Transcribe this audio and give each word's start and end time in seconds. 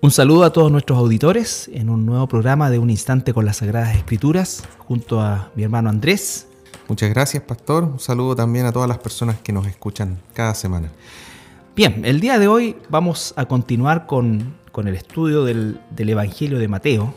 Un 0.00 0.12
saludo 0.12 0.44
a 0.44 0.52
todos 0.52 0.70
nuestros 0.70 0.96
auditores 0.96 1.68
en 1.74 1.90
un 1.90 2.06
nuevo 2.06 2.28
programa 2.28 2.70
de 2.70 2.78
Un 2.78 2.88
Instante 2.88 3.34
con 3.34 3.44
las 3.44 3.56
Sagradas 3.56 3.96
Escrituras 3.96 4.62
junto 4.78 5.20
a 5.20 5.50
mi 5.56 5.64
hermano 5.64 5.90
Andrés. 5.90 6.46
Muchas 6.86 7.10
gracias, 7.10 7.42
Pastor. 7.42 7.82
Un 7.82 7.98
saludo 7.98 8.36
también 8.36 8.64
a 8.66 8.70
todas 8.70 8.88
las 8.88 8.98
personas 8.98 9.40
que 9.40 9.52
nos 9.52 9.66
escuchan 9.66 10.20
cada 10.34 10.54
semana. 10.54 10.92
Bien, 11.74 12.04
el 12.04 12.20
día 12.20 12.38
de 12.38 12.46
hoy 12.46 12.76
vamos 12.88 13.34
a 13.36 13.46
continuar 13.46 14.06
con, 14.06 14.54
el 14.76 14.94
estudio 14.94 15.42
del, 15.42 15.80
Evangelio 15.96 16.60
de 16.60 16.68
Mateo. 16.68 17.12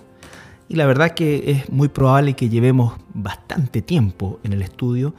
Y 0.68 0.74
la 0.74 0.88
verdad 0.88 1.12
que 1.12 1.52
es 1.52 1.70
muy 1.70 1.88
probable 1.88 2.34
que 2.34 2.50
llevemos 2.50 2.96
bastante 3.14 3.84
tiempo 3.84 4.40
en 4.44 4.54
el 4.54 4.64
estudio 4.64 5.14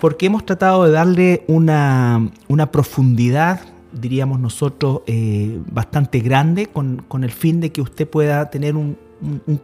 porque 0.00 0.26
hemos 0.26 0.44
tratado 0.44 0.82
de 0.82 0.90
darle 0.90 1.44
una, 1.46 2.28
una 2.48 2.72
profundidad 2.72 3.60
diríamos 3.94 4.40
nosotros, 4.40 5.02
eh, 5.06 5.58
bastante 5.70 6.20
grande 6.20 6.66
con, 6.66 7.04
el 7.22 7.30
fin 7.30 7.60
de 7.60 7.72
que 7.72 7.80
usted 7.80 8.08
pueda 8.08 8.50
tener 8.50 8.76
un, 8.76 8.96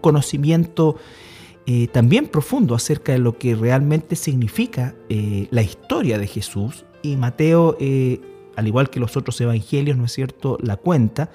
conocimiento 0.00 0.96
eh, 1.66 1.88
también 1.88 2.28
profundo 2.28 2.74
acerca 2.74 3.12
de 3.12 3.18
lo 3.18 3.36
que 3.36 3.54
realmente 3.54 4.16
significa 4.16 4.94
eh, 5.08 5.48
la 5.50 5.62
historia 5.62 6.18
de 6.18 6.26
Jesús. 6.26 6.84
Y 7.02 7.16
Mateo, 7.16 7.76
al 8.56 8.66
igual 8.66 8.90
que 8.90 9.00
los 9.00 9.16
otros 9.16 9.40
evangelios, 9.40 9.96
¿no 9.96 10.04
es 10.04 10.12
cierto?, 10.12 10.58
la 10.62 10.76
cuenta, 10.76 11.30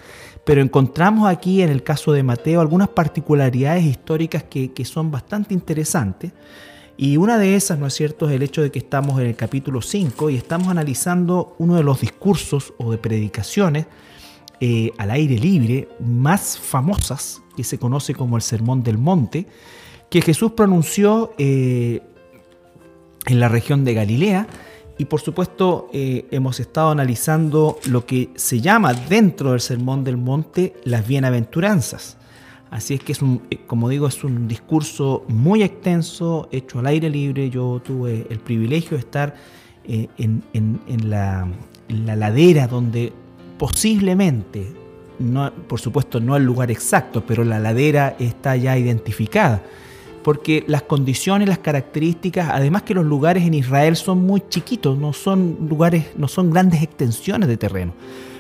pero 0.46 0.62
encontramos 0.62 1.28
aquí 1.28 1.62
en 1.62 1.70
el 1.70 1.84
caso 1.84 2.12
de 2.12 2.24
Mateo 2.24 2.62
algunas 2.62 2.90
particularidades 2.90 3.84
históricas 3.84 4.44
que, 4.44 4.74
que 4.74 4.86
son 4.86 5.12
bastante 5.12 5.54
interesantes. 5.54 6.34
Y 6.98 7.18
una 7.18 7.38
de 7.38 7.56
esas, 7.56 7.78
¿no 7.78 7.88
es 7.88 7.94
cierto?, 7.94 8.28
es 8.30 8.36
el 8.36 8.44
hecho 8.44 8.62
de 8.62 8.72
que 8.72 8.80
estamos 8.80 9.20
en 9.20 9.28
el 9.28 9.36
capítulo 9.36 9.82
5 9.82 10.30
y 10.30 10.38
estamos 10.38 10.70
analizando 10.70 11.56
uno 11.60 11.76
de 11.76 11.84
los 11.84 12.00
discursos 12.00 12.74
o 12.78 12.92
de 12.92 12.98
predicaciones 12.98 13.88
eh, 14.62 14.92
al 14.98 15.12
aire 15.12 15.38
libre 15.38 15.90
más 16.00 16.58
famosas, 16.58 17.42
que 17.58 17.66
se 17.66 17.78
conoce 17.78 18.14
como 18.16 18.38
el 18.38 18.42
Sermón 18.42 18.84
del 18.84 18.98
Monte, 18.98 19.48
que 20.10 20.22
Jesús 20.22 20.54
pronunció 20.54 21.34
eh, 21.38 22.02
en 23.26 23.40
la 23.40 23.50
región 23.50 23.84
de 23.84 23.94
Galilea. 23.94 24.48
Y 24.98 25.06
por 25.06 25.20
supuesto 25.20 25.90
eh, 25.92 26.26
hemos 26.32 26.62
estado 26.62 26.92
analizando 26.92 27.80
lo 27.90 28.06
que 28.06 28.30
se 28.36 28.62
llama 28.62 28.94
dentro 28.94 29.52
del 29.52 29.60
Sermón 29.60 30.06
del 30.06 30.16
Monte 30.16 30.76
las 30.86 31.06
bienaventuranzas. 31.06 32.18
Así 32.76 32.96
es 32.96 33.00
que 33.02 33.14
es 33.14 33.22
un, 33.22 33.42
eh, 33.50 33.60
como 33.66 33.88
digo, 33.88 34.06
es 34.06 34.22
un 34.26 34.50
discurso 34.50 35.24
muy 35.30 35.64
extenso, 35.64 36.50
hecho 36.52 36.80
al 36.80 36.88
aire 36.88 37.10
libre. 37.10 37.50
Yo 37.50 37.82
tuve 37.82 38.28
el 38.30 38.40
privilegio 38.40 38.98
de 38.98 39.00
estar 39.00 39.34
eh, 39.86 40.10
en, 40.18 41.10
la, 41.10 41.48
ladera 41.88 42.68
donde 42.68 43.14
posiblemente, 43.58 44.74
no, 45.20 45.54
por 45.54 45.80
supuesto 45.80 46.20
no 46.20 46.36
el 46.36 46.44
lugar 46.44 46.70
exacto, 46.70 47.24
pero 47.26 47.46
la 47.46 47.60
ladera 47.60 48.18
está 48.20 48.58
ya 48.58 48.78
identificada. 48.78 49.64
Porque 50.22 50.66
las 50.68 50.82
condiciones, 50.82 51.48
las 51.48 51.60
características, 51.60 52.50
además 52.52 52.84
que 52.84 52.94
los 52.94 53.06
lugares 53.06 53.46
en 53.46 53.54
Israel 53.54 53.96
son 53.96 54.26
muy 54.26 54.44
chiquitos, 54.50 54.98
no 54.98 55.14
son 55.14 55.60
lugares, 55.70 56.08
no 56.18 56.28
son 56.28 56.52
grandes 56.52 56.84
extensiones 56.84 57.48
de 57.48 57.56
terreno. 57.56 57.94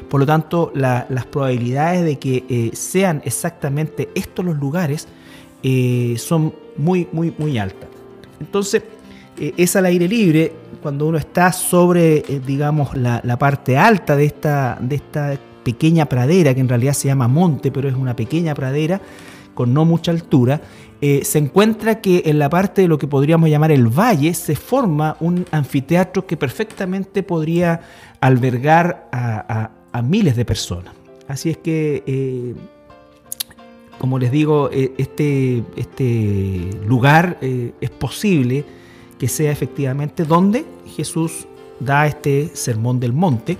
Por 0.09 0.19
lo 0.19 0.25
tanto, 0.25 0.71
las 0.75 1.25
probabilidades 1.25 2.03
de 2.05 2.17
que 2.17 2.45
eh, 2.47 2.69
sean 2.73 3.21
exactamente 3.25 4.09
estos 4.15 4.45
los 4.45 4.57
lugares 4.57 5.07
eh, 5.63 6.15
son 6.17 6.53
muy, 6.77 7.07
muy, 7.11 7.33
muy 7.37 7.57
altas. 7.57 7.89
Entonces, 8.39 8.83
eh, 9.37 9.53
es 9.57 9.75
al 9.75 9.85
aire 9.85 10.07
libre 10.07 10.53
cuando 10.81 11.07
uno 11.07 11.17
está 11.17 11.51
sobre, 11.51 12.21
digamos, 12.45 12.95
la, 12.95 13.21
parte 13.39 13.77
alta 13.77 14.15
de 14.15 14.25
esta, 14.25 14.77
de 14.79 14.97
esta 14.97 15.39
pequeña 15.63 16.05
pradera, 16.05 16.53
que 16.53 16.61
en 16.61 16.69
realidad 16.69 16.93
se 16.93 17.07
llama 17.07 17.27
monte, 17.27 17.71
pero 17.71 17.89
es 17.89 17.95
una 17.95 18.15
pequeña 18.15 18.53
pradera 18.53 19.01
con 19.55 19.73
no 19.73 19.85
mucha 19.85 20.11
altura, 20.11 20.61
se 21.01 21.37
encuentra 21.37 22.01
que 22.01 22.23
en 22.25 22.39
la 22.39 22.49
parte 22.49 22.81
de 22.81 22.87
lo 22.87 22.97
que 22.97 23.07
podríamos 23.07 23.49
llamar 23.49 23.71
el 23.71 23.87
valle 23.87 24.33
se 24.33 24.55
forma 24.55 25.15
un 25.19 25.45
anfiteatro 25.51 26.25
que 26.25 26.35
perfectamente 26.35 27.23
podría 27.23 27.79
albergar 28.19 29.07
a, 29.11 29.69
a 29.95 30.01
miles 30.01 30.35
de 30.35 30.43
personas. 30.43 30.93
Así 31.29 31.49
es 31.49 31.57
que, 31.57 32.03
eh, 32.05 32.53
como 33.97 34.19
les 34.19 34.29
digo, 34.29 34.69
eh, 34.73 34.93
este, 34.97 35.63
este 35.77 36.69
lugar 36.85 37.37
eh, 37.41 37.71
es 37.79 37.89
posible 37.91 38.65
que 39.17 39.29
sea 39.29 39.53
efectivamente 39.53 40.25
donde 40.25 40.65
Jesús 40.97 41.47
da 41.79 42.07
este 42.07 42.51
sermón 42.53 42.99
del 42.99 43.13
monte 43.13 43.57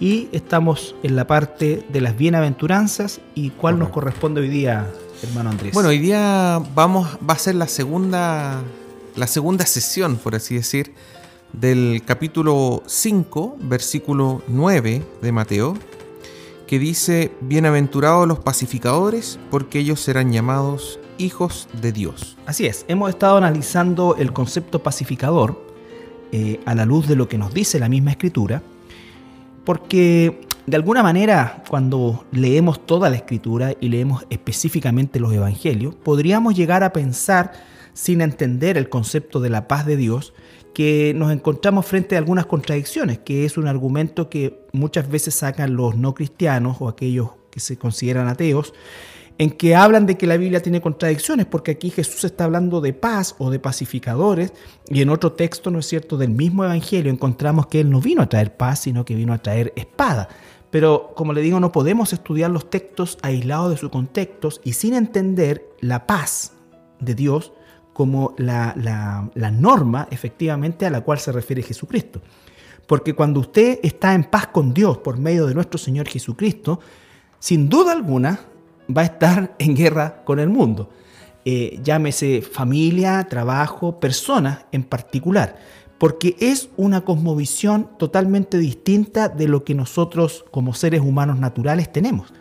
y 0.00 0.28
estamos 0.32 0.94
en 1.02 1.16
la 1.16 1.26
parte 1.26 1.84
de 1.90 2.00
las 2.00 2.16
bienaventuranzas 2.16 3.20
y 3.34 3.50
cuál 3.50 3.78
nos 3.78 3.90
corresponde 3.90 4.40
hoy 4.40 4.48
día, 4.48 4.90
hermano 5.22 5.50
Andrés. 5.50 5.74
Bueno, 5.74 5.90
hoy 5.90 5.98
día 5.98 6.62
vamos, 6.74 7.18
va 7.28 7.34
a 7.34 7.38
ser 7.38 7.56
la 7.56 7.68
segunda, 7.68 8.62
la 9.16 9.26
segunda 9.26 9.66
sesión, 9.66 10.16
por 10.16 10.34
así 10.34 10.54
decir, 10.54 10.94
del 11.60 12.02
capítulo 12.04 12.82
5, 12.86 13.56
versículo 13.60 14.42
9 14.48 15.02
de 15.22 15.32
Mateo, 15.32 15.74
que 16.66 16.78
dice, 16.78 17.32
Bienaventurados 17.40 18.26
los 18.26 18.38
pacificadores, 18.40 19.38
porque 19.50 19.78
ellos 19.78 20.00
serán 20.00 20.32
llamados 20.32 20.98
hijos 21.18 21.68
de 21.80 21.92
Dios. 21.92 22.36
Así 22.46 22.66
es, 22.66 22.84
hemos 22.88 23.10
estado 23.10 23.36
analizando 23.36 24.16
el 24.16 24.32
concepto 24.32 24.82
pacificador 24.82 25.62
eh, 26.32 26.60
a 26.64 26.74
la 26.74 26.84
luz 26.84 27.06
de 27.06 27.16
lo 27.16 27.28
que 27.28 27.38
nos 27.38 27.54
dice 27.54 27.78
la 27.78 27.88
misma 27.88 28.10
escritura, 28.10 28.62
porque 29.64 30.40
de 30.66 30.76
alguna 30.76 31.02
manera 31.02 31.62
cuando 31.68 32.24
leemos 32.32 32.84
toda 32.84 33.10
la 33.10 33.16
escritura 33.16 33.74
y 33.80 33.88
leemos 33.88 34.26
específicamente 34.30 35.20
los 35.20 35.32
evangelios, 35.32 35.94
podríamos 35.94 36.54
llegar 36.56 36.82
a 36.82 36.92
pensar, 36.92 37.52
sin 37.92 38.20
entender 38.20 38.76
el 38.76 38.88
concepto 38.88 39.38
de 39.38 39.50
la 39.50 39.68
paz 39.68 39.86
de 39.86 39.96
Dios, 39.96 40.34
que 40.74 41.14
nos 41.16 41.32
encontramos 41.32 41.86
frente 41.86 42.16
a 42.16 42.18
algunas 42.18 42.46
contradicciones, 42.46 43.20
que 43.20 43.46
es 43.46 43.56
un 43.56 43.66
argumento 43.66 44.28
que 44.28 44.66
muchas 44.72 45.08
veces 45.08 45.34
sacan 45.34 45.76
los 45.76 45.96
no 45.96 46.12
cristianos 46.12 46.76
o 46.80 46.88
aquellos 46.88 47.30
que 47.50 47.60
se 47.60 47.78
consideran 47.78 48.28
ateos, 48.28 48.74
en 49.38 49.50
que 49.50 49.74
hablan 49.74 50.06
de 50.06 50.16
que 50.16 50.26
la 50.26 50.36
Biblia 50.36 50.60
tiene 50.60 50.80
contradicciones, 50.80 51.46
porque 51.46 51.72
aquí 51.72 51.90
Jesús 51.90 52.24
está 52.24 52.44
hablando 52.44 52.80
de 52.80 52.92
paz 52.92 53.34
o 53.38 53.50
de 53.50 53.58
pacificadores, 53.58 54.52
y 54.88 55.00
en 55.00 55.10
otro 55.10 55.32
texto, 55.32 55.70
¿no 55.70 55.78
es 55.78 55.86
cierto?, 55.86 56.16
del 56.16 56.30
mismo 56.30 56.64
Evangelio 56.64 57.10
encontramos 57.10 57.66
que 57.66 57.80
Él 57.80 57.90
no 57.90 58.00
vino 58.00 58.22
a 58.22 58.28
traer 58.28 58.56
paz, 58.56 58.80
sino 58.80 59.04
que 59.04 59.14
vino 59.14 59.32
a 59.32 59.38
traer 59.38 59.72
espada. 59.76 60.28
Pero, 60.70 61.12
como 61.14 61.32
le 61.32 61.40
digo, 61.40 61.60
no 61.60 61.72
podemos 61.72 62.12
estudiar 62.12 62.50
los 62.50 62.68
textos 62.68 63.18
aislados 63.22 63.70
de 63.70 63.76
sus 63.76 63.90
contextos 63.90 64.60
y 64.64 64.72
sin 64.72 64.94
entender 64.94 65.64
la 65.80 66.06
paz 66.06 66.52
de 67.00 67.14
Dios 67.14 67.52
como 67.94 68.34
la, 68.36 69.30
norma 69.52 70.08
efectivamente 70.10 70.84
a 70.84 70.90
la 70.90 71.00
cual 71.00 71.18
se 71.18 71.32
refiere 71.32 71.62
Jesucristo. 71.62 72.20
Porque 72.86 73.14
cuando 73.14 73.40
usted 73.40 73.78
está 73.82 74.12
en 74.12 74.24
paz 74.24 74.48
con 74.48 74.74
Dios 74.74 74.98
por 74.98 75.16
medio 75.16 75.46
de 75.46 75.54
nuestro 75.54 75.78
Señor 75.78 76.06
Jesucristo, 76.08 76.80
sin 77.38 77.70
duda 77.70 77.92
alguna 77.92 78.40
va 78.94 79.02
a 79.02 79.06
estar 79.06 79.54
en 79.58 79.74
guerra 79.74 80.22
con 80.24 80.38
el 80.40 80.50
mundo. 80.50 80.90
Eh, 81.46 81.78
llámese 81.82 82.42
familia, 82.42 83.26
trabajo, 83.28 84.00
personas 84.00 84.64
en 84.72 84.82
particular, 84.82 85.56
porque 85.98 86.36
es 86.40 86.70
una 86.76 87.02
cosmovisión 87.02 87.90
totalmente 87.98 88.58
distinta 88.58 89.28
de 89.28 89.46
lo 89.46 89.62
que 89.62 89.74
nosotros 89.74 90.44
como 90.50 90.74
seres 90.74 91.00
humanos 91.00 91.38
naturales 91.38 91.92
tenemos. 91.92 92.32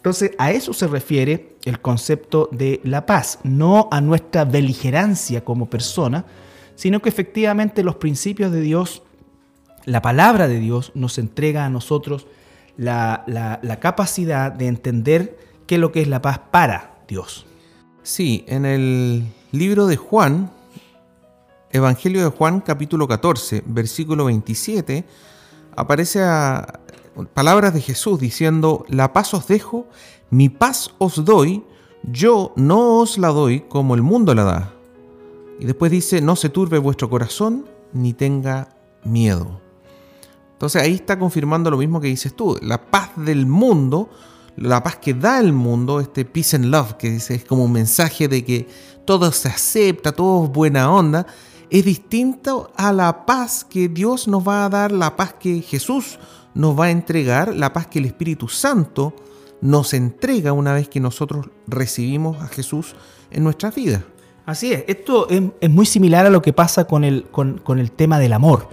Entonces, 0.00 0.30
a 0.38 0.50
eso 0.50 0.72
se 0.72 0.86
refiere 0.86 1.56
el 1.66 1.82
concepto 1.82 2.48
de 2.52 2.80
la 2.84 3.04
paz, 3.04 3.38
no 3.42 3.86
a 3.90 4.00
nuestra 4.00 4.46
beligerancia 4.46 5.44
como 5.44 5.68
persona, 5.68 6.24
sino 6.74 7.02
que 7.02 7.10
efectivamente 7.10 7.82
los 7.82 7.96
principios 7.96 8.50
de 8.50 8.62
Dios, 8.62 9.02
la 9.84 10.00
palabra 10.00 10.48
de 10.48 10.58
Dios 10.58 10.92
nos 10.94 11.18
entrega 11.18 11.66
a 11.66 11.68
nosotros 11.68 12.26
la, 12.78 13.78
capacidad 13.78 14.50
de 14.50 14.68
entender 14.68 15.38
qué 15.66 15.74
es 15.74 15.80
lo 15.82 15.92
que 15.92 16.00
es 16.00 16.08
la 16.08 16.22
paz 16.22 16.40
para 16.50 17.02
Dios. 17.06 17.44
Sí, 18.02 18.46
en 18.48 18.64
el 18.64 19.26
libro 19.52 19.86
de 19.86 19.96
Juan, 19.96 20.50
Evangelio 21.72 22.24
de 22.24 22.30
Juan 22.30 22.62
capítulo 22.62 23.06
14, 23.06 23.64
versículo 23.66 24.24
27, 24.24 25.04
aparece 25.76 26.22
a, 26.22 26.80
palabras 27.26 27.74
de 27.74 27.80
Jesús 27.80 28.20
diciendo, 28.20 28.84
la 28.88 29.12
paz 29.12 29.34
os 29.34 29.46
dejo, 29.46 29.86
mi 30.30 30.48
paz 30.48 30.90
os 30.98 31.24
doy, 31.24 31.64
yo 32.02 32.52
no 32.56 32.98
os 32.98 33.18
la 33.18 33.28
doy 33.28 33.60
como 33.60 33.94
el 33.94 34.02
mundo 34.02 34.34
la 34.34 34.44
da. 34.44 34.74
Y 35.58 35.66
después 35.66 35.90
dice, 35.90 36.20
no 36.20 36.36
se 36.36 36.48
turbe 36.48 36.78
vuestro 36.78 37.10
corazón 37.10 37.66
ni 37.92 38.12
tenga 38.14 38.76
miedo. 39.04 39.60
Entonces 40.52 40.82
ahí 40.82 40.94
está 40.94 41.18
confirmando 41.18 41.70
lo 41.70 41.78
mismo 41.78 42.00
que 42.00 42.08
dices 42.08 42.34
tú, 42.34 42.58
la 42.62 42.90
paz 42.90 43.10
del 43.16 43.46
mundo, 43.46 44.10
la 44.56 44.82
paz 44.82 44.96
que 44.96 45.14
da 45.14 45.38
el 45.40 45.52
mundo, 45.52 46.00
este 46.00 46.24
peace 46.24 46.56
and 46.56 46.66
love, 46.66 46.94
que 46.94 47.10
dice, 47.10 47.34
es 47.34 47.44
como 47.44 47.64
un 47.64 47.72
mensaje 47.72 48.28
de 48.28 48.44
que 48.44 48.68
todo 49.04 49.32
se 49.32 49.48
acepta, 49.48 50.12
todo 50.12 50.44
es 50.44 50.50
buena 50.50 50.92
onda, 50.92 51.26
es 51.70 51.84
distinto 51.84 52.72
a 52.76 52.92
la 52.92 53.24
paz 53.24 53.64
que 53.64 53.88
Dios 53.88 54.28
nos 54.28 54.46
va 54.46 54.64
a 54.64 54.68
dar, 54.68 54.92
la 54.92 55.16
paz 55.16 55.34
que 55.34 55.62
Jesús 55.62 56.18
nos 56.54 56.78
va 56.78 56.86
a 56.86 56.90
entregar, 56.90 57.54
la 57.54 57.72
paz 57.72 57.86
que 57.86 57.98
el 57.98 58.06
Espíritu 58.06 58.48
Santo 58.48 59.14
nos 59.60 59.94
entrega 59.94 60.52
una 60.52 60.72
vez 60.72 60.88
que 60.88 61.00
nosotros 61.00 61.48
recibimos 61.66 62.40
a 62.40 62.48
Jesús 62.48 62.94
en 63.30 63.44
nuestras 63.44 63.74
vidas. 63.74 64.02
Así 64.46 64.72
es, 64.72 64.84
esto 64.88 65.28
es, 65.28 65.70
muy 65.70 65.86
similar 65.86 66.26
a 66.26 66.30
lo 66.30 66.42
que 66.42 66.52
pasa 66.52 66.84
con 66.84 67.04
el, 67.04 67.24
con, 67.30 67.60
el 67.78 67.92
tema 67.92 68.18
del 68.18 68.32
amor. 68.32 68.68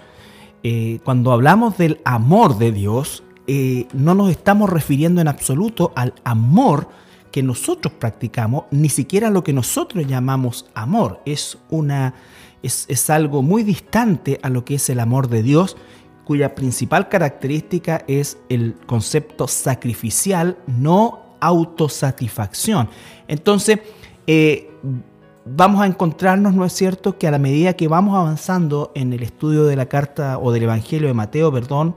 Eh, 0.64 1.00
cuando 1.04 1.32
hablamos 1.32 1.78
del 1.78 2.00
amor 2.04 2.58
de 2.58 2.72
Dios, 2.72 3.24
eh, 3.46 3.88
no 3.94 4.16
nos 4.16 4.32
estamos 4.32 4.70
refiriendo 4.70 5.22
en 5.22 5.28
absoluto 5.28 5.92
al 5.96 6.14
amor 6.24 6.90
que 7.32 7.44
nosotros 7.44 7.94
practicamos, 7.94 8.64
ni 8.72 8.90
siquiera 8.90 9.30
lo 9.30 9.44
que 9.44 9.54
nosotros 9.54 10.08
llamamos 10.08 10.66
amor. 10.74 11.22
Es, 11.26 11.58
una, 11.70 12.16
es, 12.64 12.86
es 12.88 13.10
algo 13.10 13.44
muy 13.44 13.64
distante 13.64 14.40
a 14.42 14.50
lo 14.50 14.66
que 14.66 14.76
es 14.76 14.90
el 14.90 15.00
amor 15.00 15.28
de 15.28 15.44
Dios, 15.44 15.78
cuya 16.28 16.54
principal 16.56 17.08
característica 17.08 18.04
es 18.06 18.38
el 18.50 18.76
concepto 18.86 19.48
sacrificial, 19.48 20.58
no 20.68 21.38
autosatisfacción. 21.40 22.90
Entonces, 23.30 23.80
eh, 24.28 24.70
vamos 25.46 25.80
a 25.80 25.86
encontrarnos, 25.86 26.54
¿no 26.54 26.66
es 26.66 26.74
cierto?, 26.74 27.18
que 27.18 27.30
a 27.30 27.32
la 27.32 27.40
medida 27.40 27.78
que 27.78 27.88
vamos 27.88 28.14
avanzando 28.14 28.92
en 28.94 29.14
el 29.14 29.24
estudio 29.24 29.64
de 29.64 29.78
la 29.78 29.86
carta 29.86 30.38
o 30.38 30.52
del 30.52 30.64
Evangelio 30.64 31.08
de 31.08 31.14
Mateo, 31.14 31.50
perdón, 31.50 31.96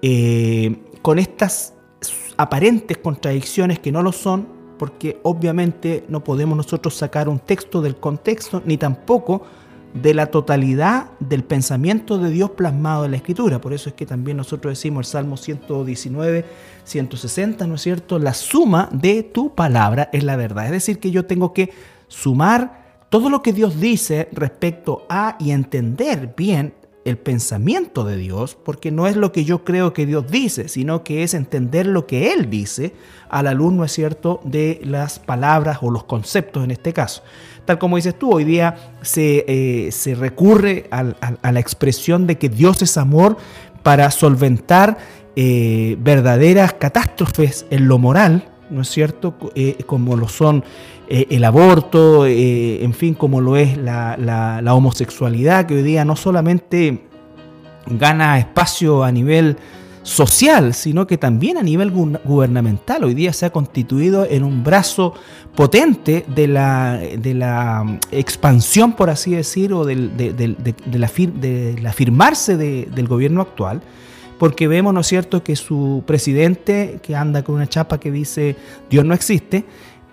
eh, 0.00 0.82
con 1.02 1.18
estas 1.18 1.74
aparentes 2.38 2.96
contradicciones 2.96 3.78
que 3.78 3.92
no 3.92 4.00
lo 4.00 4.12
son, 4.12 4.48
porque 4.78 5.20
obviamente 5.22 6.06
no 6.08 6.24
podemos 6.24 6.56
nosotros 6.56 6.94
sacar 6.94 7.28
un 7.28 7.40
texto 7.40 7.82
del 7.82 7.96
contexto, 7.96 8.62
ni 8.64 8.78
tampoco 8.78 9.42
de 10.02 10.14
la 10.14 10.26
totalidad 10.26 11.10
del 11.20 11.44
pensamiento 11.44 12.18
de 12.18 12.30
Dios 12.30 12.50
plasmado 12.50 13.04
en 13.04 13.12
la 13.12 13.16
Escritura. 13.16 13.60
Por 13.60 13.72
eso 13.72 13.88
es 13.88 13.94
que 13.94 14.06
también 14.06 14.36
nosotros 14.36 14.72
decimos 14.72 15.06
el 15.06 15.10
Salmo 15.10 15.36
119, 15.36 16.44
160, 16.84 17.66
¿no 17.66 17.74
es 17.76 17.82
cierto? 17.82 18.18
La 18.18 18.34
suma 18.34 18.88
de 18.92 19.22
tu 19.22 19.54
palabra 19.54 20.10
es 20.12 20.24
la 20.24 20.36
verdad. 20.36 20.66
Es 20.66 20.72
decir, 20.72 20.98
que 20.98 21.10
yo 21.10 21.24
tengo 21.26 21.52
que 21.52 21.70
sumar 22.08 23.04
todo 23.08 23.30
lo 23.30 23.42
que 23.42 23.52
Dios 23.52 23.80
dice 23.80 24.28
respecto 24.32 25.06
a 25.08 25.36
y 25.38 25.50
entender 25.50 26.34
bien 26.36 26.74
el 27.06 27.16
pensamiento 27.18 28.04
de 28.04 28.16
Dios, 28.16 28.58
porque 28.62 28.90
no 28.90 29.06
es 29.06 29.16
lo 29.16 29.32
que 29.32 29.44
yo 29.44 29.64
creo 29.64 29.92
que 29.92 30.06
Dios 30.06 30.30
dice, 30.30 30.68
sino 30.68 31.04
que 31.04 31.22
es 31.22 31.34
entender 31.34 31.86
lo 31.86 32.06
que 32.06 32.32
Él 32.32 32.50
dice 32.50 32.92
a 33.28 33.42
la 33.42 33.54
luz, 33.54 33.72
¿no 33.72 33.84
es 33.84 33.92
cierto?, 33.92 34.40
de 34.44 34.80
las 34.84 35.18
palabras 35.18 35.78
o 35.82 35.90
los 35.90 36.04
conceptos 36.04 36.64
en 36.64 36.72
este 36.72 36.92
caso. 36.92 37.22
Tal 37.64 37.78
como 37.78 37.96
dices 37.96 38.18
tú, 38.18 38.32
hoy 38.32 38.44
día 38.44 38.92
se, 39.02 39.44
eh, 39.46 40.14
recurre 40.16 40.88
a, 40.90 41.04
la 41.52 41.60
expresión 41.60 42.26
de 42.26 42.38
que 42.38 42.48
Dios 42.48 42.82
es 42.82 42.96
amor 42.96 43.36
para 43.82 44.10
solventar 44.10 44.98
eh, 45.36 45.96
verdaderas 46.00 46.72
catástrofes 46.72 47.66
en 47.70 47.88
lo 47.88 47.98
moral, 47.98 48.48
¿no 48.70 48.82
es 48.82 48.88
cierto?, 48.88 49.34
eh, 49.54 49.76
como 49.86 50.16
lo 50.16 50.28
son 50.28 50.64
eh, 51.08 51.26
el 51.30 51.44
aborto, 51.44 52.26
eh, 52.26 52.82
en 52.82 52.92
fin, 52.92 53.14
como 53.14 53.40
lo 53.40 53.56
es 53.56 53.76
la, 53.76 54.60
homosexualidad, 54.70 55.66
que 55.66 55.76
hoy 55.76 55.82
día 55.82 56.04
no 56.04 56.16
solamente 56.16 57.04
gana 57.86 58.38
espacio 58.38 59.04
a 59.04 59.12
nivel 59.12 59.56
social, 60.02 60.74
sino 60.74 61.06
que 61.06 61.16
también 61.18 61.58
a 61.58 61.62
nivel 61.62 61.90
gubernamental. 61.90 63.04
Hoy 63.04 63.14
día 63.14 63.32
se 63.32 63.46
ha 63.46 63.50
constituido 63.50 64.26
en 64.28 64.44
un 64.44 64.62
brazo 64.64 65.14
potente 65.54 66.24
de 66.34 66.48
la, 66.48 67.00
la 67.22 67.84
mm, 67.84 67.98
expansión, 68.10 68.94
por 68.94 69.10
así 69.10 69.32
decir, 69.32 69.72
o 69.72 69.84
de, 69.84 69.94
la, 69.96 71.12
de 71.12 71.88
afirmarse 71.88 72.56
del 72.56 73.08
gobierno 73.08 73.42
actual, 73.42 73.80
porque 74.38 74.68
vemos, 74.68 74.92
¿no 74.92 75.00
es 75.00 75.06
cierto?, 75.06 75.42
que 75.42 75.56
su 75.56 76.02
presidente, 76.06 76.98
que 77.02 77.16
anda 77.16 77.42
con 77.42 77.54
una 77.56 77.66
chapa 77.66 77.98
que 77.98 78.10
dice 78.10 78.56
Dios 78.90 79.04
no 79.04 79.14
existe, 79.14 79.64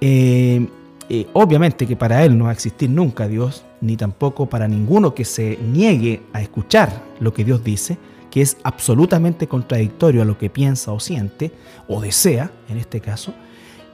eh, 0.02 0.68
eh, 1.10 1.28
obviamente 1.34 1.86
que 1.86 1.96
para 1.96 2.24
él 2.24 2.38
no 2.38 2.46
va 2.46 2.52
a 2.52 2.54
existir 2.54 2.90
nunca 2.90 3.28
Dios, 3.28 3.66
ni 3.82 3.98
tampoco 3.98 4.48
para 4.48 4.68
ninguno 4.68 5.14
que 5.14 5.26
se 5.26 5.58
niegue 5.58 6.22
a 6.32 6.42
escuchar 6.42 7.04
lo 7.20 7.34
que 7.34 7.44
Dios 7.44 7.64
dice, 7.64 7.98
que 8.32 8.42
es 8.42 8.58
absolutamente 8.64 9.48
contradictorio 9.48 10.22
a 10.22 10.26
lo 10.26 10.38
que 10.38 10.50
piensa 10.50 10.92
o 10.92 11.00
siente, 11.00 11.52
o 11.88 12.02
desea, 12.02 12.52
en 12.70 12.78
este 12.78 13.00
caso. 13.00 13.34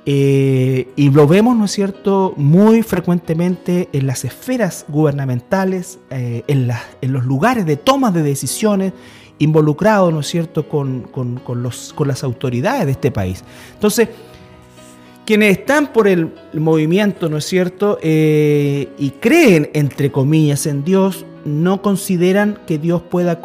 Eh, 0.06 0.88
y 0.96 1.10
lo 1.10 1.28
vemos, 1.28 1.58
¿no 1.58 1.66
es 1.66 1.72
cierto?, 1.72 2.34
muy 2.38 2.84
frecuentemente 2.84 3.90
en 3.92 4.08
las 4.08 4.24
esferas 4.24 4.86
gubernamentales, 4.88 6.00
en, 6.10 6.72
en, 7.02 7.14
los 7.14 7.26
lugares 7.26 7.66
de 7.66 7.76
toma 7.76 8.12
de 8.12 8.24
decisiones, 8.24 8.94
involucrados, 9.40 10.14
¿no 10.14 10.20
es 10.20 10.28
cierto?, 10.28 10.68
con, 10.68 11.02
con, 11.04 11.64
los, 11.64 11.94
con 11.94 12.08
las 12.08 12.24
autoridades 12.24 12.86
de 12.86 12.92
este 12.92 13.12
país. 13.12 13.44
Entonces, 13.74 14.10
quienes 15.26 15.60
están 15.60 15.94
por 15.94 16.08
el 16.08 16.34
movimiento, 16.54 17.30
¿no 17.30 17.38
es 17.38 17.46
cierto? 17.46 18.00
Eh, 18.02 18.90
y 18.98 19.12
creen, 19.12 19.70
entre 19.74 20.12
comillas, 20.12 20.66
en 20.66 20.84
Dios, 20.84 21.26
no 21.46 21.82
consideran 21.82 22.60
que 22.68 22.78
Dios 22.78 23.02
pueda 23.02 23.40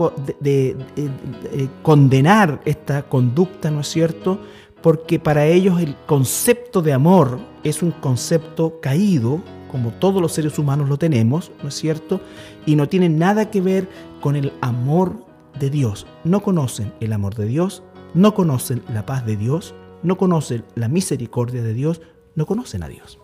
condenar 1.82 2.60
esta 2.64 3.02
conducta, 3.02 3.70
¿no 3.70 3.80
es 3.80 3.88
cierto? 3.88 4.40
Porque 4.82 5.18
para 5.18 5.46
ellos 5.46 5.80
el 5.80 5.94
concepto 6.06 6.82
de 6.82 6.92
amor 6.92 7.38
es 7.62 7.82
un 7.82 7.92
concepto 7.92 8.80
caído, 8.80 9.42
como 9.70 9.90
todos 9.90 10.20
los 10.20 10.32
seres 10.32 10.58
humanos 10.58 10.88
lo 10.88 10.98
tenemos, 10.98 11.50
¿no 11.62 11.68
es 11.68 11.74
cierto? 11.74 12.20
Y 12.66 12.76
no 12.76 12.88
tiene 12.88 13.08
nada 13.08 13.50
que 13.50 13.60
ver 13.60 13.88
con 14.20 14.36
el 14.36 14.52
amor 14.60 15.23
de 15.58 15.70
Dios. 15.70 16.06
No 16.24 16.42
conocen 16.42 16.92
el 17.00 17.12
amor 17.12 17.34
de 17.34 17.46
Dios, 17.46 17.82
no 18.14 18.34
conocen 18.34 18.82
la 18.88 19.06
paz 19.06 19.26
de 19.26 19.36
Dios, 19.36 19.74
no 20.02 20.16
conocen 20.16 20.64
la 20.74 20.88
misericordia 20.88 21.62
de 21.62 21.74
Dios, 21.74 22.00
no 22.34 22.46
conocen 22.46 22.82
a 22.82 22.88
Dios. 22.88 23.18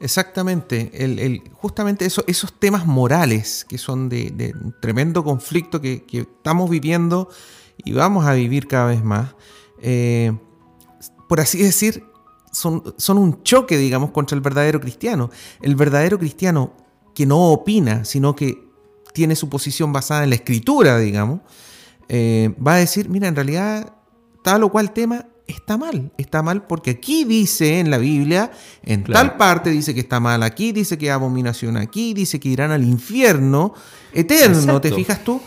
Exactamente, 0.00 0.90
el, 1.04 1.42
justamente 1.52 2.04
eso, 2.04 2.24
esos 2.26 2.52
temas 2.58 2.84
morales 2.84 3.64
que 3.66 3.78
son 3.78 4.08
de, 4.08 4.54
tremendo 4.80 5.22
conflicto 5.22 5.80
que, 5.80 6.04
estamos 6.10 6.68
viviendo 6.68 7.28
y 7.78 7.92
vamos 7.92 8.26
a 8.26 8.34
vivir 8.34 8.66
cada 8.66 8.86
vez 8.86 9.04
más, 9.04 9.34
eh, 9.80 10.36
por 11.28 11.40
así 11.40 11.62
decir, 11.62 12.04
son, 12.52 12.94
son 12.98 13.18
un 13.18 13.42
choque, 13.42 13.78
digamos, 13.78 14.10
contra 14.10 14.36
el 14.36 14.40
verdadero 14.40 14.80
cristiano. 14.80 15.30
El 15.62 15.74
verdadero 15.74 16.18
cristiano 16.18 16.72
que 17.14 17.26
no 17.26 17.50
opina, 17.50 18.04
sino 18.04 18.36
que 18.36 18.68
tiene 19.12 19.36
su 19.36 19.48
posición 19.48 19.92
basada 19.92 20.24
en 20.24 20.30
la 20.30 20.36
escritura, 20.36 20.98
digamos, 20.98 21.40
eh, 22.08 22.54
va 22.64 22.74
a 22.74 22.78
decir, 22.78 23.08
mira, 23.08 23.28
en 23.28 23.36
realidad 23.36 23.94
tal 24.42 24.62
o 24.62 24.68
cual 24.70 24.92
tema 24.92 25.26
está 25.46 25.76
mal. 25.76 26.12
Está 26.16 26.42
mal 26.42 26.66
porque 26.66 26.92
aquí 26.92 27.24
dice 27.24 27.80
en 27.80 27.90
la 27.90 27.98
Biblia, 27.98 28.50
en 28.82 29.04
tal 29.04 29.36
parte 29.36 29.70
dice 29.70 29.94
que 29.94 30.00
está 30.00 30.20
mal, 30.20 30.42
aquí 30.42 30.72
dice 30.72 30.98
que 30.98 31.10
abominación, 31.10 31.76
aquí 31.76 32.14
dice 32.14 32.40
que 32.40 32.48
irán 32.48 32.70
al 32.70 32.84
infierno 32.84 33.74
eterno, 34.12 34.80
¿te 34.80 34.92
fijas 34.92 35.22
tú? 35.24 35.40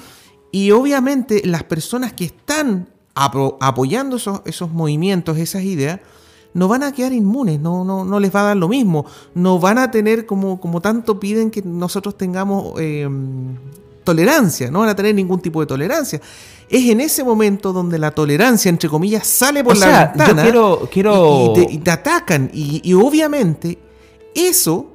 Y 0.51 0.71
obviamente 0.71 1.41
las 1.45 1.63
personas 1.63 2.13
que 2.13 2.25
están 2.25 2.89
apoyando 3.13 4.17
esos, 4.17 4.41
esos, 4.45 4.71
movimientos, 4.71 5.37
esas 5.37 5.63
ideas, 5.63 5.99
no 6.53 6.67
van 6.67 6.83
a 6.83 6.91
quedar 6.91 7.13
inmunes, 7.13 7.59
no, 7.59 7.83
no, 7.83 8.05
no 8.05 8.19
les 8.19 8.33
va 8.33 8.41
a 8.41 8.43
dar 8.43 8.57
lo 8.57 8.67
mismo, 8.67 9.05
no 9.33 9.59
van 9.59 9.77
a 9.77 9.91
tener 9.91 10.25
como, 10.25 10.59
como 10.59 10.81
tanto 10.81 11.19
piden 11.19 11.51
que 11.51 11.61
nosotros 11.61 12.17
tengamos 12.17 12.79
eh, 12.79 13.07
tolerancia, 14.07 14.71
no 14.71 14.79
van 14.79 14.89
a 14.89 14.95
tener 14.95 15.13
ningún 15.13 15.39
tipo 15.39 15.59
de 15.59 15.67
tolerancia 15.67 16.21
es 16.69 16.89
en 16.89 17.01
ese 17.01 17.23
momento 17.23 17.71
donde 17.71 17.97
la 17.97 18.11
tolerancia, 18.11 18.69
entre 18.69 18.89
comillas, 18.89 19.25
sale 19.25 19.63
por 19.63 19.77
la 19.77 20.07
ventana 20.07 20.43
quiero, 20.91 21.53
Y, 21.69 21.77
te, 21.77 21.91
atacan. 21.91 22.49
Y, 22.53 22.93
obviamente 22.93 23.77
eso 24.35 24.87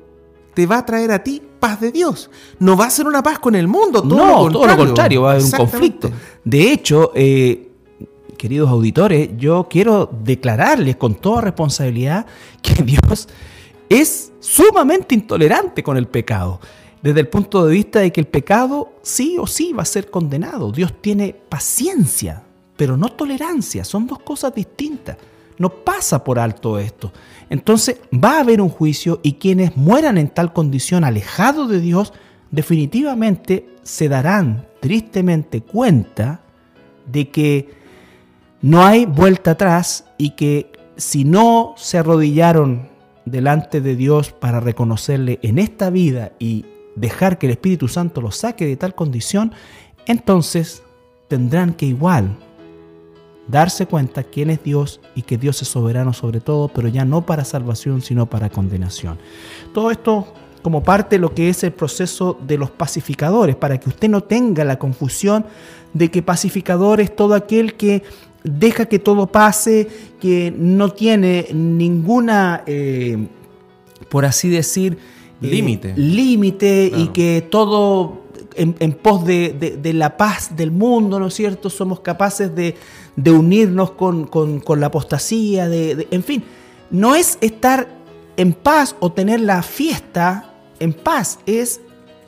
te 0.55 0.67
va 0.67 0.79
a 0.79 0.87
traer 0.87 1.11
a 1.13 1.23
ti 1.23 1.43
paz 1.59 1.81
de 1.81 1.91
Dios. 1.91 2.31
No 2.59 2.77
va 2.77 2.87
a 2.87 2.91
ser 2.91 3.07
una 3.07 3.23
paz 3.23 3.39
con 3.39 3.55
el 3.55 3.69
mundo, 3.69 4.03
todo 4.03 4.17
no, 4.17 4.51
todo 4.51 4.67
lo 4.67 4.77
contrario, 4.77 5.23
va 5.23 5.31
a 5.31 5.35
haber 5.35 5.45
un 5.45 5.51
conflicto. 5.51 6.11
De 6.45 6.73
hecho, 6.73 7.13
eh, 7.15 7.71
queridos 8.37 8.69
auditores, 8.69 9.31
yo 9.39 9.67
quiero 9.71 10.11
declararles 10.23 10.97
con 10.97 11.15
toda 11.15 11.41
responsabilidad 11.41 12.27
que 12.61 12.75
Dios 12.83 13.29
es 13.89 14.33
sumamente 14.41 15.15
intolerante 15.15 15.83
con 15.83 15.97
el 15.97 16.07
pecado 16.07 16.61
desde 17.03 17.21
el 17.21 17.29
punto 17.29 17.67
de 17.67 17.75
vista 17.75 18.01
de 18.01 18.13
que 18.13 18.21
el 18.21 18.29
pecado 18.29 18.93
sí 19.03 19.37
o 19.39 19.47
sí 19.47 19.73
va 19.73 19.83
a 19.83 19.87
ser 19.87 20.11
condenado. 20.11 20.71
Dios 20.71 20.95
tiene 21.01 21.35
paciencia, 21.49 22.45
pero 22.77 22.97
no 22.97 23.09
tolerancia. 23.09 23.85
Son 23.85 24.07
dos 24.07 24.21
cosas 24.21 24.55
distintas. 24.55 25.17
No 25.59 25.69
pasa 25.69 26.23
por 26.23 26.39
alto 26.39 26.79
esto. 26.79 27.13
Entonces 27.51 28.01
va 28.13 28.37
a 28.37 28.41
haber 28.41 28.61
un 28.61 28.69
juicio 28.69 29.21
y 29.23 29.35
quienes 29.35 29.77
mueran 29.77 30.17
en 30.17 30.29
tal 30.29 30.53
condición 30.53 31.05
alejados 31.05 31.69
de 31.69 31.81
Dios, 31.81 32.13
definitivamente 32.51 33.69
se 33.83 34.09
darán 34.09 34.67
tristemente 34.81 35.61
cuenta 35.61 36.41
de 37.07 37.29
que 37.31 37.71
no 38.61 38.85
hay 38.85 39.07
vuelta 39.07 39.53
atrás 39.53 40.07
y 40.19 40.31
que 40.31 40.73
si 40.97 41.25
no 41.25 41.75
se 41.77 41.99
arrodillaron 41.99 42.89
delante 43.25 43.81
de 43.81 43.97
Dios 43.97 44.33
para 44.33 44.61
reconocerle 44.61 45.41
en 45.43 45.59
esta 45.59 45.91
vida 45.91 46.33
y 46.39 46.65
dejar 46.95 47.39
que 47.39 47.47
el 47.47 47.53
Espíritu 47.53 47.89
Santo 47.89 48.21
los 48.21 48.37
saque 48.37 48.67
de 48.67 48.77
tal 48.77 48.95
condición, 48.95 49.53
entonces 50.07 50.83
tendrán 51.29 51.75
que 51.75 51.87
igual 51.87 52.37
darse 53.49 53.87
cuenta 53.87 54.23
quién 54.23 54.51
es 54.51 54.63
Dios 54.63 55.01
y 55.15 55.23
que 55.23 55.39
Dios 55.39 55.63
es 55.63 55.69
soberano 55.69 56.13
sobre 56.13 56.41
todo, 56.41 56.69
pero 56.69 56.89
ya 56.89 57.05
no 57.05 57.27
para 57.27 57.45
salvación, 57.45 58.03
sino 58.03 58.27
para 58.27 58.51
condenación. 58.51 59.19
Todo 59.75 59.91
esto 59.91 60.33
como 60.63 60.83
parte 60.83 61.17
de 61.17 61.21
lo 61.21 61.35
que 61.35 61.49
es 61.49 61.65
el 61.65 61.73
proceso 61.73 62.39
de 62.47 62.57
los 62.57 62.71
pacificadores, 62.71 63.57
para 63.57 63.79
que 63.81 63.89
usted 63.89 64.09
no 64.09 64.23
tenga 64.23 64.65
la 64.65 64.79
confusión 64.79 65.45
de 65.93 66.11
que 66.11 66.23
pacificador 66.23 67.01
es 67.01 67.15
todo 67.15 67.35
aquel 67.35 67.75
que 67.75 68.05
deja 68.45 68.87
que 68.87 68.99
todo 68.99 69.27
pase, 69.27 69.89
que 70.21 70.55
no 70.57 70.91
tiene 70.91 71.49
ninguna, 71.53 72.63
eh, 72.67 73.27
por 74.09 74.25
así 74.25 74.49
decir, 74.49 74.99
límite. 75.43 75.95
límite 75.97 76.93
y 76.95 77.09
que 77.09 77.47
todo 77.51 78.23
en, 78.55 78.93
pos 78.93 79.25
de, 79.25 79.93
la 79.95 80.17
paz 80.17 80.57
del 80.57 80.71
mundo, 80.71 81.19
¿no 81.19 81.27
es 81.27 81.35
cierto? 81.35 81.71
Somos 81.71 82.01
capaces 82.01 82.55
de, 82.55 82.77
unirnos 83.31 83.93
con, 83.93 84.63
la 84.79 84.87
apostasía, 84.87 85.69
de, 85.69 86.07
en 86.11 86.23
fin, 86.23 86.45
no 86.91 87.15
es 87.15 87.39
estar 87.41 87.89
en 88.37 88.53
paz 88.53 88.97
o 89.01 89.13
tener 89.13 89.41
la 89.41 89.63
fiesta 89.63 90.55
en 90.81 90.93
paz, 90.93 91.39
es 91.47 91.81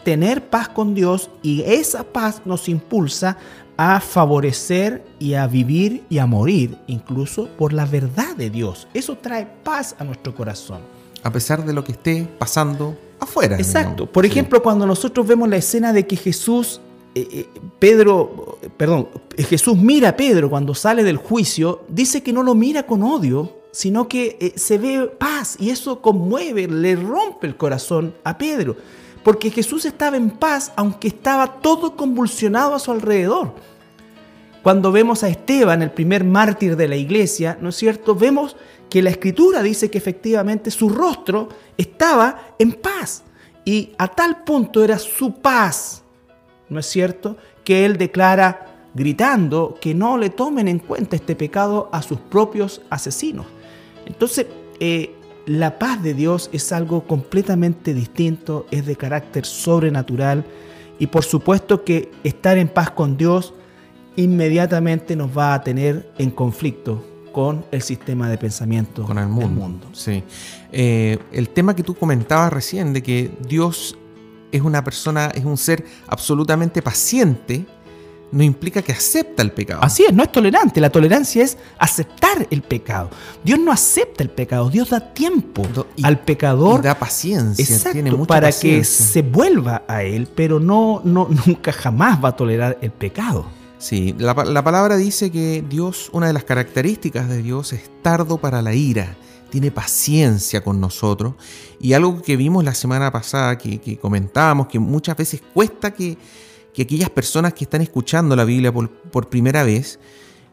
tener 0.05 0.49
paz 0.49 0.69
con 0.69 0.95
Dios 0.95 1.31
y 1.43 1.63
esa 1.63 2.05
paz 2.05 2.43
nos 2.45 2.69
impulsa 2.69 3.39
a 3.77 4.01
favorecer 4.01 5.05
y 5.19 5.35
a 5.35 5.47
vivir 5.47 6.05
y 6.09 6.19
a 6.19 6.27
morir, 6.27 6.79
incluso 6.87 7.49
por 7.59 7.73
la 7.73 7.87
verdad 7.87 8.37
de 8.37 8.51
Dios. 8.51 8.87
Eso 8.95 9.17
trae 9.17 9.47
paz 9.65 9.97
a 9.99 10.05
nuestro 10.05 10.35
corazón. 10.35 10.81
A 11.25 11.33
pesar 11.33 11.65
de 11.65 11.73
lo 11.73 11.83
que 11.83 11.93
esté 11.93 12.29
pasando 12.39 12.97
afuera. 13.19 13.57
Exacto. 13.57 14.07
Por 14.07 14.25
ejemplo, 14.25 14.63
cuando 14.63 14.87
nosotros 14.87 15.27
vemos 15.27 15.49
la 15.49 15.57
escena 15.57 15.93
de 15.93 16.07
que 16.07 16.17
Jesús, 16.17 16.81
eh, 17.15 17.27
eh, 17.33 17.49
Pedro, 17.81 18.59
perdón, 18.77 19.09
Jesús 19.37 19.77
mira 19.77 20.11
a 20.11 20.17
Pedro 20.17 20.49
cuando 20.49 20.75
sale 20.75 21.03
del 21.03 21.17
juicio, 21.17 21.83
dice 21.89 22.23
que 22.23 22.33
no 22.33 22.43
lo 22.43 22.55
mira 22.55 22.85
con 22.85 23.03
odio, 23.03 23.51
sino 23.73 24.07
que 24.07 24.37
eh, 24.41 24.53
se 24.55 24.79
ve 24.79 25.11
paz 25.19 25.57
y 25.59 25.71
eso 25.71 26.01
conmueve, 26.01 26.69
le 26.69 26.95
rompe 26.95 27.49
el 27.49 27.57
corazón 27.57 28.15
a 28.23 28.39
Pedro 28.39 28.77
porque 29.25 29.51
Jesús 29.51 29.85
estaba 29.87 30.17
en 30.17 30.31
paz 30.31 30.71
aunque 30.77 31.09
estaba 31.09 31.61
todo 31.61 31.97
convulsionado 31.97 32.75
a 32.75 32.79
su 32.79 32.93
alrededor. 32.93 33.55
Cuando 34.65 34.93
vemos 34.93 35.23
a 35.23 35.29
Esteban, 35.29 35.83
el 35.83 35.91
primer 35.91 36.25
mártir 36.25 36.75
de 36.75 36.89
la 36.89 36.97
iglesia, 36.97 37.59
¿no 37.61 37.69
es 37.69 37.77
cierto? 37.77 38.15
Vemos 38.15 38.57
que 38.89 39.03
la 39.03 39.11
escritura 39.11 39.63
dice 39.63 39.91
que 39.91 39.99
efectivamente 39.99 40.71
su 40.71 40.89
rostro 40.89 41.51
estaba 41.77 42.55
en 42.59 42.73
paz 42.73 43.25
y 43.67 43.93
a 43.99 44.09
tal 44.09 44.43
punto 44.43 44.83
era 44.83 44.99
su 44.99 45.35
paz, 45.35 46.03
¿no 46.71 46.81
es 46.81 46.87
cierto? 46.87 47.37
Que 47.63 47.85
él 47.85 47.99
declara 47.99 48.89
gritando 48.95 49.77
que 49.83 49.93
no 49.93 50.17
le 50.17 50.31
tomen 50.31 50.67
en 50.69 50.79
cuenta 50.79 51.15
este 51.15 51.37
pecado 51.37 51.91
a 51.93 52.01
sus 52.01 52.19
propios 52.19 52.81
asesinos. 52.89 53.45
Entonces, 54.07 54.47
eh, 54.81 55.15
la 55.45 55.79
paz 55.79 56.03
de 56.03 56.15
Dios 56.15 56.49
es 56.55 56.73
algo 56.73 57.07
completamente 57.07 57.93
distinto, 57.93 58.65
es 58.71 58.87
de 58.87 58.97
carácter 58.97 59.45
sobrenatural 59.45 60.43
y 60.99 61.09
por 61.09 61.23
supuesto 61.23 61.85
que 61.85 62.11
estar 62.25 62.57
en 62.57 62.69
paz 62.69 62.93
con 62.93 63.19
Dios 63.19 63.53
inmediatamente 64.17 65.17
nos 65.17 65.37
va 65.37 65.55
a 65.55 65.63
tener 65.63 66.11
en 66.19 66.31
conflicto 66.31 67.05
con 67.33 67.65
el 67.73 67.83
sistema 67.83 68.29
de 68.29 68.39
pensamiento 68.39 69.03
con 69.03 69.19
el 69.19 69.29
mundo. 69.29 69.89
Sí. 69.93 70.23
Eh, 70.71 71.19
el 71.33 71.49
tema 71.49 71.75
que 71.75 71.83
tú 71.83 71.95
comentabas 71.95 72.53
recién 72.53 72.93
de 72.93 73.03
que 73.03 73.31
Dios 73.49 73.99
es 74.53 74.63
una 74.63 74.85
persona, 74.85 75.27
es 75.35 75.45
un 75.45 75.57
ser 75.57 75.85
absolutamente 76.07 76.81
paciente, 76.81 77.67
no 78.31 78.43
implica 78.43 78.83
que 78.83 78.93
acepta 78.93 79.43
el 79.43 79.51
pecado. 79.51 79.83
Así 79.83 80.05
es, 80.05 80.13
no 80.13 80.23
es 80.23 80.31
tolerante. 80.31 80.81
La 80.81 80.91
tolerancia 80.91 81.43
es 81.43 81.59
aceptar 81.79 82.47
el 82.51 82.63
pecado. 82.63 83.11
Dios 83.43 83.59
no 83.59 83.73
acepta 83.73 84.23
el 84.23 84.31
pecado, 84.31 84.71
Dios 84.71 84.91
da 84.91 85.01
tiempo 85.13 85.65
al 86.03 86.21
pecador. 86.21 86.83
da 86.83 86.97
paciencia, 86.97 87.93
tiene 87.93 88.13
mucha 88.13 88.29
para 88.29 88.53
que 88.53 88.85
se 88.85 89.23
vuelva 89.23 89.83
a 89.89 90.05
Él, 90.05 90.29
pero 90.35 90.61
no, 90.61 91.01
no, 91.05 91.29
nunca 91.47 91.73
jamás 91.73 92.23
va 92.23 92.31
a 92.31 92.37
tolerar 92.37 92.79
el 92.81 92.93
pecado. 92.93 93.47
Sí, 93.79 94.15
la, 94.19 94.35
la 94.35 94.65
palabra 94.65 94.97
dice 94.97 95.31
que 95.31 95.65
Dios, 95.69 96.09
una 96.13 96.29
de 96.29 96.33
las 96.33 96.45
características 96.45 97.29
de 97.29 97.43
Dios 97.43 97.73
es 97.73 97.91
tardo 98.03 98.39
para 98.39 98.63
la 98.63 98.75
ira 98.75 99.17
tiene 99.55 99.71
paciencia 99.71 100.65
con 100.65 100.81
nosotros. 100.81 101.35
Y 101.79 101.93
algo 101.93 102.21
que 102.21 102.37
vimos 102.37 102.65
la 102.65 102.75
semana 102.75 103.13
pasada, 103.13 103.57
que, 103.57 103.97
comentábamos, 104.01 104.67
que 104.67 104.81
muchas 104.81 105.17
veces 105.17 105.41
cuesta 105.55 105.95
que, 105.95 106.19
que 106.73 106.83
aquellas 106.83 107.09
personas 107.09 107.55
que 107.55 107.63
están 107.63 107.81
escuchando 107.81 108.35
la 108.35 108.45
Biblia 108.45 108.73
por, 108.75 109.29
primera 109.29 109.63
vez, 109.63 110.01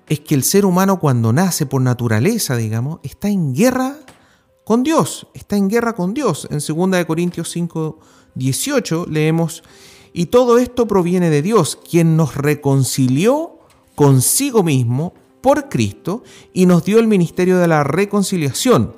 es 0.08 0.20
que 0.20 0.36
el 0.36 0.44
ser 0.44 0.66
humano 0.66 1.00
cuando 1.00 1.34
nace 1.34 1.66
por 1.66 1.82
naturaleza, 1.82 2.56
digamos, 2.56 3.00
está 3.02 3.28
en 3.28 3.56
guerra 3.56 3.96
con 4.64 4.84
Dios, 4.84 5.26
está 5.34 5.56
en 5.56 5.68
guerra 5.68 5.94
con 5.94 6.14
Dios. 6.14 6.48
En 6.52 6.60
2 6.60 7.06
Corintios 7.06 7.50
5, 7.50 8.00
18 8.36 9.08
leemos, 9.10 9.64
y 10.14 10.28
todo 10.28 10.58
esto 10.58 10.88
proviene 10.88 11.30
de 11.30 11.42
Dios, 11.42 11.78
quien 11.90 12.18
nos 12.18 12.36
reconcilió 12.36 13.60
consigo 13.96 14.64
mismo 14.64 15.14
por 15.42 15.70
Cristo 15.70 16.24
y 16.54 16.66
nos 16.66 16.84
dio 16.84 17.00
el 17.00 17.08
ministerio 17.08 17.58
de 17.58 17.68
la 17.68 17.84
reconciliación, 17.84 18.96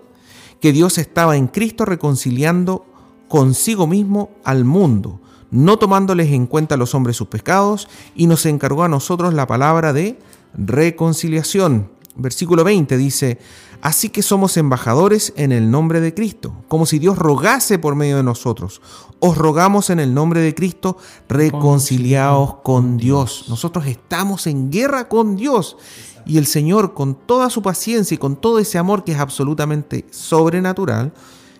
que 0.59 0.73
Dios 0.73 0.97
estaba 0.97 1.37
en 1.37 1.47
Cristo 1.47 1.85
reconciliando 1.85 2.85
consigo 3.27 3.87
mismo 3.87 4.31
al 4.43 4.65
mundo 4.65 5.19
no 5.53 5.77
tomándoles 5.77 6.31
en 6.31 6.47
cuenta 6.47 6.73
a 6.73 6.77
los 6.79 6.95
hombres 6.95 7.15
sus 7.15 7.27
pecados, 7.27 7.87
y 8.15 8.25
nos 8.25 8.47
encargó 8.47 8.83
a 8.83 8.89
nosotros 8.89 9.35
la 9.35 9.45
palabra 9.45 9.93
de 9.93 10.17
reconciliación. 10.55 11.91
Versículo 12.15 12.63
20 12.63 12.97
dice, 12.97 13.37
Así 13.79 14.09
que 14.09 14.23
somos 14.23 14.57
embajadores 14.57 15.31
en 15.35 15.51
el 15.51 15.69
nombre 15.69 16.01
de 16.01 16.15
Cristo, 16.15 16.55
como 16.73 16.87
si 16.87 16.97
Dios 16.97 17.19
rogase 17.19 17.77
por 17.77 17.93
medio 17.93 18.17
de 18.17 18.23
nosotros. 18.23 18.81
Os 19.19 19.37
rogamos 19.37 19.91
en 19.91 19.99
el 19.99 20.11
nombre 20.11 20.41
de 20.41 20.55
Cristo, 20.55 20.97
reconciliaos 21.29 22.55
con 22.63 22.97
Dios. 22.97 23.45
Nosotros 23.47 23.85
estamos 23.85 24.47
en 24.47 24.71
guerra 24.71 25.07
con 25.07 25.35
Dios. 25.35 25.77
Y 26.25 26.39
el 26.39 26.47
Señor, 26.47 26.95
con 26.95 27.13
toda 27.13 27.51
su 27.51 27.61
paciencia 27.61 28.15
y 28.15 28.17
con 28.17 28.37
todo 28.37 28.57
ese 28.57 28.79
amor 28.79 29.03
que 29.03 29.11
es 29.11 29.19
absolutamente 29.19 30.07
sobrenatural, 30.09 31.13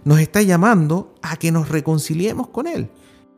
nos 0.03 0.17
está 0.17 0.41
llamando 0.41 1.13
a 1.21 1.37
que 1.37 1.51
nos 1.51 1.69
reconciliemos 1.69 2.47
con 2.47 2.65
Él. 2.65 2.89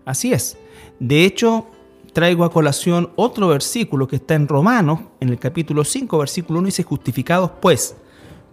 Así 0.05 0.31
es. 0.31 0.55
De 1.01 1.25
hecho, 1.25 1.65
traigo 2.13 2.45
a 2.45 2.53
colación 2.53 3.11
otro 3.17 3.49
versículo 3.49 4.07
que 4.07 4.15
está 4.15 4.35
en 4.35 4.47
Romanos, 4.47 5.01
en 5.19 5.27
el 5.27 5.39
capítulo 5.39 5.83
5, 5.83 6.19
versículo 6.19 6.59
1, 6.59 6.67
dice, 6.67 6.83
justificados 6.83 7.51
pues 7.59 7.97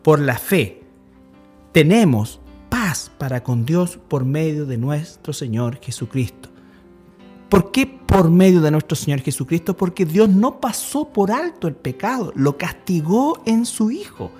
por 0.03 0.19
la 0.19 0.39
fe, 0.39 0.83
tenemos 1.71 2.41
para 3.17 3.45
con 3.45 3.65
Dios 3.65 3.97
por 4.09 4.25
medio 4.25 4.67
de 4.67 4.77
nuestro 4.77 5.33
Señor 5.33 5.79
Jesucristo. 5.81 6.49
¿Por 7.49 7.71
qué 7.71 7.87
por 7.87 8.29
medio 8.29 8.61
de 8.61 8.73
nuestro 8.73 8.97
Señor 8.97 9.21
Jesucristo? 9.21 9.77
Porque 9.77 10.05
Dios 10.05 10.29
no 10.29 10.61
pasó 10.61 11.09
por 11.09 11.31
alto 11.31 11.69
el 11.69 11.77
pecado, 11.77 12.33
lo 12.35 12.59
castigó 12.59 13.41
en 13.47 13.67
su 13.67 13.93
Hijo. 13.93 14.33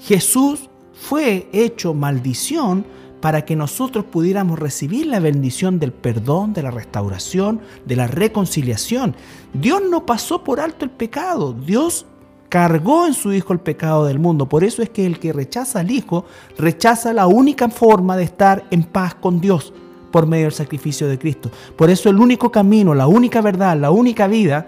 Jesús 0.00 0.70
fue 0.94 1.50
hecho 1.52 1.92
maldición 1.92 2.86
para 3.20 3.44
que 3.44 3.56
nosotros 3.56 4.06
pudiéramos 4.06 4.58
recibir 4.58 5.06
la 5.06 5.20
bendición 5.20 5.78
del 5.78 5.92
perdón, 5.92 6.54
de 6.54 6.62
la 6.62 6.70
restauración, 6.70 7.60
de 7.84 7.96
la 7.96 8.06
reconciliación. 8.06 9.14
Dios 9.52 9.82
no 9.90 10.06
pasó 10.06 10.42
por 10.42 10.60
alto 10.60 10.86
el 10.86 10.90
pecado, 10.90 11.52
Dios 11.52 12.06
cargó 12.52 13.06
en 13.06 13.14
su 13.14 13.32
Hijo 13.32 13.54
el 13.54 13.60
pecado 13.60 14.04
del 14.04 14.18
mundo. 14.18 14.46
Por 14.46 14.62
eso 14.62 14.82
es 14.82 14.90
que 14.90 15.06
el 15.06 15.18
que 15.18 15.32
rechaza 15.32 15.80
al 15.80 15.90
Hijo 15.90 16.26
rechaza 16.58 17.14
la 17.14 17.26
única 17.26 17.70
forma 17.70 18.14
de 18.14 18.24
estar 18.24 18.66
en 18.70 18.82
paz 18.82 19.14
con 19.14 19.40
Dios 19.40 19.72
por 20.10 20.26
medio 20.26 20.44
del 20.44 20.52
sacrificio 20.52 21.08
de 21.08 21.18
Cristo. 21.18 21.50
Por 21.78 21.88
eso 21.88 22.10
el 22.10 22.18
único 22.18 22.52
camino, 22.52 22.94
la 22.94 23.06
única 23.06 23.40
verdad, 23.40 23.78
la 23.78 23.90
única 23.90 24.26
vida, 24.26 24.66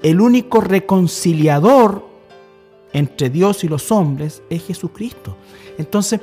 el 0.00 0.20
único 0.20 0.60
reconciliador 0.60 2.06
entre 2.92 3.30
Dios 3.30 3.64
y 3.64 3.68
los 3.68 3.90
hombres 3.90 4.40
es 4.48 4.64
Jesucristo. 4.64 5.36
Entonces, 5.76 6.20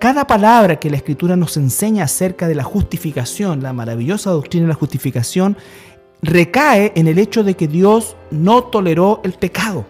cada 0.00 0.26
palabra 0.26 0.80
que 0.80 0.90
la 0.90 0.96
Escritura 0.96 1.36
nos 1.36 1.56
enseña 1.56 2.04
acerca 2.04 2.48
de 2.48 2.56
la 2.56 2.64
justificación, 2.64 3.62
la 3.62 3.72
maravillosa 3.72 4.30
doctrina 4.30 4.64
de 4.64 4.70
la 4.70 4.74
justificación, 4.74 5.56
recae 6.22 6.92
en 6.94 7.06
el 7.06 7.18
hecho 7.18 7.44
de 7.44 7.54
que 7.54 7.68
Dios 7.68 8.16
no 8.30 8.64
toleró 8.64 9.20
el 9.24 9.32
pecado. 9.32 9.84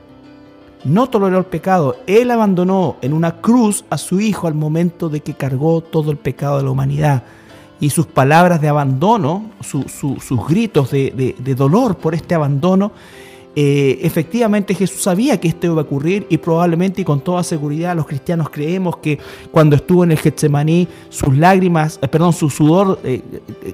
No 0.85 1.09
toleró 1.09 1.39
el 1.39 1.45
pecado. 1.45 1.97
Él 2.07 2.31
abandonó 2.31 2.97
en 3.03 3.13
una 3.13 3.41
cruz 3.41 3.85
a 3.91 3.99
su 3.99 4.21
Hijo 4.21 4.47
al 4.47 4.55
momento 4.55 5.09
de 5.09 5.21
que 5.21 5.35
cargó 5.35 5.83
todo 5.83 6.11
el 6.11 6.17
pecado 6.17 6.59
de 6.59 6.65
la 6.65 6.71
humanidad. 6.71 7.23
Y 7.81 7.91
sus 7.91 8.07
palabras 8.07 8.61
de 8.61 8.69
abandono, 8.69 9.51
sus 9.61 10.47
gritos 10.49 10.91
de 10.91 11.55
dolor 11.57 11.97
por 11.97 12.15
este 12.15 12.35
abandono, 12.35 12.93
eh, 13.57 13.99
efectivamente 14.03 14.75
Jesús 14.75 15.03
sabía 15.03 15.41
que 15.41 15.49
esto 15.49 15.67
iba 15.67 15.81
a 15.81 15.85
ocurrir 15.85 16.25
y 16.31 16.39
probablemente 16.39 17.01
y 17.01 17.05
con 17.05 17.21
toda 17.21 17.43
seguridad 17.43 17.97
los 17.97 18.07
cristianos 18.07 18.49
creemos 18.49 18.99
que 18.99 19.19
cuando 19.51 19.75
estuvo 19.75 20.05
en 20.05 20.13
el 20.13 20.19
Getsemaní 20.19 20.87
sus 21.09 21.37
lágrimas, 21.37 21.99
eh, 22.01 22.07
perdón, 22.07 22.33
su 22.33 22.49
sudor 22.49 23.01
eh, 23.03 23.21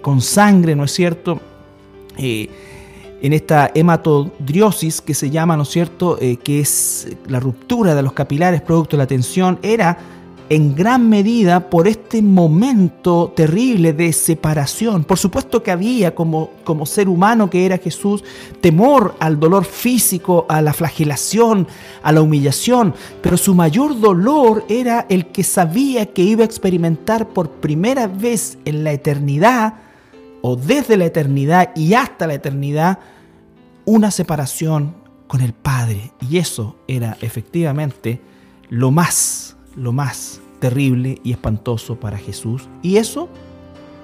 con 0.00 0.22
sangre, 0.22 0.74
¿no 0.74 0.84
es 0.84 0.92
cierto? 0.92 1.40
En 2.18 3.32
esta 3.32 3.70
hematodriosis 3.74 5.00
que 5.00 5.14
se 5.14 5.30
llama, 5.30 5.56
¿no 5.56 5.62
es 5.62 5.70
cierto?, 5.70 6.18
eh, 6.20 6.36
que 6.36 6.60
es 6.60 7.08
la 7.28 7.40
ruptura 7.40 7.94
de 7.94 8.02
los 8.02 8.12
capilares 8.12 8.62
producto 8.62 8.96
de 8.96 9.02
la 9.02 9.06
tensión, 9.06 9.58
era 9.62 9.98
en 10.48 10.76
gran 10.76 11.08
medida 11.08 11.70
por 11.70 11.88
este 11.88 12.22
momento 12.22 13.32
terrible 13.34 13.92
de 13.92 14.12
separación. 14.12 15.02
Por 15.02 15.18
supuesto 15.18 15.62
que 15.62 15.72
había 15.72 16.14
como, 16.14 16.50
como 16.62 16.86
ser 16.86 17.08
humano 17.08 17.50
que 17.50 17.66
era 17.66 17.78
Jesús 17.78 18.22
temor 18.60 19.16
al 19.18 19.40
dolor 19.40 19.64
físico, 19.64 20.46
a 20.48 20.62
la 20.62 20.72
flagelación, 20.72 21.66
a 22.02 22.12
la 22.12 22.22
humillación, 22.22 22.94
pero 23.22 23.36
su 23.36 23.54
mayor 23.54 23.98
dolor 23.98 24.64
era 24.68 25.06
el 25.08 25.26
que 25.26 25.42
sabía 25.42 26.06
que 26.06 26.22
iba 26.22 26.42
a 26.42 26.46
experimentar 26.46 27.28
por 27.28 27.50
primera 27.50 28.06
vez 28.06 28.58
en 28.64 28.84
la 28.84 28.92
eternidad 28.92 29.85
o 30.46 30.54
desde 30.54 30.96
la 30.96 31.06
eternidad 31.06 31.70
y 31.74 31.94
hasta 31.94 32.28
la 32.28 32.34
eternidad 32.34 33.00
una 33.84 34.12
separación 34.12 34.94
con 35.26 35.40
el 35.40 35.52
Padre. 35.52 36.12
Y 36.20 36.38
eso 36.38 36.76
era 36.86 37.16
efectivamente 37.20 38.20
lo 38.68 38.92
más 38.92 39.56
lo 39.74 39.92
más 39.92 40.40
terrible 40.60 41.20
y 41.24 41.32
espantoso 41.32 41.96
para 41.96 42.16
Jesús. 42.16 42.68
Y 42.80 42.96
eso 42.96 43.28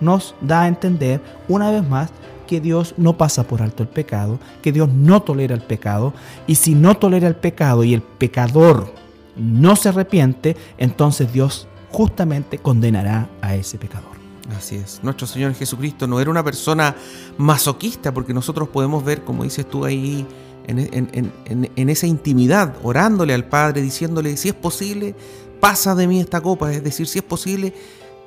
nos 0.01 0.35
da 0.41 0.63
a 0.63 0.69
entender 0.69 1.21
una 1.47 1.71
vez 1.71 1.89
más 1.89 2.11
que 2.49 2.61
Dios 2.61 2.95
no 2.97 3.17
pasa 3.17 3.45
por 3.45 3.63
alto 3.63 3.85
el 3.85 3.89
pecado, 3.89 4.41
que 4.63 4.73
Dios 4.73 4.89
no 4.89 5.23
tolera 5.23 5.55
el 5.55 5.63
pecado, 5.63 6.13
y 6.49 6.57
si 6.57 6.75
no 6.75 6.97
tolera 6.97 7.29
el 7.29 7.37
pecado 7.37 7.85
y 7.85 7.95
el 7.95 8.03
pecador 8.03 8.93
no 9.37 9.77
se 9.77 9.91
arrepiente, 9.91 10.57
entonces 10.77 11.33
Dios 11.33 11.69
justamente 11.93 12.59
condenará 12.59 13.29
a 13.41 13.55
ese 13.55 13.79
pecador. 13.79 14.22
Así 14.57 14.77
es. 14.77 15.01
Nuestro 15.03 15.27
Señor 15.27 15.55
Jesucristo 15.55 16.07
no 16.07 16.21
era 16.21 16.31
una 16.31 16.45
persona 16.45 16.95
masoquista, 17.39 18.13
porque 18.13 18.35
nosotros 18.35 18.69
podemos 18.69 19.05
ver, 19.05 19.23
como 19.25 19.45
dices 19.45 19.69
tú 19.69 19.85
ahí, 19.85 20.27
en, 20.67 21.89
esa 21.89 22.07
intimidad, 22.07 22.77
orándole 22.83 23.35
al 23.35 23.47
Padre, 23.47 23.83
diciéndole, 23.83 24.37
si 24.37 24.49
es 24.49 24.55
posible, 24.55 25.15
pasa 25.61 25.95
de 25.95 26.07
mí 26.07 26.21
esta 26.21 26.41
copa, 26.41 26.73
es 26.73 26.83
decir, 26.83 27.07
si 27.07 27.19
es 27.19 27.25
posible, 27.25 27.73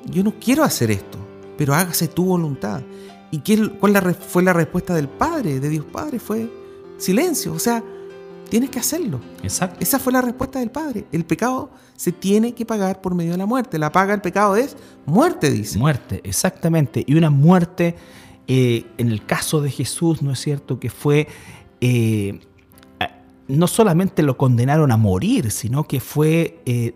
yo 0.04 0.22
no 0.22 0.34
quiero 0.38 0.64
hacer 0.64 0.90
esto, 0.90 1.18
pero 1.56 1.74
hágase 1.74 2.08
tu 2.08 2.24
voluntad. 2.24 2.82
¿Y 3.30 3.40
qué, 3.40 3.70
cuál 3.80 4.14
fue 4.14 4.42
la 4.42 4.52
respuesta 4.52 4.94
del 4.94 5.08
Padre, 5.08 5.60
de 5.60 5.68
Dios 5.68 5.84
Padre? 5.84 6.18
Fue 6.18 6.48
silencio, 6.98 7.52
o 7.52 7.58
sea, 7.58 7.82
tienes 8.48 8.70
que 8.70 8.78
hacerlo. 8.78 9.20
Exacto. 9.42 9.78
Esa 9.80 9.98
fue 9.98 10.12
la 10.12 10.20
respuesta 10.20 10.58
del 10.58 10.70
Padre. 10.70 11.06
El 11.12 11.24
pecado 11.24 11.70
se 11.96 12.12
tiene 12.12 12.54
que 12.54 12.64
pagar 12.64 13.00
por 13.00 13.14
medio 13.14 13.32
de 13.32 13.38
la 13.38 13.46
muerte. 13.46 13.78
La 13.78 13.92
paga 13.92 14.12
del 14.12 14.20
pecado 14.20 14.56
es 14.56 14.76
muerte, 15.04 15.50
dice. 15.50 15.78
Muerte, 15.78 16.20
exactamente. 16.24 17.04
Y 17.06 17.14
una 17.14 17.30
muerte, 17.30 17.96
eh, 18.46 18.86
en 18.98 19.10
el 19.10 19.24
caso 19.24 19.60
de 19.60 19.70
Jesús, 19.70 20.22
¿no 20.22 20.32
es 20.32 20.40
cierto? 20.40 20.78
Que 20.78 20.90
fue... 20.90 21.28
Eh, 21.80 22.40
no 23.48 23.66
solamente 23.68 24.22
lo 24.22 24.36
condenaron 24.36 24.90
a 24.90 24.96
morir, 24.96 25.50
sino 25.50 25.84
que 25.84 26.00
fue 26.00 26.60
eh, 26.66 26.94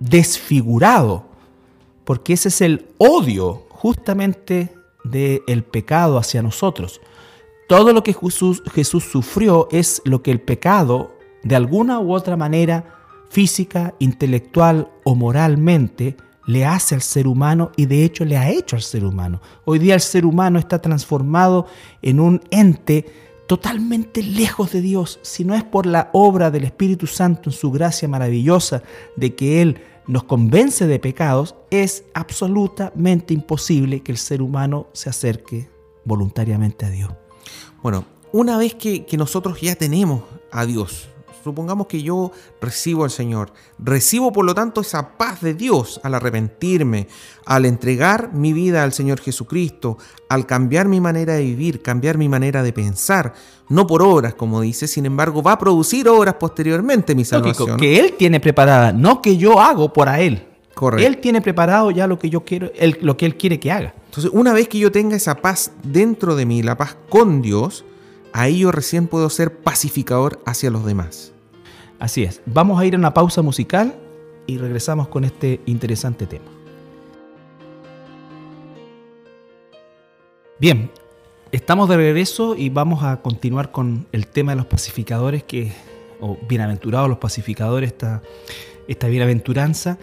desfigurado, 0.00 1.26
porque 2.04 2.32
ese 2.32 2.48
es 2.48 2.60
el 2.60 2.86
odio 2.96 3.66
justamente 3.70 4.74
del 5.04 5.62
pecado 5.64 6.18
hacia 6.18 6.42
nosotros. 6.42 7.00
Todo 7.68 7.92
lo 7.92 8.02
que 8.02 8.14
Jesús, 8.14 9.04
sufrió 9.04 9.68
es 9.70 10.00
lo 10.06 10.22
que 10.22 10.30
el 10.30 10.40
pecado, 10.40 11.14
de 11.42 11.54
alguna 11.54 12.00
u 12.00 12.14
otra 12.14 12.34
manera, 12.34 12.96
física, 13.28 13.94
intelectual 13.98 14.90
o 15.04 15.14
moralmente, 15.14 16.16
le 16.46 16.64
hace 16.64 16.94
al 16.94 17.02
ser 17.02 17.28
humano 17.28 17.70
y 17.76 17.84
de 17.84 18.04
hecho 18.04 18.24
le 18.24 18.38
ha 18.38 18.48
hecho 18.48 18.74
al 18.74 18.80
ser 18.80 19.04
humano. 19.04 19.42
Hoy 19.66 19.78
día 19.78 19.94
el 19.94 20.00
ser 20.00 20.24
humano 20.24 20.58
está 20.58 20.80
transformado 20.80 21.66
en 22.00 22.20
un 22.20 22.40
ente 22.50 23.04
totalmente 23.46 24.22
lejos 24.22 24.72
de 24.72 24.80
Dios, 24.80 25.20
si 25.20 25.44
no 25.44 25.54
es 25.54 25.62
por 25.62 25.84
la 25.84 26.08
obra 26.14 26.50
del 26.50 26.64
Espíritu 26.64 27.06
Santo 27.06 27.50
en 27.50 27.52
su 27.52 27.70
gracia 27.70 28.08
maravillosa 28.08 28.82
de 29.16 29.34
que 29.34 29.60
Él 29.60 29.78
nos 30.06 30.24
convence 30.24 30.86
de 30.86 30.98
pecados, 30.98 31.54
es 31.70 32.04
absolutamente 32.14 33.34
imposible 33.34 34.00
que 34.00 34.12
el 34.12 34.18
ser 34.18 34.40
humano 34.40 34.86
se 34.94 35.10
acerque 35.10 35.68
voluntariamente 36.06 36.86
a 36.86 36.90
Dios. 36.90 37.10
Bueno, 37.82 38.04
una 38.32 38.58
vez 38.58 38.74
que, 38.74 39.06
que 39.06 39.16
nosotros 39.16 39.60
ya 39.60 39.74
tenemos 39.74 40.22
a 40.50 40.66
Dios, 40.66 41.08
Supongamos 41.48 41.86
que 41.86 42.02
yo 42.02 42.30
recibo 42.60 43.04
al 43.04 43.10
Señor. 43.10 43.52
Recibo 43.78 44.32
por 44.32 44.44
lo 44.44 44.54
tanto 44.54 44.82
esa 44.82 45.16
paz 45.16 45.40
de 45.40 45.54
Dios 45.54 45.98
al 46.02 46.14
arrepentirme, 46.14 47.08
al 47.46 47.64
entregar 47.64 48.34
mi 48.34 48.52
vida 48.52 48.82
al 48.82 48.92
Señor 48.92 49.20
Jesucristo, 49.20 49.96
al 50.28 50.44
cambiar 50.44 50.88
mi 50.88 51.00
manera 51.00 51.34
de 51.34 51.44
vivir, 51.44 51.80
cambiar 51.80 52.18
mi 52.18 52.28
manera 52.28 52.62
de 52.62 52.74
pensar, 52.74 53.32
no 53.70 53.86
por 53.86 54.02
obras, 54.02 54.34
como 54.34 54.60
dice, 54.60 54.86
sin 54.86 55.06
embargo, 55.06 55.42
va 55.42 55.52
a 55.52 55.58
producir 55.58 56.08
obras 56.08 56.34
posteriormente 56.34 57.14
mi 57.14 57.24
salvación. 57.24 57.78
que 57.78 57.98
Él 57.98 58.14
tiene 58.18 58.40
preparada, 58.40 58.92
no 58.92 59.22
que 59.22 59.38
yo 59.38 59.60
hago 59.60 59.92
por 59.92 60.08
a 60.08 60.20
Él. 60.20 60.46
Correcto. 60.78 61.04
Él 61.04 61.18
tiene 61.18 61.40
preparado 61.40 61.90
ya 61.90 62.06
lo 62.06 62.20
que 62.20 62.30
yo 62.30 62.44
quiero, 62.44 62.70
lo 63.00 63.16
que 63.16 63.26
Él 63.26 63.36
quiere 63.36 63.58
que 63.58 63.72
haga. 63.72 63.94
Entonces, 64.04 64.30
una 64.32 64.52
vez 64.52 64.68
que 64.68 64.78
yo 64.78 64.92
tenga 64.92 65.16
esa 65.16 65.42
paz 65.42 65.72
dentro 65.82 66.36
de 66.36 66.46
mí, 66.46 66.62
la 66.62 66.76
paz 66.76 66.96
con 67.08 67.42
Dios, 67.42 67.84
ahí 68.32 68.60
yo 68.60 68.70
recién 68.70 69.08
puedo 69.08 69.28
ser 69.28 69.56
pacificador 69.58 70.40
hacia 70.46 70.70
los 70.70 70.86
demás. 70.86 71.32
Así 71.98 72.22
es, 72.22 72.42
vamos 72.46 72.80
a 72.80 72.86
ir 72.86 72.94
a 72.94 72.98
una 72.98 73.12
pausa 73.12 73.42
musical 73.42 73.98
y 74.46 74.58
regresamos 74.58 75.08
con 75.08 75.24
este 75.24 75.60
interesante 75.66 76.28
tema. 76.28 76.46
Bien, 80.60 80.92
estamos 81.50 81.88
de 81.88 81.96
regreso 81.96 82.54
y 82.54 82.68
vamos 82.68 83.02
a 83.02 83.20
continuar 83.20 83.72
con 83.72 84.06
el 84.12 84.28
tema 84.28 84.52
de 84.52 84.58
los 84.58 84.66
pacificadores, 84.66 85.42
que, 85.42 85.72
o 86.20 86.38
bienaventurados 86.48 87.08
los 87.08 87.18
pacificadores, 87.18 87.90
esta, 87.90 88.22
esta 88.86 89.08
bienaventuranza, 89.08 89.98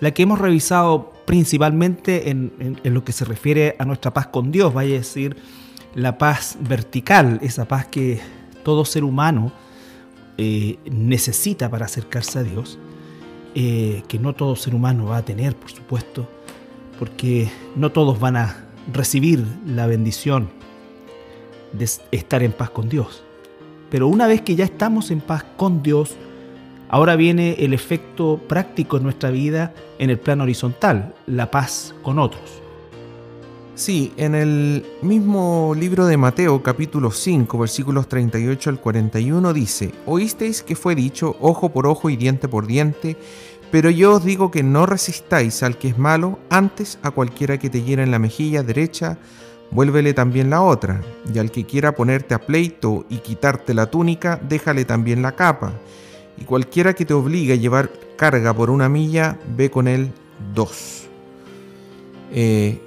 la 0.00 0.12
que 0.12 0.22
hemos 0.22 0.38
revisado 0.38 1.12
principalmente 1.24 2.30
en, 2.30 2.52
lo 2.84 3.04
que 3.04 3.12
se 3.12 3.24
refiere 3.24 3.76
a 3.78 3.84
nuestra 3.84 4.12
paz 4.12 4.28
con 4.28 4.52
Dios, 4.52 4.72
vaya 4.72 4.94
a 4.94 4.98
decir, 4.98 5.36
la 5.94 6.18
paz 6.18 6.56
vertical, 6.60 7.38
esa 7.42 7.66
paz 7.66 7.86
que 7.86 8.20
todo 8.62 8.84
ser 8.84 9.04
humano 9.04 9.52
eh, 10.38 10.78
necesita 10.90 11.70
para 11.70 11.86
acercarse 11.86 12.38
a 12.38 12.42
Dios, 12.42 12.78
eh, 13.54 14.02
que 14.08 14.18
no 14.18 14.34
todo 14.34 14.54
ser 14.56 14.74
humano 14.74 15.06
va 15.06 15.18
a 15.18 15.24
tener, 15.24 15.56
por 15.56 15.70
supuesto, 15.70 16.28
porque 16.98 17.50
no 17.74 17.90
todos 17.92 18.20
van 18.20 18.36
a 18.36 18.66
recibir 18.92 19.44
la 19.66 19.86
bendición 19.86 20.48
de 21.72 21.88
estar 22.12 22.42
en 22.42 22.52
paz 22.52 22.70
con 22.70 22.88
Dios. 22.88 23.22
Pero 23.90 24.08
una 24.08 24.26
vez 24.26 24.42
que 24.42 24.56
ya 24.56 24.64
estamos 24.64 25.10
en 25.10 25.20
paz 25.20 25.44
con 25.56 25.82
Dios, 25.82 26.16
ahora 26.88 27.16
viene 27.16 27.56
el 27.58 27.72
efecto 27.72 28.40
práctico 28.48 28.96
en 28.96 29.02
nuestra 29.02 29.30
vida 29.30 29.74
en 29.98 30.10
el 30.10 30.18
plano 30.18 30.44
horizontal, 30.44 31.14
la 31.26 31.50
paz 31.50 31.94
con 32.02 32.18
otros. 32.18 32.62
Sí, 33.76 34.14
en 34.16 34.34
el 34.34 34.86
mismo 35.02 35.74
libro 35.78 36.06
de 36.06 36.16
Mateo 36.16 36.62
capítulo 36.62 37.10
5 37.10 37.58
versículos 37.58 38.08
38 38.08 38.70
al 38.70 38.80
41 38.80 39.52
dice, 39.52 39.92
Oísteis 40.06 40.62
que 40.62 40.74
fue 40.74 40.94
dicho 40.94 41.36
ojo 41.40 41.68
por 41.68 41.86
ojo 41.86 42.08
y 42.08 42.16
diente 42.16 42.48
por 42.48 42.66
diente, 42.66 43.18
pero 43.70 43.90
yo 43.90 44.14
os 44.14 44.24
digo 44.24 44.50
que 44.50 44.62
no 44.62 44.86
resistáis 44.86 45.62
al 45.62 45.76
que 45.76 45.88
es 45.88 45.98
malo, 45.98 46.38
antes 46.48 46.98
a 47.02 47.10
cualquiera 47.10 47.58
que 47.58 47.68
te 47.68 47.82
hiera 47.82 48.02
en 48.02 48.10
la 48.10 48.18
mejilla 48.18 48.62
derecha, 48.62 49.18
vuélvele 49.70 50.14
también 50.14 50.48
la 50.48 50.62
otra, 50.62 51.02
y 51.34 51.38
al 51.38 51.50
que 51.50 51.66
quiera 51.66 51.92
ponerte 51.92 52.34
a 52.34 52.46
pleito 52.46 53.04
y 53.10 53.18
quitarte 53.18 53.74
la 53.74 53.90
túnica, 53.90 54.40
déjale 54.48 54.86
también 54.86 55.20
la 55.20 55.32
capa, 55.32 55.74
y 56.38 56.44
cualquiera 56.44 56.94
que 56.94 57.04
te 57.04 57.14
obligue 57.14 57.54
a 57.54 57.56
llevar 57.56 57.90
carga 58.16 58.54
por 58.54 58.70
una 58.70 58.88
milla, 58.88 59.38
ve 59.56 59.70
con 59.70 59.88
él 59.88 60.10
dos. 60.54 61.04
Eh, 62.32 62.80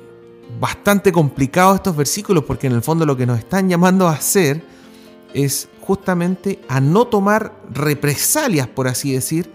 bastante 0.59 1.12
complicado 1.12 1.75
estos 1.75 1.95
versículos 1.95 2.43
porque 2.43 2.67
en 2.67 2.73
el 2.73 2.81
fondo 2.81 3.05
lo 3.05 3.15
que 3.15 3.25
nos 3.25 3.39
están 3.39 3.69
llamando 3.69 4.07
a 4.07 4.13
hacer 4.13 4.62
es 5.33 5.69
justamente 5.81 6.59
a 6.67 6.79
no 6.79 7.05
tomar 7.05 7.53
represalias, 7.71 8.67
por 8.67 8.88
así 8.88 9.13
decir, 9.13 9.49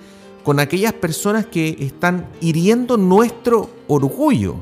con 0.45 0.61
aquellas 0.61 0.93
personas 0.93 1.47
que 1.47 1.77
están 1.81 2.29
hiriendo 2.41 2.97
nuestro 2.97 3.71
orgullo. 3.89 4.57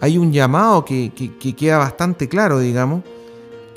Hay 0.00 0.18
un 0.18 0.32
llamado 0.32 0.84
que, 0.84 1.12
queda 1.56 1.78
bastante 1.78 2.28
claro, 2.28 2.58
digamos, 2.58 3.02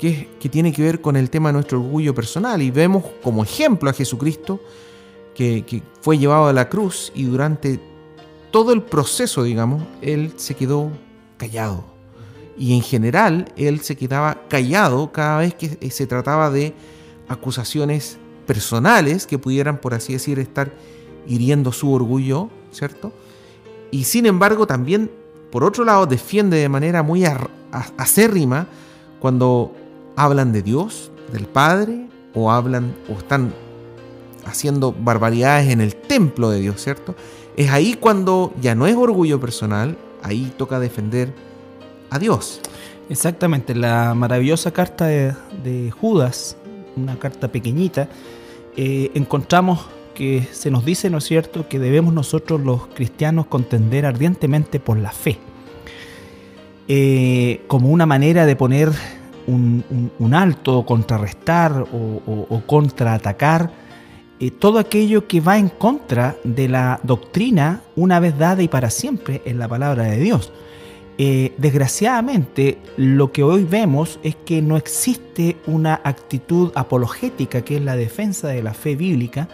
que, 0.00 0.48
tiene 0.50 0.72
que 0.72 0.82
ver 0.82 1.00
con 1.02 1.14
el 1.14 1.28
tema 1.28 1.50
de 1.50 1.54
nuestro 1.54 1.78
orgullo 1.78 2.14
personal. 2.14 2.62
Y 2.62 2.70
vemos 2.70 3.04
como 3.22 3.44
ejemplo 3.44 3.90
a 3.90 3.92
Jesucristo, 3.92 4.60
que, 5.34 5.62
que 5.66 5.82
fue 6.00 6.18
llevado 6.18 6.46
a 6.46 6.52
la 6.52 6.68
cruz 6.68 7.12
y 7.14 7.24
durante 7.24 7.78
todo 8.50 8.72
el 8.72 8.82
proceso, 8.82 9.42
digamos, 9.42 9.82
él 10.00 10.32
se 10.36 10.54
quedó 10.54 10.90
callado. 11.36 11.84
Y 12.56 12.74
en 12.74 12.82
general 12.82 13.52
él 13.56 13.80
se 13.80 13.96
quedaba 13.96 14.42
callado 14.48 15.12
cada 15.12 15.38
vez 15.38 15.54
que 15.54 15.90
se 15.90 16.06
trataba 16.06 16.50
de 16.50 16.74
acusaciones 17.28 18.18
personales 18.46 19.26
que 19.26 19.38
pudieran, 19.38 19.78
por 19.78 19.94
así 19.94 20.14
decir, 20.14 20.38
estar 20.38 20.72
hiriendo 21.26 21.72
su 21.72 21.92
orgullo, 21.92 22.48
¿cierto? 22.72 23.12
Y 23.90 24.04
sin 24.04 24.26
embargo 24.26 24.66
también, 24.66 25.10
por 25.52 25.62
otro 25.62 25.84
lado, 25.84 26.06
defiende 26.06 26.56
de 26.56 26.68
manera 26.68 27.02
muy 27.02 27.24
acérrima 27.96 28.66
cuando 29.20 29.74
hablan 30.22 30.52
de 30.52 30.62
Dios, 30.62 31.10
del 31.32 31.46
Padre, 31.46 32.06
o 32.34 32.50
hablan 32.50 32.94
o 33.08 33.18
están 33.18 33.52
haciendo 34.44 34.92
barbaridades 34.92 35.70
en 35.70 35.80
el 35.80 35.94
templo 35.96 36.50
de 36.50 36.60
Dios, 36.60 36.82
¿cierto? 36.82 37.14
Es 37.56 37.70
ahí 37.70 37.94
cuando 37.94 38.52
ya 38.60 38.74
no 38.74 38.86
es 38.86 38.96
orgullo 38.96 39.40
personal, 39.40 39.96
ahí 40.22 40.52
toca 40.58 40.78
defender 40.78 41.32
a 42.10 42.18
Dios. 42.18 42.60
Exactamente, 43.08 43.74
la 43.74 44.14
maravillosa 44.14 44.72
carta 44.72 45.06
de, 45.06 45.90
Judas, 45.90 46.56
una 46.96 47.18
carta 47.18 47.48
pequeñita, 47.48 48.08
eh, 48.76 49.10
encontramos 49.14 49.86
que 50.14 50.46
se 50.52 50.70
nos 50.70 50.84
dice, 50.84 51.08
¿no 51.08 51.18
es 51.18 51.24
cierto?, 51.24 51.66
que 51.66 51.78
debemos 51.78 52.12
nosotros 52.12 52.60
los 52.60 52.86
cristianos 52.88 53.46
contender 53.46 54.04
ardientemente 54.04 54.80
por 54.80 54.98
la 54.98 55.12
fe, 55.12 55.38
eh, 56.88 57.62
como 57.68 57.88
una 57.88 58.06
manera 58.06 58.44
de 58.44 58.54
poner 58.54 58.92
un, 59.50 60.34
alto, 60.34 60.84
contrarrestar 60.86 61.86
o, 61.92 62.62
contraatacar 62.66 63.70
eh, 64.38 64.50
todo 64.50 64.78
aquello 64.78 65.26
que 65.26 65.40
va 65.40 65.58
en 65.58 65.68
contra 65.68 66.36
de 66.44 66.68
la 66.68 67.00
doctrina 67.02 67.82
una 67.96 68.20
vez 68.20 68.38
dada 68.38 68.62
y 68.62 68.68
para 68.68 68.88
siempre 68.90 69.42
en 69.44 69.58
la 69.58 69.68
palabra 69.68 70.04
de 70.04 70.18
Dios. 70.18 70.52
Eh, 71.18 71.52
desgraciadamente, 71.58 72.78
lo 72.96 73.30
que 73.30 73.42
hoy 73.42 73.64
vemos 73.64 74.18
es 74.22 74.36
que 74.36 74.62
no 74.62 74.78
existe 74.78 75.58
una 75.66 76.00
actitud 76.02 76.72
apologética, 76.74 77.60
que 77.60 77.76
es 77.76 77.82
la 77.82 77.96
defensa 77.96 78.48
de 78.48 78.62
la 78.62 78.72
fe 78.72 78.96
bíblica, 78.96 79.46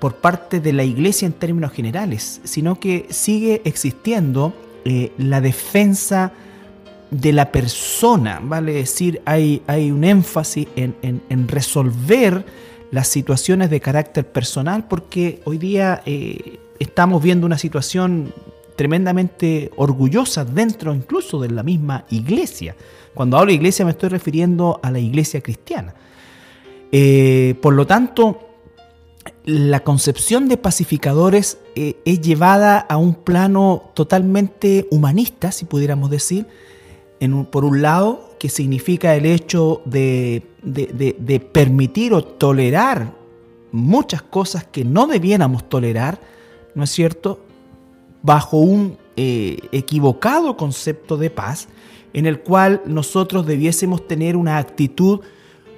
por 0.00 0.16
parte 0.16 0.58
de 0.58 0.72
la 0.72 0.82
iglesia 0.82 1.26
en 1.26 1.32
términos 1.32 1.72
generales, 1.72 2.40
sino 2.42 2.80
que 2.80 3.06
sigue 3.10 3.62
existiendo 3.64 4.52
eh, 4.84 5.12
la 5.16 5.40
defensa 5.40 6.32
de 7.10 7.32
la 7.32 7.52
persona, 7.52 8.40
vale 8.42 8.72
decir, 8.72 9.20
hay, 9.24 9.62
hay 9.66 9.90
un 9.90 10.04
énfasis 10.04 10.66
en, 10.76 11.48
resolver 11.48 12.44
las 12.90 13.08
situaciones 13.08 13.70
de 13.70 13.80
carácter 13.80 14.26
personal, 14.26 14.86
porque 14.88 15.40
hoy 15.44 15.58
día 15.58 16.02
eh, 16.06 16.58
estamos 16.78 17.22
viendo 17.22 17.46
una 17.46 17.58
situación 17.58 18.32
tremendamente 18.76 19.70
orgullosa 19.76 20.44
dentro 20.44 20.94
incluso 20.94 21.40
de 21.40 21.50
la 21.50 21.62
misma 21.62 22.04
iglesia. 22.10 22.76
Cuando 23.14 23.38
hablo 23.38 23.48
de 23.48 23.54
iglesia 23.54 23.84
me 23.84 23.92
estoy 23.92 24.10
refiriendo 24.10 24.78
a 24.82 24.90
la 24.90 24.98
iglesia 24.98 25.40
cristiana. 25.40 25.94
Eh, 26.92 27.54
por 27.62 27.74
lo 27.74 27.86
tanto, 27.86 28.46
la 29.44 29.80
concepción 29.80 30.48
de 30.48 30.56
pacificadores 30.56 31.58
eh, 31.74 31.96
es 32.04 32.20
llevada 32.20 32.78
a 32.78 32.96
un 32.96 33.14
plano 33.14 33.90
totalmente 33.94 34.86
humanista, 34.90 35.52
si 35.52 35.64
pudiéramos 35.64 36.10
decir, 36.10 36.46
por 37.50 37.64
un 37.64 37.82
lado, 37.82 38.30
que 38.38 38.48
significa 38.48 39.14
el 39.14 39.26
hecho 39.26 39.82
de, 39.84 40.42
permitir 41.52 42.12
o 42.12 42.22
tolerar 42.22 43.14
muchas 43.72 44.22
cosas 44.22 44.64
que 44.64 44.84
no 44.84 45.06
debiéramos 45.06 45.68
tolerar, 45.68 46.20
¿no 46.74 46.84
es 46.84 46.90
cierto?, 46.90 47.40
bajo 48.22 48.58
un 48.58 48.98
eh, 49.16 49.58
equivocado 49.72 50.56
concepto 50.56 51.16
de 51.16 51.30
paz, 51.30 51.68
en 52.12 52.26
el 52.26 52.40
cual 52.40 52.82
nosotros 52.86 53.46
debiésemos 53.46 54.06
tener 54.08 54.36
una 54.36 54.58
actitud 54.58 55.20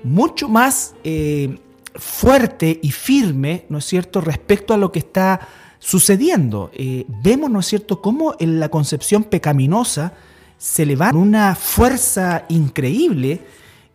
mucho 0.02 0.48
más 0.48 0.94
eh, 1.04 1.58
fuerte 1.94 2.78
y 2.82 2.90
firme, 2.90 3.64
¿no 3.68 3.78
es 3.78 3.84
cierto?, 3.84 4.20
respecto 4.20 4.72
a 4.72 4.76
lo 4.76 4.92
que 4.92 5.00
está 5.00 5.40
sucediendo. 5.78 6.70
Eh, 6.74 7.04
vemos, 7.22 7.50
¿no 7.50 7.60
es 7.60 7.66
cierto?, 7.66 8.00
cómo 8.00 8.34
en 8.38 8.60
la 8.60 8.68
concepción 8.68 9.24
pecaminosa, 9.24 10.14
se 10.58 10.84
le 10.84 10.96
va 10.96 11.10
una 11.14 11.54
fuerza 11.54 12.44
increíble. 12.48 13.40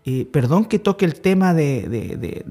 Eh, 0.06 0.26
perdón 0.30 0.66
que 0.66 0.80
toque 0.80 1.06
el 1.06 1.22
tema 1.22 1.54
de, 1.54 2.44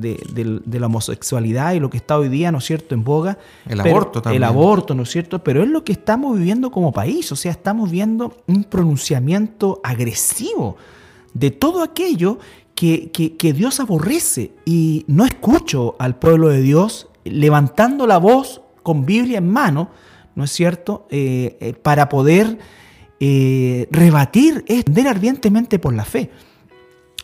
la 0.67 0.87
homosexualidad 0.87 1.75
y 1.75 1.81
lo 1.81 1.91
que 1.91 1.99
está 1.99 2.17
hoy 2.17 2.29
día, 2.29 2.51
¿no 2.53 2.59
es 2.59 2.65
cierto?, 2.65 2.95
en 2.95 3.05
boga. 3.05 3.39
El 3.69 3.81
aborto 3.81 4.23
también. 4.23 4.43
El 4.43 4.49
aborto, 4.49 4.95
¿no 4.95 5.03
es 5.03 5.11
cierto? 5.11 5.43
Pero 5.43 5.63
es 5.63 5.69
lo 5.69 5.85
que 5.85 5.93
estamos 5.93 6.39
viviendo 6.39 6.71
como 6.71 6.93
país, 6.93 7.31
o 7.33 7.37
sea, 7.37 7.51
estamos 7.51 7.91
viendo 7.91 8.37
un 8.47 8.65
pronunciamiento 8.65 9.81
agresivo 9.83 10.77
de 11.35 11.51
todo 11.51 11.83
aquello 11.83 12.39
que, 12.75 13.11
que 13.11 13.53
Dios 13.53 13.81
aborrece. 13.81 14.53
Y 14.65 15.05
no 15.07 15.25
escucho 15.25 15.97
al 15.99 16.17
pueblo 16.17 16.49
de 16.49 16.63
Dios 16.63 17.09
levantando 17.25 18.07
la 18.07 18.19
voz 18.19 18.63
con 18.83 19.07
Biblia 19.07 19.39
en 19.39 19.49
mano, 19.49 19.91
¿no 20.35 20.45
es 20.45 20.51
cierto?, 20.51 21.07
eh, 21.11 21.57
eh, 21.61 21.75
para 21.75 22.09
poder 22.09 22.59
eh, 23.25 23.87
rebatir 23.93 24.65
es 24.67 24.85
tender 24.85 25.07
ardientemente 25.07 25.79
por 25.79 25.95
la 25.95 26.05
fe. 26.05 26.29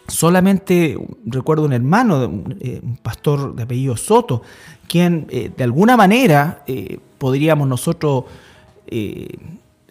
Solamente 0.06 0.96
recuerdo 1.26 1.64
un 1.64 1.72
hermano, 1.72 2.44
eh, 2.61 2.78
un 2.80 2.98
pastor 2.98 3.56
de 3.56 3.64
apellido 3.64 3.96
Soto, 3.96 4.42
quien 4.87 5.26
eh, 5.28 5.50
de 5.56 5.64
alguna 5.64 5.96
manera 5.96 6.64
podríamos 7.18 7.66
nosotros 7.66 8.26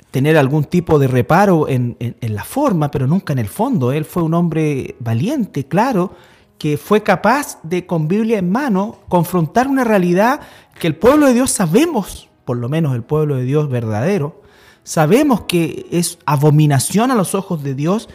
tener 0.10 0.38
algún 0.38 0.64
tipo 0.64 0.98
de 0.98 1.08
reparo 1.10 1.68
en, 1.68 1.98
la 2.22 2.46
forma, 2.46 2.90
pero 2.90 3.06
nunca 3.06 3.34
en 3.34 3.40
el 3.40 3.50
fondo. 3.50 3.92
Él 3.92 4.06
fue 4.06 4.24
un 4.24 4.34
hombre 4.34 4.96
valiente, 5.02 5.66
claro, 5.66 6.14
que 6.58 6.78
fue 6.78 7.04
capaz 7.04 7.60
de 7.64 7.86
con 7.86 8.08
Biblia 8.08 8.40
en 8.40 8.50
mano 8.50 9.00
confrontar 9.10 9.68
una 9.68 9.84
realidad 9.84 10.40
que 10.80 10.88
el 10.88 10.96
pueblo 10.96 11.28
de 11.28 11.34
Dios 11.34 11.52
sabemos, 11.52 12.30
por 12.46 12.56
lo 12.56 12.70
menos 12.70 12.96
el 12.96 13.04
pueblo 13.04 13.36
de 13.36 13.44
Dios 13.44 13.68
verdadero, 13.68 14.47
Sabemos 14.88 15.42
que 15.50 15.86
es 15.92 16.18
abominación 16.26 17.12
a 17.12 17.16
los 17.16 17.36
ojos 17.36 17.62
de 17.62 17.76
Dios, 17.76 18.08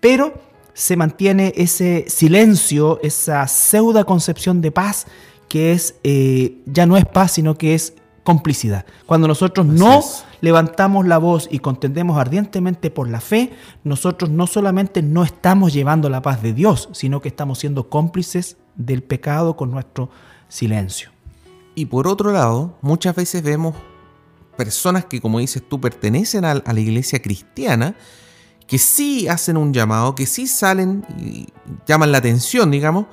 pero 0.00 0.32
se 0.72 0.96
mantiene 0.96 1.52
ese 1.54 2.06
silencio, 2.08 2.98
esa 3.02 3.46
pseudo 3.46 4.06
concepción 4.06 4.62
de 4.62 4.70
paz 4.70 5.06
que 5.50 5.72
es 5.72 5.96
eh, 6.02 6.62
ya 6.64 6.86
no 6.86 6.96
es 6.96 7.04
paz, 7.04 7.32
sino 7.32 7.58
que 7.58 7.74
es 7.74 7.92
complicidad. 8.22 8.86
Cuando 9.04 9.28
nosotros 9.28 9.66
no 9.66 10.00
levantamos 10.40 11.06
la 11.06 11.18
voz 11.18 11.46
y 11.50 11.58
contendemos 11.58 12.16
ardientemente 12.16 12.90
por 12.90 13.10
la 13.10 13.20
fe, 13.20 13.52
nosotros 13.82 14.30
no 14.30 14.46
solamente 14.46 15.02
no 15.02 15.24
estamos 15.24 15.74
llevando 15.74 16.08
la 16.08 16.22
paz 16.22 16.40
de 16.40 16.54
Dios, 16.54 16.88
sino 16.92 17.20
que 17.20 17.28
estamos 17.28 17.58
siendo 17.58 17.90
cómplices 17.90 18.56
del 18.76 19.02
pecado 19.02 19.56
con 19.56 19.70
nuestro 19.70 20.08
silencio. 20.48 21.10
Y 21.74 21.84
por 21.84 22.08
otro 22.08 22.32
lado, 22.32 22.78
muchas 22.80 23.14
veces 23.14 23.42
vemos 23.42 23.74
personas 24.54 25.04
que, 25.04 25.20
como 25.20 25.38
dices 25.38 25.62
tú, 25.68 25.80
pertenecen 25.80 26.44
a, 26.44 26.54
la 26.54 26.80
iglesia 26.80 27.20
cristiana, 27.20 27.96
que 28.66 28.78
sí 28.78 29.28
hacen 29.28 29.56
un 29.56 29.72
llamado, 29.72 30.14
que 30.14 30.26
sí 30.26 30.46
salen 30.46 31.04
y 31.18 31.46
llaman 31.86 32.12
la 32.12 32.18
atención, 32.18 32.70
digamos, 32.70 33.06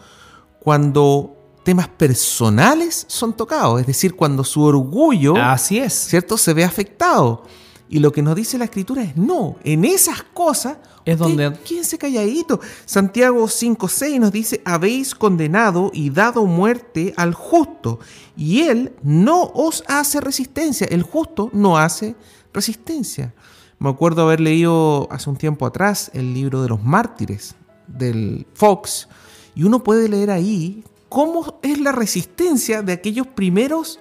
cuando 0.60 1.36
temas 1.64 1.88
personales 1.88 3.06
son 3.08 3.34
tocados, 3.34 3.82
es 3.82 3.88
decir, 3.88 4.16
cuando 4.16 4.44
su 4.44 4.64
orgullo, 4.64 5.36
así 5.36 5.78
es, 5.78 5.94
cierto, 5.94 6.38
se 6.38 6.54
ve 6.54 6.64
afectado. 6.64 7.44
Y 7.92 8.00
lo 8.00 8.14
que 8.14 8.22
nos 8.22 8.38
dice 8.38 8.58
la 8.58 8.64
escritura 8.64 9.04
es 9.04 9.18
no, 9.18 9.58
en 9.66 9.84
esas 9.84 10.24
cosas 10.24 10.78
es 11.04 11.18
donde 11.18 11.60
se 11.84 11.98
calladito. 11.98 12.62
Santiago 12.86 13.50
5:6 13.50 14.18
nos 14.18 14.32
dice, 14.32 14.62
"Habéis 14.64 15.14
condenado 15.14 15.92
y 15.94 16.10
dado 16.10 16.46
muerte 16.46 17.14
al 17.18 17.34
justo, 17.34 18.00
y 18.38 18.62
él 18.62 18.94
no 19.04 19.44
os 19.54 19.84
hace 19.90 20.22
resistencia, 20.22 20.88
el 20.90 21.04
justo 21.04 21.50
no 21.52 21.78
hace 21.78 22.16
resistencia." 22.54 23.34
Me 23.78 23.90
acuerdo 23.90 24.22
haber 24.22 24.40
leído 24.40 25.10
hace 25.12 25.30
un 25.30 25.36
tiempo 25.36 25.66
atrás 25.66 26.12
el 26.14 26.34
libro 26.34 26.62
de 26.62 26.70
los 26.70 26.82
mártires 26.82 27.56
del 27.88 28.48
Fox, 28.54 29.10
y 29.54 29.64
uno 29.64 29.84
puede 29.84 30.08
leer 30.08 30.32
ahí 30.32 30.86
cómo 31.10 31.60
es 31.62 31.78
la 31.78 31.92
resistencia 31.92 32.84
de 32.84 32.94
aquellos 32.94 33.28
primeros 33.28 34.00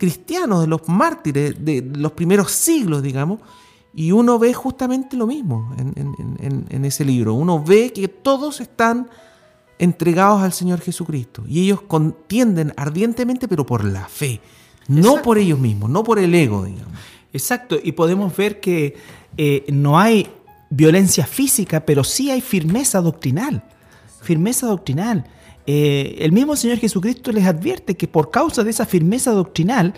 cristianos, 0.00 0.62
de 0.62 0.66
los 0.66 0.88
mártires, 0.88 1.62
de 1.62 1.82
los 1.94 2.12
primeros 2.12 2.50
siglos, 2.52 3.02
digamos, 3.02 3.38
y 3.94 4.12
uno 4.12 4.38
ve 4.38 4.54
justamente 4.54 5.14
lo 5.14 5.26
mismo 5.26 5.74
en, 5.76 6.84
ese 6.86 7.04
libro. 7.04 7.34
Uno 7.34 7.62
ve 7.62 7.92
que 7.92 8.08
todos 8.08 8.62
están 8.62 9.10
entregados 9.78 10.40
al 10.40 10.54
Señor 10.54 10.80
Jesucristo 10.80 11.44
y 11.46 11.64
ellos 11.64 11.82
contienden 11.82 12.72
ardientemente, 12.78 13.46
pero 13.46 13.66
por 13.66 13.84
la 13.84 14.06
fe, 14.06 14.40
no 14.88 15.20
por 15.20 15.36
ellos 15.36 15.58
mismos, 15.58 15.90
no 15.90 16.02
por 16.02 16.18
el 16.18 16.34
ego, 16.34 16.64
digamos. 16.64 16.94
Exacto, 17.34 17.76
y 17.82 17.92
podemos 17.92 18.34
ver 18.34 18.58
que 18.58 18.96
eh, 19.36 19.66
no 19.68 19.98
hay 19.98 20.30
violencia 20.70 21.26
física, 21.26 21.84
pero 21.84 22.04
sí 22.04 22.30
hay 22.30 22.40
firmeza 22.40 23.02
doctrinal. 23.02 23.62
Firmeza 24.22 24.66
doctrinal. 24.66 25.26
Eh, 25.66 26.16
el 26.20 26.32
mismo 26.32 26.56
Señor 26.56 26.78
Jesucristo 26.78 27.32
les 27.32 27.46
advierte 27.46 27.96
que 27.96 28.08
por 28.08 28.30
causa 28.30 28.64
de 28.64 28.70
esa 28.70 28.86
firmeza 28.86 29.32
doctrinal, 29.32 29.94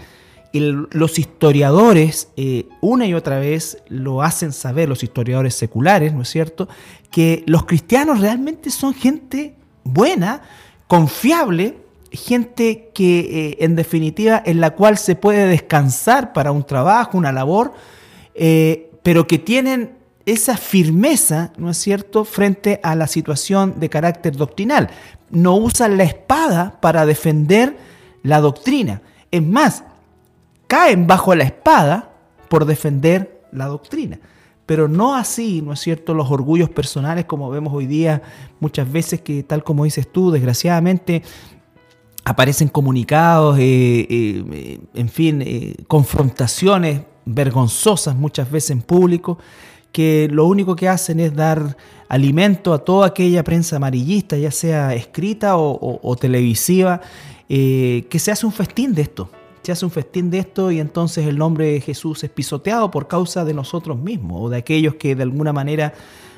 los 0.53 1.19
historiadores 1.19 2.29
eh, 2.37 2.67
una 2.83 3.07
y 3.07 3.15
otra 3.15 3.39
vez 3.39 3.79
lo 3.89 4.23
hacen 4.23 4.53
saber, 4.53 4.87
los 4.89 5.03
historiadores 5.03 5.55
seculares, 5.55 6.13
¿no 6.13 6.23
es 6.23 6.29
cierto?, 6.29 6.69
que 7.11 7.43
los 7.47 7.65
cristianos 7.65 8.21
realmente 8.21 8.71
son 8.71 8.93
gente 8.93 9.55
buena, 9.83 10.43
confiable, 10.89 11.79
gente 12.11 12.91
que 12.93 13.21
eh, 13.21 13.57
en 13.61 13.77
definitiva 13.77 14.43
en 14.45 14.61
la 14.61 14.73
cual 14.73 14.99
se 14.99 15.17
puede 15.17 15.47
descansar 15.47 16.35
para 16.35 16.53
un 16.53 16.65
trabajo, 16.65 17.17
una 17.17 17.33
labor, 17.33 17.73
pero 19.03 19.27
que 19.27 19.39
tienen 19.39 20.02
esa 20.27 20.57
firmeza, 20.57 21.53
¿no 21.57 21.71
es 21.71 21.79
cierto?, 21.79 22.25
frente 22.25 22.81
a 22.83 22.95
la 22.95 23.07
situación 23.07 23.81
de 23.81 23.89
carácter 23.89 24.37
doctrinal. 24.37 24.91
No 25.31 25.57
usan 25.57 25.97
la 25.97 26.05
espada 26.05 26.79
para 26.81 27.07
defender 27.07 27.77
la 28.23 28.41
doctrina. 28.41 29.03
Es 29.31 29.43
más, 29.43 29.85
caen 30.67 31.07
bajo 31.07 31.35
la 31.35 31.45
espada 31.45 32.13
por 32.49 32.65
defender 32.67 33.43
la 33.53 33.67
doctrina. 33.67 34.21
Pero 34.67 34.89
no 34.89 35.15
así, 35.15 35.61
¿no 35.61 35.73
es 35.73 35.81
cierto?, 35.81 36.15
los 36.15 36.31
orgullos 36.31 36.71
personales 36.71 37.25
como 37.25 37.51
vemos 37.51 37.73
hoy 37.75 37.87
día 37.87 38.23
muchas 38.61 38.91
veces 38.91 39.21
que, 39.21 39.43
tal 39.43 39.65
como 39.65 39.85
dices 39.85 40.11
tú, 40.11 40.31
desgraciadamente 40.31 41.23
aparecen 42.25 42.69
comunicados, 42.69 43.59
eh, 43.59 44.07
eh, 44.09 44.81
en 44.95 45.09
fin, 45.09 45.43
eh, 45.43 45.75
confrontaciones 45.89 47.03
vergonzosas 47.25 48.17
muchas 48.17 48.51
veces 48.51 48.71
en 48.71 48.83
público, 48.83 49.39
que 49.93 50.29
lo 50.31 50.47
único 50.47 50.75
que 50.75 50.89
hacen 50.89 51.21
es 51.21 51.35
dar 51.35 51.77
alimento 52.09 52.73
a 52.75 52.79
toda 52.79 53.07
aquella 53.09 53.45
prensa 53.45 53.77
amarillista, 53.77 54.37
ya 54.37 54.51
sea 54.51 54.95
escrita 54.95 55.57
o, 55.57 56.17
televisiva, 56.21 57.01
que 57.49 58.19
se 58.19 58.33
hace 58.33 58.47
un 58.47 58.53
festín 58.53 58.95
de 58.95 59.03
esto. 59.03 59.31
Se 59.63 59.71
hace 59.71 59.85
un 59.85 59.91
festín 59.91 60.31
de 60.31 60.39
esto 60.39 60.71
y 60.73 60.81
entonces 60.81 61.27
el 61.27 61.39
nombre 61.39 61.67
de 61.67 61.81
Jesús 61.81 62.25
es 62.25 62.31
pisoteado 62.31 62.91
por 62.91 63.07
causa 63.07 63.45
de 63.45 63.55
nosotros 63.55 63.99
mismos 63.99 64.43
o 64.43 64.49
de 64.49 64.57
aquellos 64.57 64.97
que 64.97 65.15
de 65.15 65.23
alguna 65.23 65.53
manera 65.53 65.95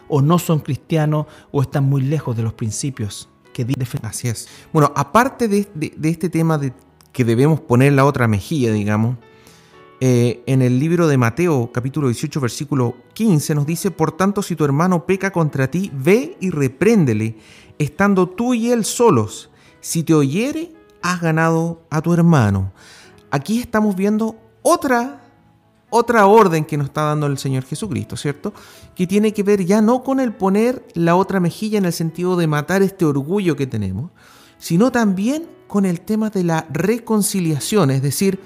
o 0.09 0.21
no 0.21 0.39
son 0.39 0.59
cristianos 0.59 1.27
o 1.51 1.63
están 1.63 1.85
muy 1.85 2.03
lejos 2.03 2.37
de 2.37 2.43
los 2.43 2.53
principios 2.53 3.29
que 3.55 3.67
Así 4.03 4.29
es. 4.29 4.49
Bueno, 4.73 4.93
aparte 4.97 5.49
de, 5.49 5.69
este 6.03 6.29
tema 6.29 6.59
de 6.59 6.73
que 7.13 7.25
debemos 7.25 7.61
poner 7.61 7.93
la 7.93 8.05
otra 8.05 8.27
mejilla, 8.27 8.73
digamos, 8.73 9.17
eh, 10.01 10.43
en 10.47 10.63
el 10.63 10.79
libro 10.79 11.07
de 11.07 11.17
Mateo, 11.17 11.71
capítulo 11.73 12.09
18, 12.09 12.41
versículo 12.41 12.97
15, 13.15 13.55
nos 13.55 13.67
dice, 13.67 13.91
por 13.91 14.13
tanto, 14.13 14.43
si 14.43 14.57
tu 14.57 14.65
hermano 14.65 15.07
peca 15.07 15.31
contra 15.31 15.71
ti, 15.71 15.91
ve 15.95 16.37
y 16.41 16.51
repréndele, 16.51 17.37
estando 17.79 18.29
tú 18.29 18.55
y 18.55 18.71
él 18.71 18.85
solos. 18.85 19.51
Si 19.81 20.03
te 20.03 20.15
oyere, 20.15 20.73
has 21.03 21.21
ganado 21.21 21.83
a 21.91 22.01
tu 22.01 22.13
hermano. 22.13 22.73
Aquí 23.31 23.61
estamos 23.61 23.95
viendo 23.97 24.37
otra 24.63 25.21
otra 25.97 26.27
orden 26.27 26.65
que 26.65 26.77
nos 26.77 26.89
está 26.89 27.03
dando 27.03 27.27
el 27.27 27.39
Señor 27.39 27.65
Jesucristo, 27.65 28.17
¿cierto? 28.17 28.53
Que 28.97 29.07
tiene 29.07 29.33
que 29.33 29.45
ver 29.45 29.65
ya 29.65 29.81
no 29.81 30.03
con 30.03 30.19
el 30.19 30.33
poner 30.33 30.85
la 30.95 31.15
otra 31.15 31.39
mejilla 31.39 31.79
en 31.79 31.85
el 31.85 31.93
sentido 31.93 32.37
de 32.37 32.49
matar 32.49 32.83
este 32.83 33.05
orgullo 33.05 33.55
que 33.55 33.69
tenemos, 33.69 34.11
sino 34.59 34.91
también 34.91 35.47
con 35.69 35.85
el 35.85 36.01
tema 36.01 36.31
de 36.31 36.43
la 36.43 36.67
reconciliación, 36.73 37.93
es 37.93 38.03
decir, 38.03 38.41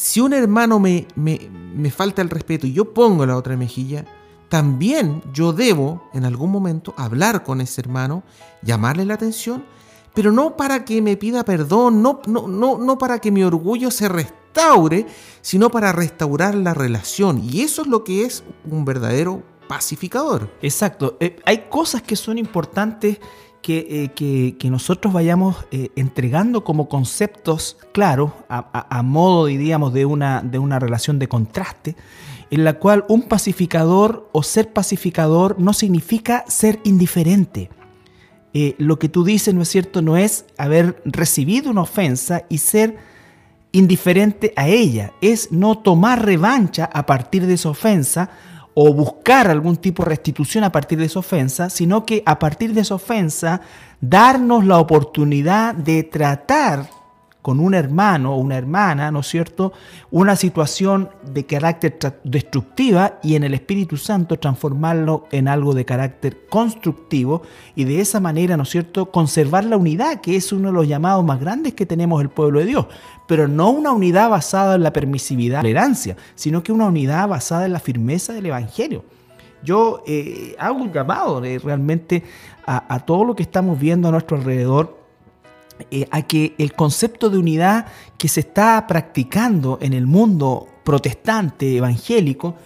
si 0.00 0.18
un 0.18 0.32
hermano 0.32 0.80
me, 0.80 1.06
me, 1.14 1.90
falta 1.90 2.22
el 2.22 2.30
respeto 2.30 2.66
y 2.66 2.72
yo 2.72 2.94
pongo 2.94 3.26
la 3.26 3.36
otra 3.36 3.54
mejilla, 3.58 4.06
también 4.48 5.22
yo 5.34 5.52
debo 5.52 6.08
en 6.14 6.24
algún 6.24 6.50
momento 6.50 6.94
hablar 6.96 7.44
con 7.44 7.60
ese 7.60 7.82
hermano, 7.82 8.22
llamarle 8.62 9.04
la 9.04 9.12
atención, 9.12 9.62
pero 10.14 10.32
no 10.32 10.56
para 10.56 10.86
que 10.86 11.02
me 11.02 11.18
pida 11.18 11.44
perdón, 11.44 12.00
no, 12.00 12.22
no, 12.26 12.48
no, 12.48 12.78
no 12.78 12.96
para 12.96 13.18
que 13.18 13.30
mi 13.30 13.44
orgullo 13.44 13.90
se 13.90 14.08
restaure 14.08 15.06
sino 15.42 15.70
para 15.70 15.92
restaurar 15.92 16.54
la 16.54 16.72
relación. 16.72 17.38
Y 17.44 17.60
eso 17.60 17.82
es 17.82 17.88
lo 17.88 18.02
que 18.02 18.24
es 18.24 18.42
un 18.64 18.86
verdadero 18.86 19.42
pacificador. 19.68 20.50
Exacto. 20.62 21.18
Eh, 21.20 21.36
hay 21.44 21.66
cosas 21.68 22.00
que 22.00 22.16
son 22.16 22.38
importantes 22.38 23.18
que, 23.62 24.10
eh, 24.16 24.70
nosotros 24.70 25.12
vayamos 25.12 25.56
eh, 25.70 25.90
entregando 25.96 26.64
como 26.64 26.88
conceptos 26.88 27.76
claros, 27.92 28.32
a, 28.48 29.02
modo, 29.02 29.46
diríamos, 29.46 29.92
de 29.92 30.06
una, 30.06 30.42
de 30.42 30.58
una 30.58 30.78
relación 30.78 31.18
de 31.18 31.28
contraste, 31.28 31.96
en 32.50 32.64
la 32.64 32.74
cual 32.74 33.04
un 33.08 33.22
pacificador 33.22 34.28
o 34.32 34.42
ser 34.42 34.72
pacificador 34.72 35.60
no 35.60 35.72
significa 35.72 36.44
ser 36.48 36.80
indiferente. 36.84 37.70
lo 38.78 38.98
que 38.98 39.08
tú 39.08 39.24
dices, 39.24 39.54
¿no 39.54 39.62
es 39.62 39.68
cierto?, 39.68 40.02
no 40.02 40.16
es 40.16 40.44
haber 40.58 41.00
recibido 41.04 41.70
una 41.70 41.82
ofensa 41.82 42.42
y 42.48 42.58
ser 42.58 42.96
indiferente 43.72 44.52
a 44.56 44.68
ella, 44.68 45.12
es 45.20 45.52
no 45.52 45.78
tomar 45.78 46.24
revancha 46.24 46.90
a 46.92 47.06
partir 47.06 47.46
de 47.46 47.54
esa 47.54 47.70
ofensa 47.70 48.30
o 48.82 48.94
buscar 48.94 49.50
algún 49.50 49.76
tipo 49.76 50.02
de 50.02 50.08
restitución 50.08 50.64
a 50.64 50.72
partir 50.72 50.98
de 50.98 51.04
esa 51.04 51.18
ofensa, 51.18 51.68
sino 51.68 52.06
que 52.06 52.22
a 52.24 52.38
partir 52.38 52.72
de 52.72 52.80
esa 52.80 52.94
ofensa 52.94 53.60
darnos 54.00 54.64
la 54.64 54.78
oportunidad 54.78 55.74
de 55.74 56.02
tratar 56.02 56.88
con 57.42 57.58
un 57.58 57.74
hermano 57.74 58.34
o 58.34 58.38
una 58.38 58.56
hermana, 58.56 59.10
¿no 59.10 59.20
es 59.20 59.28
cierto?, 59.28 59.72
una 60.10 60.36
situación 60.36 61.08
de 61.32 61.46
carácter 61.46 61.98
destructiva 62.22 63.18
y 63.22 63.34
en 63.34 63.44
el 63.44 63.54
Espíritu 63.54 63.96
Santo 63.96 64.38
transformarlo 64.38 65.26
en 65.30 65.48
algo 65.48 65.74
de 65.74 65.84
carácter 65.84 66.46
constructivo 66.48 67.42
y 67.74 67.84
de 67.84 68.00
esa 68.00 68.20
manera, 68.20 68.56
¿no 68.56 68.64
es 68.64 68.70
cierto?, 68.70 69.10
conservar 69.10 69.64
la 69.64 69.76
unidad, 69.76 70.20
que 70.20 70.36
es 70.36 70.52
uno 70.52 70.68
de 70.68 70.74
los 70.74 70.86
llamados 70.86 71.24
más 71.24 71.40
grandes 71.40 71.74
que 71.74 71.86
tenemos 71.86 72.20
el 72.20 72.28
pueblo 72.28 72.60
de 72.60 72.66
Dios, 72.66 72.86
pero 73.26 73.48
no 73.48 73.70
una 73.70 73.92
unidad 73.92 74.28
basada 74.28 74.74
en 74.74 74.82
la 74.82 74.92
permisividad, 74.92 75.58
la 75.58 75.62
tolerancia, 75.62 76.16
sino 76.34 76.62
que 76.62 76.72
una 76.72 76.86
unidad 76.86 77.28
basada 77.28 77.64
en 77.64 77.72
la 77.72 77.80
firmeza 77.80 78.32
del 78.32 78.46
Evangelio. 78.46 79.04
Yo 79.62 80.02
eh, 80.06 80.56
hago 80.58 80.78
un 80.78 80.92
llamado 80.92 81.44
eh, 81.44 81.58
realmente 81.58 82.22
a, 82.66 82.94
a 82.94 83.00
todo 83.00 83.24
lo 83.24 83.36
que 83.36 83.42
estamos 83.42 83.78
viendo 83.78 84.08
a 84.08 84.10
nuestro 84.10 84.36
alrededor, 84.38 84.99
eh, 85.90 86.06
a 86.10 86.22
que 86.22 86.54
el 86.58 86.74
concepto 86.74 87.30
de 87.30 87.38
unidad 87.38 87.86
que 88.18 88.28
se 88.28 88.40
está 88.40 88.86
practicando 88.86 89.78
en 89.80 89.92
el 89.92 90.06
mundo 90.06 90.66
protestante, 90.84 91.76
evangélico, 91.76 92.56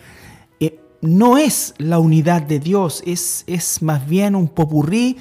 eh, 0.60 0.80
no 1.00 1.38
es 1.38 1.74
la 1.78 1.98
unidad 1.98 2.42
de 2.42 2.60
Dios, 2.60 3.02
es, 3.06 3.44
es 3.46 3.82
más 3.82 4.06
bien 4.06 4.34
un 4.34 4.48
popurrí 4.48 5.16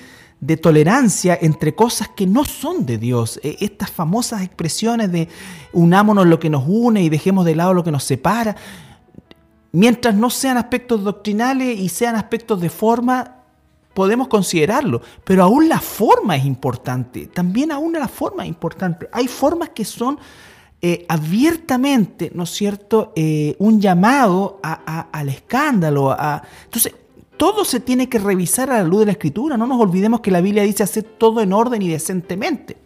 de 0.45 0.57
tolerancia 0.57 1.37
entre 1.41 1.73
cosas 1.73 2.09
que 2.09 2.27
no 2.27 2.43
son 2.43 2.85
de 2.85 2.97
Dios. 2.97 3.39
E, 3.43 3.57
estas 3.61 3.89
famosas 3.89 4.41
expresiones 4.41 5.11
de 5.11 5.29
unámonos 5.71 6.27
lo 6.27 6.39
que 6.39 6.49
nos 6.49 6.65
une 6.67 7.01
y 7.01 7.09
dejemos 7.09 7.45
de 7.45 7.55
lado 7.55 7.73
lo 7.73 7.83
que 7.83 7.91
nos 7.91 8.03
separa, 8.03 8.55
mientras 9.71 10.15
no 10.15 10.29
sean 10.29 10.57
aspectos 10.57 11.03
doctrinales 11.03 11.79
y 11.79 11.87
sean 11.87 12.15
aspectos 12.15 12.59
de 12.59 12.69
forma, 12.69 13.32
podemos 13.93 14.27
considerarlo, 14.27 15.01
pero 15.23 15.43
aún 15.43 15.69
la 15.69 15.79
forma 15.79 16.35
es 16.35 16.45
importante, 16.45 17.27
también 17.27 17.71
aún 17.71 17.93
la 17.93 18.07
forma 18.07 18.43
es 18.43 18.49
importante. 18.49 19.07
Hay 19.11 19.27
formas 19.27 19.69
que 19.69 19.85
son 19.85 20.17
eh, 20.81 21.05
abiertamente, 21.07 22.31
¿no 22.33 22.43
es 22.43 22.49
cierto?, 22.49 23.13
eh, 23.15 23.55
un 23.59 23.79
llamado 23.79 24.59
al 24.61 25.29
escándalo. 25.29 26.11
A... 26.11 26.43
Entonces, 26.65 26.93
todo 27.37 27.63
se 27.63 27.79
tiene 27.79 28.09
que 28.09 28.19
revisar 28.19 28.69
a 28.69 28.79
la 28.79 28.83
luz 28.83 28.99
de 28.99 29.05
la 29.07 29.11
escritura, 29.13 29.57
no 29.57 29.65
nos 29.65 29.79
olvidemos 29.79 30.19
que 30.19 30.31
la 30.31 30.41
Biblia 30.41 30.63
dice 30.63 30.83
hacer 30.83 31.03
todo 31.03 31.41
en 31.41 31.53
orden 31.53 31.81
y 31.81 31.87
decentemente. 31.87 32.82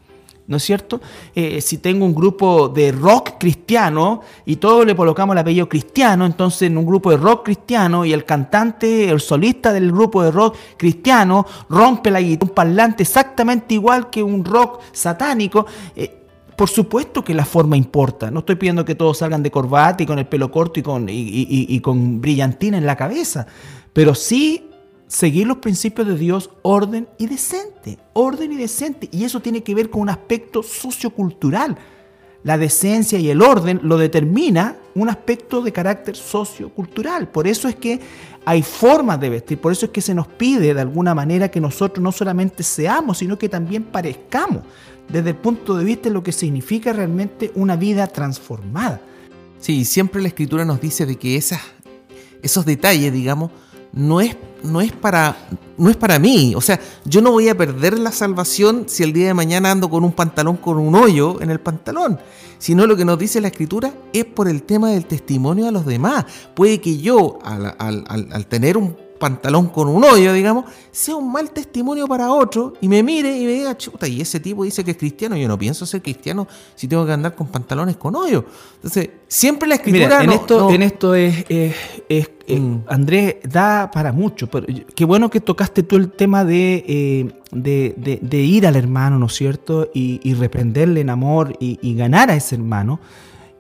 ¿No 0.48 0.58
es 0.58 0.64
cierto? 0.64 1.02
Eh, 1.36 1.60
si 1.62 1.78
tengo 1.78 2.06
un 2.06 2.16
grupo 2.16 2.70
de 2.70 2.94
rock 2.94 3.32
cristiano 3.38 4.22
y 4.46 4.56
todos 4.56 4.86
le 4.86 4.96
colocamos 4.96 5.34
el 5.34 5.40
apellido 5.40 5.68
cristiano, 5.68 6.26
entonces 6.26 6.64
en 6.64 6.78
un 6.78 6.86
grupo 6.86 7.12
de 7.12 7.18
rock 7.18 7.44
cristiano 7.46 8.06
y 8.06 8.14
el 8.14 8.24
cantante, 8.24 9.10
el 9.10 9.20
solista 9.20 9.74
del 9.74 9.92
grupo 9.92 10.24
de 10.24 10.32
rock 10.32 10.56
cristiano 10.78 11.46
rompe 11.70 12.12
la 12.12 12.22
guitarra, 12.22 12.50
un 12.50 12.56
parlante 12.56 13.04
exactamente 13.04 13.74
igual 13.74 14.10
que 14.10 14.24
un 14.24 14.46
rock 14.46 14.80
satánico, 14.94 15.66
eh, 15.96 16.14
por 16.56 16.70
supuesto 16.70 17.24
que 17.24 17.34
la 17.34 17.46
forma 17.46 17.76
importa. 17.76 18.32
No 18.32 18.40
estoy 18.40 18.56
pidiendo 18.56 18.86
que 18.86 18.96
todos 18.96 19.18
salgan 19.18 19.44
de 19.44 19.52
corbata 19.52 20.02
y 20.02 20.06
con 20.06 20.18
el 20.18 20.26
pelo 20.26 20.50
corto 20.50 20.80
y 20.80 20.84
con, 20.84 21.08
y 21.10 21.80
con 21.82 22.20
brillantina 22.20 22.78
en 22.78 22.86
la 22.86 22.96
cabeza, 22.96 23.46
pero 23.94 24.16
sí 24.16 24.67
seguir 25.08 25.48
los 25.48 25.58
principios 25.58 26.08
de 26.08 26.18
Dios, 26.18 26.50
orden 26.62 27.08
y 27.18 27.28
decente, 27.28 27.98
orden 28.14 28.52
y 28.52 28.58
decente. 28.58 29.10
Y 29.12 29.24
eso 29.24 29.40
tiene 29.42 29.64
que 29.64 29.76
ver 29.76 29.90
con 29.90 30.02
un 30.02 30.10
aspecto 30.10 30.62
sociocultural. 30.62 31.78
La 32.44 32.58
decencia 32.58 33.20
y 33.20 33.30
el 33.30 33.42
orden 33.42 33.80
lo 33.84 33.98
determina 33.98 34.78
un 34.96 35.10
aspecto 35.10 35.62
de 35.62 35.72
carácter 35.72 36.16
sociocultural. 36.16 37.30
Por 37.30 37.48
eso 37.48 37.68
es 37.68 37.76
que 37.76 38.00
hay 38.46 38.64
formas 38.64 39.20
de 39.20 39.30
vestir, 39.30 39.60
por 39.60 39.74
eso 39.74 39.88
es 39.88 39.92
que 39.92 40.00
se 40.02 40.14
nos 40.14 40.28
pide 40.28 40.74
de 40.74 40.80
alguna 40.80 41.14
manera 41.14 41.52
que 41.52 41.60
nosotros 41.60 42.02
no 42.02 42.14
solamente 42.14 42.64
seamos, 42.64 43.18
sino 43.18 43.38
que 43.38 43.50
también 43.50 43.84
parezcamos 43.84 44.62
desde 45.10 45.32
el 45.32 45.36
punto 45.36 45.76
de 45.76 45.84
vista 45.84 46.10
de 46.10 46.14
lo 46.14 46.24
que 46.24 46.32
significa 46.32 46.94
realmente 46.94 47.52
una 47.56 47.76
vida 47.76 48.08
transformada. 48.08 49.02
Sí, 49.60 49.84
siempre 49.86 50.22
la 50.22 50.30
escritura 50.30 50.64
nos 50.64 50.80
dice 50.80 51.06
de 51.06 51.18
que 51.18 51.36
esas, 51.36 51.60
esos 52.42 52.66
detalles, 52.66 53.12
digamos, 53.12 53.52
no 53.98 54.22
es, 54.22 54.38
no 54.64 54.82
es, 54.82 54.92
para, 54.92 55.36
no 55.78 55.90
es 55.90 55.98
para 55.98 56.20
mí. 56.20 56.54
O 56.56 56.62
sea, 56.62 56.80
yo 57.06 57.22
no 57.22 57.32
voy 57.32 57.50
a 57.50 57.58
perder 57.58 58.00
la 58.00 58.12
salvación 58.12 58.86
si 58.88 59.04
el 59.04 59.14
día 59.14 59.28
de 59.28 59.34
mañana 59.34 59.72
ando 59.72 59.90
con 59.90 60.04
un 60.04 60.12
pantalón 60.12 60.58
con 60.58 60.78
un 60.78 60.96
hoyo 60.96 61.42
en 61.42 61.50
el 61.50 61.60
pantalón. 61.60 62.20
Sino 62.60 62.88
lo 62.88 62.96
que 62.96 63.06
nos 63.06 63.20
dice 63.20 63.42
la 63.42 63.50
escritura 63.50 63.94
es 64.14 64.26
por 64.26 64.48
el 64.48 64.64
tema 64.64 64.90
del 64.92 65.06
testimonio 65.06 65.68
a 65.68 65.72
los 65.72 65.86
demás. 65.86 66.26
Puede 66.56 66.82
que 66.82 66.98
yo, 66.98 67.40
al, 67.44 67.76
al 67.78 68.46
tener 68.48 68.78
un 68.78 68.96
pantalón 69.18 69.68
con 69.68 69.88
un 69.88 70.04
hoyo, 70.04 70.34
digamos, 70.34 70.66
sea 70.92 71.16
un 71.16 71.32
mal 71.32 71.52
testimonio 71.52 72.08
para 72.08 72.32
otro 72.32 72.74
y 72.82 72.88
me 72.88 73.04
mire 73.04 73.38
y 73.38 73.46
me 73.46 73.52
diga, 73.54 73.78
chuta, 73.78 74.08
y 74.08 74.22
ese 74.22 74.40
tipo 74.40 74.64
dice 74.64 74.84
que 74.84 74.92
es 74.92 74.98
cristiano, 74.98 75.36
yo 75.36 75.48
no 75.48 75.58
pienso 75.58 75.86
ser 75.86 76.02
cristiano 76.02 76.48
si 76.76 76.88
tengo 76.88 77.06
que 77.06 77.12
andar 77.12 77.36
con 77.36 77.48
pantalones 77.48 77.98
con 77.98 78.16
hoyo. 78.16 78.46
Entonces, 78.76 79.10
siempre 79.28 79.68
la 79.68 79.76
escritura... 79.76 80.24
en, 80.24 80.32
esto, 80.32 80.70
en 80.72 80.84
esto 80.84 81.16
es, 81.16 81.46
es, 81.50 81.76
eh, 82.48 82.60
mm. 82.60 82.84
Andrés, 82.88 83.36
da 83.44 83.92
para 83.92 84.12
mucho. 84.12 84.48
Pero 84.48 84.66
qué 84.96 85.06
bueno 85.06 85.30
que 85.30 85.42
tocaste 85.42 85.84
tú 85.84 85.98
el 85.98 86.12
tema 86.12 86.46
de, 86.46 86.84
eh, 86.88 87.32
de, 87.52 88.38
ir 88.38 88.66
al 88.66 88.76
hermano, 88.76 89.20
¿no 89.20 89.26
es 89.26 89.34
cierto? 89.34 89.90
Y, 89.94 90.34
reprenderle 90.34 91.02
en 91.02 91.10
amor 91.10 91.56
y, 91.60 91.94
ganar 91.96 92.32
a 92.32 92.36
ese 92.36 92.56
hermano 92.56 93.00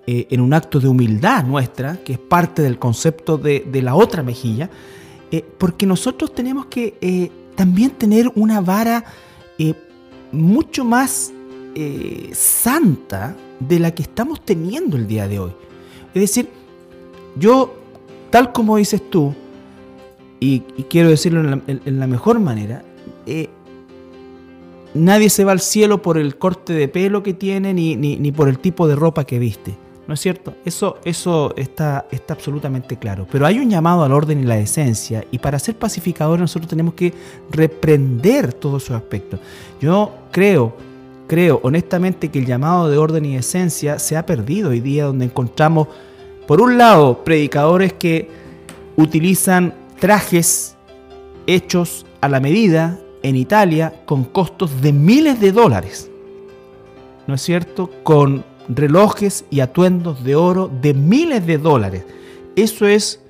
en 0.09 0.39
un 0.39 0.53
acto 0.53 0.79
de 0.79 0.87
humildad 0.87 1.43
nuestra, 1.43 1.97
que 1.97 2.13
es 2.13 2.19
parte 2.19 2.61
del 2.61 2.79
concepto 2.79 3.37
de, 3.37 3.81
la 3.81 3.93
otra 3.95 4.23
mejilla. 4.23 4.69
porque 5.57 5.85
nosotros 5.85 6.33
tenemos 6.33 6.67
que 6.67 7.29
también 7.55 7.91
tener 7.91 8.31
una 8.35 8.61
vara 8.61 9.03
mucho 10.31 10.85
más 10.85 11.33
santa 12.31 13.35
de 13.59 13.79
la 13.79 13.91
que 13.91 14.03
estamos 14.03 14.41
teniendo 14.45 14.95
el 14.95 15.07
día 15.07 15.27
de 15.27 15.39
hoy. 15.39 15.51
Es 16.13 16.21
decir, 16.21 16.49
yo, 17.35 17.75
tal 18.29 18.51
como 18.51 18.77
dices 18.77 19.01
tú, 19.09 19.33
y, 20.39 20.59
quiero 20.89 21.09
decirlo 21.09 21.61
en 21.67 21.99
la, 21.99 22.07
mejor 22.07 22.39
manera, 22.39 22.83
eh, 23.25 23.49
nadie 24.93 25.29
se 25.29 25.43
va 25.43 25.51
al 25.51 25.59
cielo 25.59 26.01
por 26.01 26.17
el 26.17 26.37
corte 26.37 26.73
de 26.73 26.87
pelo 26.87 27.23
que 27.23 27.33
tiene 27.33 27.73
ni, 27.73 27.95
ni, 27.95 28.31
por 28.31 28.47
el 28.47 28.59
tipo 28.59 28.87
de 28.87 28.95
ropa 28.95 29.23
que 29.23 29.39
viste. 29.39 29.75
¿No 30.07 30.13
es 30.13 30.21
cierto? 30.21 30.53
Eso, 30.63 30.99
eso 31.03 31.53
está, 31.57 32.07
está 32.11 32.33
absolutamente 32.33 32.95
claro. 32.97 33.27
Pero 33.29 33.45
hay 33.45 33.59
un 33.59 33.69
llamado 33.69 34.03
al 34.03 34.13
orden 34.13 34.39
y 34.39 34.43
la 34.43 34.55
decencia. 34.55 35.25
Y 35.31 35.39
para 35.39 35.59
ser 35.59 35.75
pacificadores 35.75 36.39
nosotros 36.39 36.69
tenemos 36.69 36.93
que 36.93 37.13
reprender 37.51 38.53
todos 38.53 38.83
esos 38.83 38.95
aspectos. 38.95 39.41
Yo 39.81 40.13
creo, 40.31 40.77
creo 41.27 41.59
honestamente 41.61 42.29
que 42.29 42.39
el 42.39 42.45
llamado 42.45 42.89
de 42.89 42.97
orden 42.97 43.25
y 43.25 43.35
decencia 43.35 43.99
se 43.99 44.15
ha 44.15 44.25
perdido 44.25 44.69
hoy 44.69 44.79
día 44.79 45.03
donde 45.03 45.25
encontramos 45.25 45.89
por 46.47 46.61
un 46.61 46.77
lado, 46.77 47.25
predicadores 47.25 47.91
que 47.91 48.29
utilizan 48.95 49.73
trajes 49.99 50.77
hechos 51.45 52.05
a 52.21 52.29
la 52.29 52.39
medida 52.39 52.99
en 53.21 53.35
Italia 53.35 53.93
con 54.05 54.23
costos 54.23 54.81
de 54.81 54.93
miles 54.93 55.41
de 55.41 55.51
dólares. 55.51 56.09
¿No 57.27 57.35
es 57.35 57.41
cierto? 57.41 57.91
Con 58.03 58.45
relojes 58.69 59.43
y 59.49 59.59
atuendos 59.59 60.23
de 60.23 60.35
oro 60.35 60.71
de 60.81 60.93
miles 60.93 61.45
de 61.45 61.57
dólares. 61.57 62.05
Eso 62.55 62.87
es 62.87 63.21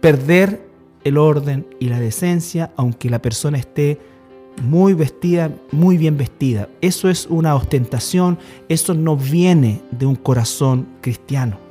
perder 0.00 0.64
el 1.02 1.18
orden 1.18 1.66
y 1.80 1.88
la 1.88 1.98
decencia, 1.98 2.70
aunque 2.76 3.10
la 3.10 3.20
persona 3.20 3.58
esté 3.58 3.98
muy 4.62 4.94
vestida, 4.94 5.50
muy 5.72 5.98
bien 5.98 6.16
vestida. 6.16 6.68
Eso 6.80 7.10
es 7.10 7.26
una 7.26 7.56
ostentación, 7.56 8.38
eso 8.68 8.94
no 8.94 9.16
viene 9.16 9.82
de 9.90 10.06
un 10.06 10.14
corazón 10.14 10.86
cristiano 11.00 11.63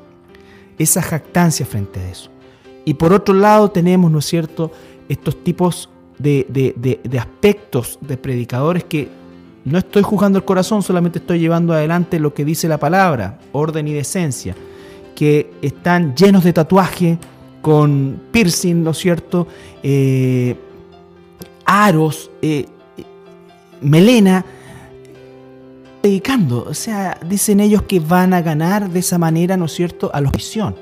esa 0.84 1.02
jactancia 1.02 1.65
frente 1.65 2.00
a 2.00 2.10
eso. 2.10 2.30
Y 2.86 2.96
por 2.96 3.13
otro 3.13 3.34
lado 3.34 3.72
tenemos, 3.72 4.12
¿no 4.12 4.19
es 4.19 4.26
cierto?, 4.26 4.72
estos 5.10 5.43
tipos 5.43 5.89
de, 6.17 7.10
aspectos 7.19 7.98
de 8.02 8.17
predicadores 8.17 8.84
que 8.84 9.10
no 9.65 9.78
estoy 9.78 10.04
juzgando 10.04 10.38
el 10.38 10.46
corazón, 10.46 10.82
solamente 10.82 11.19
estoy 11.19 11.39
llevando 11.39 11.74
adelante 11.74 12.19
lo 12.19 12.34
que 12.34 12.46
dice 12.46 12.67
la 12.67 12.78
palabra, 12.78 13.39
orden 13.52 13.88
y 13.88 13.93
decencia, 13.93 14.56
que 15.15 15.52
están 15.62 16.15
llenos 16.15 16.43
de 16.43 16.54
tatuaje, 16.54 17.17
con 17.62 18.22
piercing, 18.32 18.84
¿no 18.84 18.91
es 18.91 18.98
cierto?, 18.98 19.48
eh, 19.82 20.56
aros, 21.65 22.30
eh, 22.41 22.65
melena, 23.82 24.46
predicando. 26.04 26.66
O 26.66 26.74
sea, 26.74 27.18
dicen 27.26 27.62
ellos 27.62 27.84
que 27.84 28.02
van 28.02 28.34
a 28.34 28.42
ganar 28.42 28.89
de 28.89 29.00
esa 29.00 29.18
manera, 29.18 29.56
¿no 29.56 29.66
es 29.66 29.72
cierto?, 29.72 30.12
a 30.13 30.20
la 30.20 30.30
visión. 30.32 30.76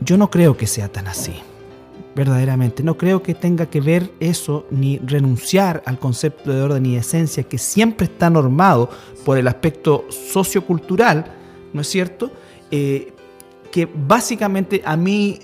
Yo 0.00 0.16
no 0.16 0.30
creo 0.30 0.56
que 0.56 0.66
sea 0.66 0.88
tan 0.88 1.08
así, 1.08 1.34
verdaderamente. 2.16 2.82
No 2.82 2.96
creo 2.96 3.22
que 3.22 3.34
tenga 3.34 3.66
que 3.66 3.82
ver 3.82 4.10
eso 4.18 4.64
ni 4.70 4.96
renunciar 4.96 5.82
al 5.84 5.98
concepto 5.98 6.50
de 6.50 6.62
orden 6.62 6.86
y 6.86 6.96
esencia 6.96 7.42
que 7.42 7.58
siempre 7.58 8.06
está 8.06 8.30
normado 8.30 8.88
por 9.26 9.36
el 9.36 9.46
aspecto 9.46 10.06
sociocultural, 10.08 11.26
¿no 11.74 11.82
es 11.82 11.88
cierto? 11.88 12.32
Eh, 12.70 13.12
que 13.70 13.86
básicamente 13.94 14.80
a 14.86 14.96
mí 14.96 15.38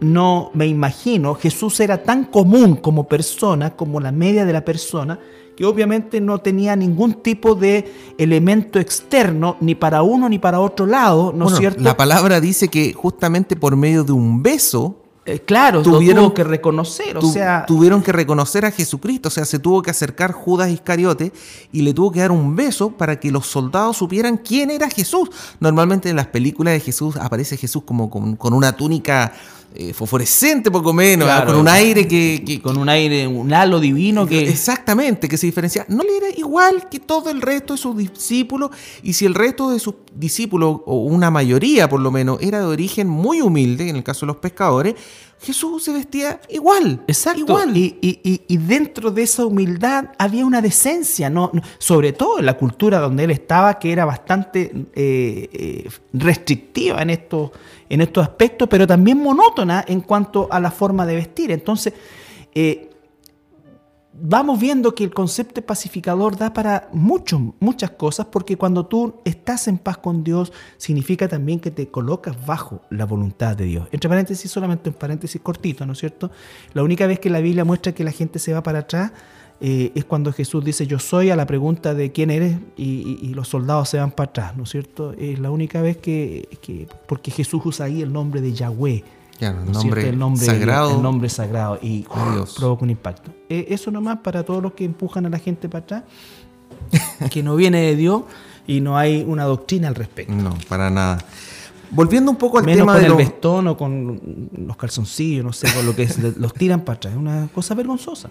no 0.00 0.50
me 0.52 0.66
imagino, 0.66 1.34
Jesús 1.36 1.80
era 1.80 2.02
tan 2.02 2.24
común 2.26 2.76
como 2.76 3.08
persona, 3.08 3.74
como 3.74 3.98
la 3.98 4.12
media 4.12 4.44
de 4.44 4.52
la 4.52 4.62
persona, 4.62 5.18
que 5.56 5.64
obviamente 5.64 6.20
no 6.20 6.38
tenía 6.38 6.76
ningún 6.76 7.14
tipo 7.14 7.54
de 7.54 7.92
elemento 8.18 8.78
externo, 8.78 9.56
ni 9.60 9.74
para 9.74 10.02
uno 10.02 10.28
ni 10.28 10.38
para 10.38 10.60
otro 10.60 10.86
lado, 10.86 11.32
¿no 11.34 11.48
es 11.48 11.56
cierto? 11.56 11.82
La 11.82 11.96
palabra 11.96 12.40
dice 12.40 12.68
que 12.68 12.92
justamente 12.92 13.56
por 13.56 13.76
medio 13.76 14.04
de 14.04 14.12
un 14.12 14.42
beso, 14.42 14.96
eh, 15.24 15.38
claro, 15.38 15.82
tuvieron 15.82 16.32
que 16.32 16.42
reconocer, 16.42 17.16
o 17.16 17.22
sea, 17.22 17.64
tuvieron 17.66 18.02
que 18.02 18.10
reconocer 18.10 18.64
a 18.64 18.72
Jesucristo, 18.72 19.28
o 19.28 19.30
sea, 19.30 19.44
se 19.44 19.60
tuvo 19.60 19.80
que 19.80 19.90
acercar 19.90 20.32
Judas 20.32 20.70
Iscariote 20.70 21.32
y 21.70 21.82
le 21.82 21.94
tuvo 21.94 22.10
que 22.10 22.20
dar 22.20 22.32
un 22.32 22.56
beso 22.56 22.90
para 22.90 23.20
que 23.20 23.30
los 23.30 23.46
soldados 23.46 23.96
supieran 23.98 24.36
quién 24.36 24.70
era 24.70 24.90
Jesús. 24.90 25.30
Normalmente 25.60 26.10
en 26.10 26.16
las 26.16 26.26
películas 26.26 26.74
de 26.74 26.80
Jesús 26.80 27.16
aparece 27.16 27.56
Jesús 27.56 27.84
como 27.84 28.10
con 28.10 28.52
una 28.52 28.72
túnica 28.76 29.32
eh, 29.74 29.92
fosforescente 29.92 30.70
poco 30.70 30.92
menos, 30.92 31.28
con 31.44 31.56
un 31.56 31.68
aire 31.68 32.06
que, 32.06 32.60
Con 32.62 32.76
un 32.76 32.88
aire, 32.88 33.26
un 33.26 33.52
halo 33.52 33.80
divino 33.80 34.26
que... 34.26 34.48
Exactamente, 34.48 35.28
que 35.28 35.36
se 35.36 35.46
diferencia. 35.46 35.84
No 35.88 36.02
le 36.02 36.16
era 36.16 36.26
igual 36.36 36.88
que 36.90 37.00
todo 37.00 37.30
el 37.30 37.40
resto 37.40 37.74
de 37.74 37.78
sus 37.78 37.96
discípulos, 37.96 38.70
y 39.02 39.14
si 39.14 39.24
el 39.24 39.34
resto 39.34 39.70
de 39.70 39.78
sus 39.78 39.94
discípulos, 40.14 40.80
o 40.84 41.04
una 41.04 41.30
mayoría 41.30 41.88
por 41.88 42.00
lo 42.00 42.10
menos, 42.10 42.38
era 42.40 42.60
de 42.60 42.66
origen 42.66 43.08
muy 43.08 43.40
humilde, 43.40 43.88
en 43.88 43.96
el 43.96 44.02
caso 44.02 44.26
de 44.26 44.28
los 44.28 44.36
pescadores, 44.36 44.94
Jesús 45.42 45.82
se 45.82 45.92
vestía 45.92 46.40
igual. 46.48 47.02
Exacto. 47.08 47.40
Igual. 47.40 47.76
Y, 47.76 48.56
dentro 48.58 49.10
de 49.10 49.22
esa 49.22 49.44
humildad 49.44 50.10
había 50.16 50.46
una 50.46 50.62
decencia, 50.62 51.28
¿no? 51.28 51.50
sobre 51.78 52.12
todo 52.12 52.38
en 52.38 52.46
la 52.46 52.56
cultura 52.56 53.00
donde 53.00 53.24
él 53.24 53.32
estaba, 53.32 53.78
que 53.78 53.90
era 53.90 54.04
bastante 54.04 54.72
eh, 54.94 55.48
eh, 55.52 55.88
restrictiva 56.12 57.02
en 57.02 57.10
estos, 57.10 57.50
en 57.92 58.00
estos 58.00 58.22
aspectos, 58.24 58.68
pero 58.70 58.86
también 58.86 59.18
monótona 59.18 59.84
en 59.86 60.00
cuanto 60.00 60.48
a 60.50 60.58
la 60.58 60.70
forma 60.70 61.04
de 61.04 61.14
vestir. 61.14 61.50
Entonces, 61.50 61.92
eh, 62.54 62.88
vamos 64.14 64.58
viendo 64.58 64.94
que 64.94 65.04
el 65.04 65.12
concepto 65.12 65.60
pacificador 65.60 66.38
da 66.38 66.54
para 66.54 66.88
mucho, 66.94 67.54
muchas 67.60 67.90
cosas, 67.90 68.28
porque 68.32 68.56
cuando 68.56 68.86
tú 68.86 69.16
estás 69.26 69.68
en 69.68 69.76
paz 69.76 69.98
con 69.98 70.24
Dios, 70.24 70.54
significa 70.78 71.28
también 71.28 71.60
que 71.60 71.70
te 71.70 71.88
colocas 71.88 72.34
bajo 72.46 72.80
la 72.88 73.04
voluntad 73.04 73.58
de 73.58 73.66
Dios. 73.66 73.88
Entre 73.92 74.08
paréntesis, 74.08 74.50
solamente 74.50 74.88
un 74.88 74.96
paréntesis 74.96 75.38
cortito, 75.42 75.84
¿no 75.84 75.92
es 75.92 75.98
cierto? 75.98 76.30
La 76.72 76.82
única 76.82 77.06
vez 77.06 77.20
que 77.20 77.28
la 77.28 77.40
Biblia 77.40 77.66
muestra 77.66 77.92
que 77.92 78.04
la 78.04 78.12
gente 78.12 78.38
se 78.38 78.54
va 78.54 78.62
para 78.62 78.78
atrás 78.78 79.12
eh, 79.64 79.92
es 79.94 80.04
cuando 80.04 80.32
Jesús 80.32 80.64
dice 80.64 80.86
yo 80.86 80.98
soy 80.98 81.30
a 81.30 81.36
la 81.36 81.46
pregunta 81.46 81.94
de 81.94 82.10
quién 82.10 82.30
eres 82.30 82.56
y, 82.76 83.32
los 83.32 83.48
soldados 83.48 83.88
se 83.88 83.98
van 83.98 84.10
para 84.10 84.28
atrás, 84.28 84.56
¿no 84.56 84.64
es 84.64 84.70
cierto? 84.70 85.14
Es 85.14 85.38
la 85.38 85.50
única 85.50 85.80
vez 85.80 85.96
que, 85.96 86.48
que 86.60 86.86
porque 87.06 87.30
Jesús 87.30 87.62
usa 87.64 87.86
ahí 87.86 88.02
el 88.02 88.12
nombre 88.12 88.40
de 88.40 88.52
Yahweh 88.52 89.04
el, 89.46 90.18
nombre 90.18 90.44
sagrado, 90.44 90.96
el 90.96 91.02
nombre 91.02 91.28
sagrado 91.28 91.78
y 91.82 92.04
provoca 92.56 92.84
un 92.84 92.90
impacto. 92.90 93.30
Eh, 93.48 93.66
eso 93.68 93.90
nomás 93.90 94.18
para 94.18 94.44
todos 94.44 94.62
los 94.62 94.72
que 94.72 94.84
empujan 94.84 95.26
a 95.26 95.28
la 95.28 95.38
gente 95.38 95.68
para 95.68 95.84
atrás, 95.84 96.02
que 97.30 97.42
no 97.42 97.56
viene 97.56 97.80
de 97.82 97.96
Dios 97.96 98.22
y 98.66 98.80
no 98.80 98.96
hay 98.96 99.24
una 99.26 99.44
doctrina 99.44 99.88
al 99.88 99.94
respecto. 99.94 100.32
No, 100.32 100.56
para 100.68 100.90
nada. 100.90 101.18
Volviendo 101.90 102.30
un 102.30 102.36
poco 102.36 102.58
al 102.58 102.64
Menos 102.64 102.80
tema 102.80 102.94
con 102.94 103.04
el 103.04 103.14
vestón 103.14 103.68
o 103.68 103.76
con 103.76 104.48
los 104.66 104.76
calzoncillos, 104.76 105.44
no 105.44 105.52
sé, 105.52 105.72
con 105.74 105.84
lo 105.84 105.94
que 105.94 106.08
los 106.36 106.54
tiran 106.54 106.80
para 106.80 106.96
atrás. 106.96 107.14
Es 107.14 107.18
una 107.18 107.48
cosa 107.54 107.74
vergonzosa. 107.74 108.30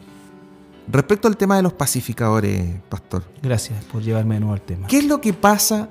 Respecto 0.91 1.27
al 1.27 1.37
tema 1.37 1.55
de 1.55 1.63
los 1.63 1.73
pacificadores, 1.73 2.75
pastor. 2.89 3.23
Gracias 3.41 3.83
por 3.85 4.01
llevarme 4.01 4.35
de 4.35 4.41
nuevo 4.41 4.53
al 4.53 4.61
tema. 4.61 4.87
¿Qué 4.87 4.99
es 4.99 5.05
lo 5.05 5.21
que 5.21 5.33
pasa? 5.33 5.89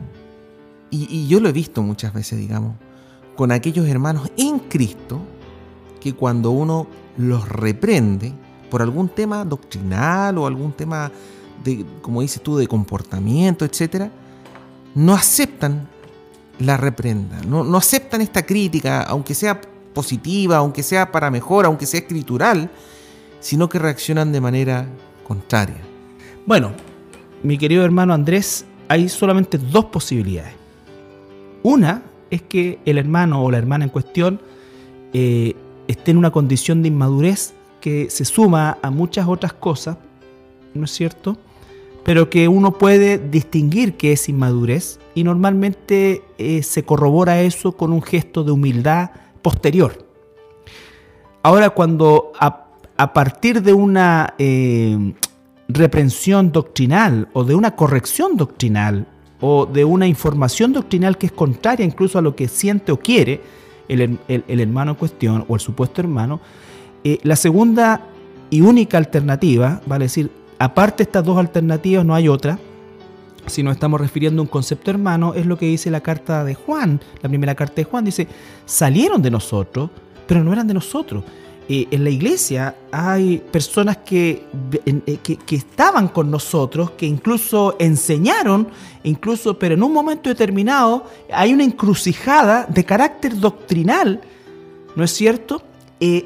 y 0.92 1.28
yo 1.28 1.38
lo 1.38 1.48
he 1.48 1.52
visto 1.52 1.82
muchas 1.82 2.12
veces, 2.12 2.36
digamos 2.36 2.74
con 3.40 3.52
aquellos 3.52 3.88
hermanos 3.88 4.30
en 4.36 4.58
Cristo 4.58 5.18
que 5.98 6.12
cuando 6.12 6.50
uno 6.50 6.86
los 7.16 7.48
reprende 7.48 8.34
por 8.70 8.82
algún 8.82 9.08
tema 9.08 9.46
doctrinal 9.46 10.36
o 10.36 10.46
algún 10.46 10.72
tema 10.72 11.10
de, 11.64 11.86
como 12.03 12.20
dices 12.20 12.42
tú, 12.42 12.59
de 12.59 12.66
comportamiento, 12.66 13.64
etc., 13.64 14.11
no 14.94 15.14
aceptan 15.14 15.88
la 16.59 16.76
reprenda, 16.76 17.40
no, 17.46 17.64
no 17.64 17.78
aceptan 17.78 18.20
esta 18.20 18.44
crítica, 18.44 19.05
aunque 19.05 19.34
sea 19.34 19.59
positiva, 19.94 20.59
aunque 20.59 20.82
sea 20.82 21.11
para 21.11 21.30
mejor, 21.30 21.64
aunque 21.64 21.86
sea 21.86 22.01
escritural, 22.01 22.70
sino 23.41 23.68
que 23.68 23.78
reaccionan 23.78 24.32
de 24.32 24.41
manera 24.41 24.86
contraria. 25.24 25.80
Bueno, 26.47 26.72
mi 27.43 27.59
querido 27.59 27.84
hermano 27.84 28.12
Andrés, 28.12 28.64
hay 28.88 29.09
solamente 29.09 29.59
dos 29.59 29.86
posibilidades. 29.86 30.55
Una 31.62 32.03
es 32.30 32.43
que 32.43 32.78
el 32.84 32.99
hermano 32.99 33.43
o 33.43 33.51
la 33.51 33.59
hermana 33.59 33.84
en 33.84 33.91
cuestión 33.91 34.41
eh, 35.12 35.55
esté 35.88 36.12
en 36.12 36.18
una 36.18 36.30
condición 36.30 36.82
de 36.82 36.88
inmadurez 36.88 37.55
que 37.80 38.11
se 38.11 38.24
suma 38.24 38.78
a 38.82 38.91
muchas 38.91 39.26
otras 39.26 39.53
cosas, 39.53 39.97
¿no 40.74 40.84
es 40.84 40.91
cierto? 40.91 41.36
Pero 42.05 42.30
que 42.30 42.49
uno 42.49 42.72
puede 42.78 43.18
distinguir 43.18 43.97
que 43.97 44.12
es 44.12 44.28
inmadurez 44.28 44.99
y 45.14 45.24
normalmente 45.24 46.22
eh, 46.38 46.62
se 46.62 46.84
corrobora 46.84 47.41
eso 47.43 47.72
con 47.72 47.93
un 47.93 48.03
gesto 48.03 48.45
de 48.45 48.53
humildad 48.53 49.11
posterior. 49.43 50.07
Ahora, 51.43 51.70
cuando 51.70 52.32
partir 53.12 53.62
de 53.62 53.72
una 53.72 54.34
eh, 54.38 55.14
reprensión 55.68 56.53
doctrinal 56.53 57.28
o 57.32 57.44
de 57.44 57.55
una 57.55 57.74
corrección 57.76 58.36
doctrinal 58.36 59.07
o 59.40 59.66
de 59.66 59.84
una 59.84 60.07
información 60.07 60.72
doctrinal 60.72 61.16
que 61.16 61.26
es 61.26 61.32
contraria 61.32 61.84
incluso 61.84 62.18
a 62.18 62.22
lo 62.22 62.36
que 62.36 62.48
siente 62.48 62.92
o 62.92 62.98
quiere 62.98 63.40
el, 63.88 64.18
hermano 64.61 64.92
en 64.92 64.96
cuestión 64.96 65.44
o 65.48 65.55
el 65.55 65.61
supuesto 65.61 66.01
hermano, 66.01 66.40
eh, 67.03 67.18
la 67.22 67.36
segunda 67.36 68.07
y 68.51 68.61
única 68.61 68.98
alternativa, 68.98 69.80
vale 69.86 70.05
decir, 70.05 70.30
aparte 70.59 70.98
de 70.98 71.03
estas 71.05 71.24
dos 71.24 71.38
alternativas 71.38 72.05
no 72.05 72.14
hay 72.14 72.28
otra, 72.28 72.59
si 73.46 73.62
nos 73.62 73.72
estamos 73.72 74.01
refiriendo 74.01 74.42
a 74.42 74.44
un 74.44 74.48
concepto 74.48 74.90
hermano, 74.90 75.34
es 75.34 75.46
lo 75.46 75.57
que 75.57 75.66
dice 75.66 75.90
la 75.90 76.01
carta 76.01 76.44
de 76.44 76.55
Juan, 76.55 77.01
la 77.22 77.28
primera 77.28 77.55
carta 77.55 77.76
de 77.76 77.84
Juan, 77.84 78.05
dice, 78.05 78.28
salieron 78.66 79.22
de 79.22 79.30
nosotros, 79.30 79.90
pero 80.26 80.44
no 80.44 80.53
eran 80.53 80.68
de 80.68 80.74
nosotros. 80.74 81.24
Eh, 81.72 81.86
en 81.92 82.02
la 82.02 82.10
iglesia 82.10 82.74
hay 82.90 83.38
personas 83.38 83.98
que, 83.98 84.44
eh, 84.84 85.18
que, 85.22 85.36
que, 85.36 85.54
estaban 85.54 86.08
con 86.08 86.28
nosotros, 86.28 86.90
que 86.90 87.06
incluso 87.06 87.76
enseñaron, 87.78 88.66
incluso, 89.04 89.56
pero 89.56 89.76
en 89.76 89.84
un 89.84 89.92
momento 89.92 90.28
determinado 90.28 91.06
hay 91.32 91.54
una 91.54 91.62
encrucijada 91.62 92.66
de 92.68 92.84
carácter 92.84 93.38
doctrinal, 93.38 94.20
¿no 94.96 95.04
es 95.04 95.12
cierto?, 95.12 95.62
eh, 96.00 96.24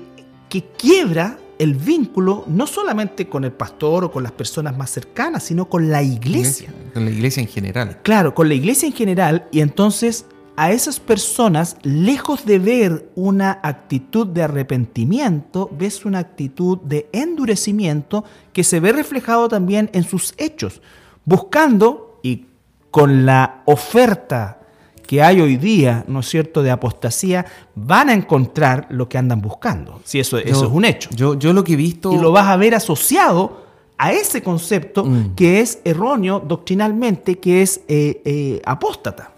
que 0.49 0.65
quiebra 0.79 1.39
el 1.59 1.75
vínculo 1.75 2.45
no 2.47 2.67
solamente 2.67 3.29
con 3.29 3.45
el 3.45 3.53
pastor 3.53 4.05
o 4.05 4.11
con 4.11 4.23
las 4.23 4.33
personas 4.33 4.75
más 4.75 4.89
cercanas, 4.89 5.43
sino 5.43 5.69
con 5.69 5.91
la 5.91 6.03
iglesia. 6.03 6.73
Con 6.95 7.05
la 7.05 7.11
iglesia 7.11 7.43
en 7.43 7.49
general. 7.49 7.99
Claro, 8.03 8.35
con 8.35 8.49
la 8.49 8.55
iglesia 8.55 8.87
en 8.87 8.95
general. 8.95 9.47
Y 9.53 9.61
entonces 9.61 10.25
a 10.57 10.73
esas 10.73 11.01
personas, 11.01 11.77
lejos 11.83 12.45
de 12.45 12.59
ver 12.59 13.11
una 13.17 13.59
actitud 13.63 14.27
de 14.27 14.43
arrepentimiento, 14.43 15.69
ves 15.77 16.05
una 16.05 16.21
actitud 16.21 16.79
de 16.79 17.09
endurecimiento 17.13 18.25
que 18.53 18.63
se 18.63 18.81
ve 18.81 18.93
reflejado 18.93 19.49
también 19.49 19.91
en 19.93 20.05
sus 20.05 20.35
hechos, 20.37 20.81
buscando 21.25 22.21
y 22.23 22.47
con 22.91 23.27
la 23.27 23.63
oferta 23.65 24.61
que 25.07 25.23
hay 25.23 25.41
hoy 25.41 25.57
día, 25.57 26.05
¿no 26.09 26.21
es 26.21 26.29
cierto?, 26.29 26.63
de 26.63 26.71
apostasía, 26.71 27.45
van 27.75 28.09
a 28.09 28.15
encontrar 28.15 28.87
lo 28.91 29.09
que 29.09 29.19
andan 29.19 29.41
buscando. 29.41 30.01
Si 30.05 30.19
eso, 30.19 30.39
eso 30.39 30.65
es 30.65 30.71
un 30.71 30.85
hecho. 30.85 31.11
Yo, 31.15 31.35
yo 31.35 31.53
lo 31.53 31.63
que 31.63 31.75
he 31.75 31.77
visto... 31.77 32.13
Y 32.13 32.19
lo 32.19 32.33
vas 32.33 32.49
a 32.49 32.57
ver 32.57 32.75
asociado 32.75 33.65
a 33.99 34.13
ese 34.13 34.43
concepto 34.43 35.05
mm. 35.05 35.35
que 35.35 35.61
es 35.61 35.81
erróneo 35.85 36.41
doctrinalmente, 36.41 37.39
que 37.39 37.63
es 37.63 37.83
eh, 37.89 38.23
eh, 38.25 38.63
apóstata. 38.65 39.34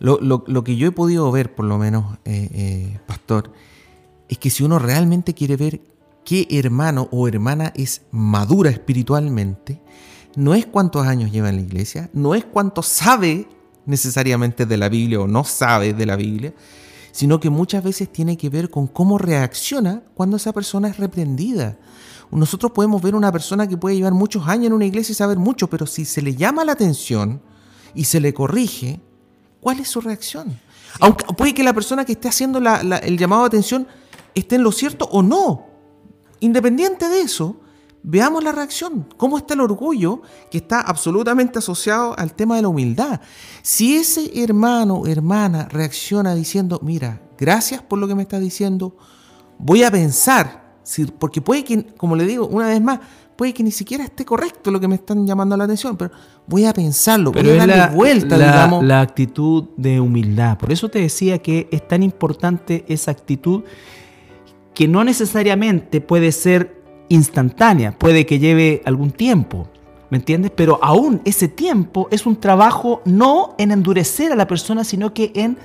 Lo, 0.00 0.64
que 0.64 0.76
yo 0.76 0.88
he 0.88 0.92
podido 0.92 1.30
ver, 1.30 1.54
por 1.54 1.66
lo 1.66 1.78
menos, 1.78 2.18
eh, 2.24 2.98
pastor, 3.06 3.52
es 4.28 4.38
que 4.38 4.50
si 4.50 4.64
uno 4.64 4.78
realmente 4.78 5.34
quiere 5.34 5.56
ver 5.56 5.82
qué 6.24 6.48
hermano 6.50 7.08
o 7.10 7.28
hermana 7.28 7.72
es 7.76 8.02
madura 8.10 8.70
espiritualmente, 8.70 9.80
no 10.36 10.54
es 10.54 10.66
cuántos 10.66 11.06
años 11.06 11.30
lleva 11.30 11.50
en 11.50 11.56
la 11.56 11.62
iglesia, 11.62 12.10
no 12.12 12.34
es 12.34 12.44
cuánto 12.44 12.82
sabe 12.82 13.46
necesariamente 13.86 14.66
de 14.66 14.76
la 14.76 14.88
Biblia 14.88 15.20
o 15.20 15.26
no 15.26 15.44
sabe 15.44 15.92
de 15.92 16.06
la 16.06 16.16
Biblia, 16.16 16.54
sino 17.12 17.40
que 17.40 17.50
muchas 17.50 17.82
veces 17.82 18.10
tiene 18.10 18.36
que 18.36 18.48
ver 18.48 18.70
con 18.70 18.86
cómo 18.86 19.18
reacciona 19.18 20.02
cuando 20.14 20.36
esa 20.36 20.52
persona 20.52 20.88
es 20.88 20.96
reprendida. 20.96 21.78
Nosotros 22.30 22.70
podemos 22.72 23.02
ver 23.02 23.16
una 23.16 23.32
persona 23.32 23.66
que 23.66 23.76
puede 23.76 23.96
llevar 23.96 24.14
muchos 24.14 24.46
años 24.46 24.66
en 24.68 24.72
una 24.74 24.86
iglesia 24.86 25.12
y 25.12 25.16
saber 25.16 25.38
mucho, 25.38 25.68
pero 25.68 25.86
si 25.86 26.04
se 26.04 26.22
le 26.22 26.36
llama 26.36 26.64
la 26.64 26.72
atención 26.72 27.42
y 27.94 28.04
se 28.04 28.20
le 28.20 28.32
corrige, 28.32 29.00
¿cuál 29.60 29.80
es 29.80 29.88
su 29.88 30.00
reacción? 30.00 30.58
Aunque 31.00 31.24
puede 31.34 31.54
que 31.54 31.62
la 31.62 31.72
persona 31.72 32.04
que 32.04 32.12
esté 32.12 32.28
haciendo 32.28 32.58
el 32.58 33.18
llamado 33.18 33.42
de 33.42 33.48
atención 33.48 33.86
esté 34.34 34.56
en 34.56 34.62
lo 34.62 34.72
cierto 34.72 35.06
o 35.06 35.22
no. 35.22 35.66
Independiente 36.40 37.08
de 37.08 37.20
eso, 37.20 37.56
Veamos 38.02 38.42
la 38.42 38.52
reacción, 38.52 39.06
cómo 39.18 39.36
está 39.36 39.52
el 39.52 39.60
orgullo 39.60 40.22
que 40.50 40.58
está 40.58 40.80
absolutamente 40.80 41.58
asociado 41.58 42.18
al 42.18 42.32
tema 42.32 42.56
de 42.56 42.62
la 42.62 42.68
humildad. 42.68 43.20
Si 43.62 43.94
ese 43.94 44.42
hermano 44.42 45.00
o 45.00 45.06
hermana 45.06 45.68
reacciona 45.68 46.34
diciendo, 46.34 46.80
mira, 46.82 47.20
gracias 47.38 47.82
por 47.82 47.98
lo 47.98 48.08
que 48.08 48.14
me 48.14 48.22
estás 48.22 48.40
diciendo, 48.40 48.96
voy 49.58 49.82
a 49.82 49.90
pensar, 49.90 50.76
porque 51.18 51.42
puede 51.42 51.62
que, 51.62 51.94
como 51.94 52.16
le 52.16 52.24
digo 52.24 52.46
una 52.46 52.68
vez 52.68 52.80
más, 52.80 53.00
puede 53.40 53.54
que 53.54 53.62
ni 53.62 53.70
siquiera 53.70 54.04
esté 54.04 54.26
correcto 54.26 54.70
lo 54.70 54.78
que 54.78 54.86
me 54.86 54.96
están 54.96 55.26
llamando 55.26 55.56
la 55.56 55.64
atención, 55.64 55.96
pero 55.96 56.10
voy 56.46 56.66
a 56.66 56.74
pensarlo, 56.74 57.32
pero 57.32 57.48
voy 57.48 57.58
a 57.58 57.66
darle 57.66 57.96
vuelta, 57.96 58.36
digamos. 58.36 58.84
La 58.84 59.00
actitud 59.00 59.64
de 59.78 59.98
humildad. 59.98 60.58
Por 60.58 60.70
eso 60.70 60.90
te 60.90 60.98
decía 60.98 61.38
que 61.38 61.66
es 61.70 61.88
tan 61.88 62.02
importante 62.02 62.84
esa 62.86 63.12
actitud 63.12 63.62
que 64.74 64.86
no 64.86 65.04
necesariamente 65.04 66.02
puede 66.02 66.32
ser 66.32 66.82
instantánea, 67.08 67.98
puede 67.98 68.26
que 68.26 68.38
lleve 68.38 68.82
algún 68.84 69.10
tiempo, 69.10 69.68
¿me 70.10 70.18
entiendes? 70.18 70.52
Pero 70.54 70.78
aún 70.82 71.22
ese 71.24 71.48
tiempo 71.48 72.08
es 72.10 72.26
un 72.26 72.36
trabajo 72.36 73.00
no 73.06 73.54
en 73.56 73.70
endurecer 73.70 74.32
a 74.32 74.36
la 74.36 74.46
persona, 74.46 74.84
sino 74.84 75.14
que 75.14 75.32
en 75.34 75.56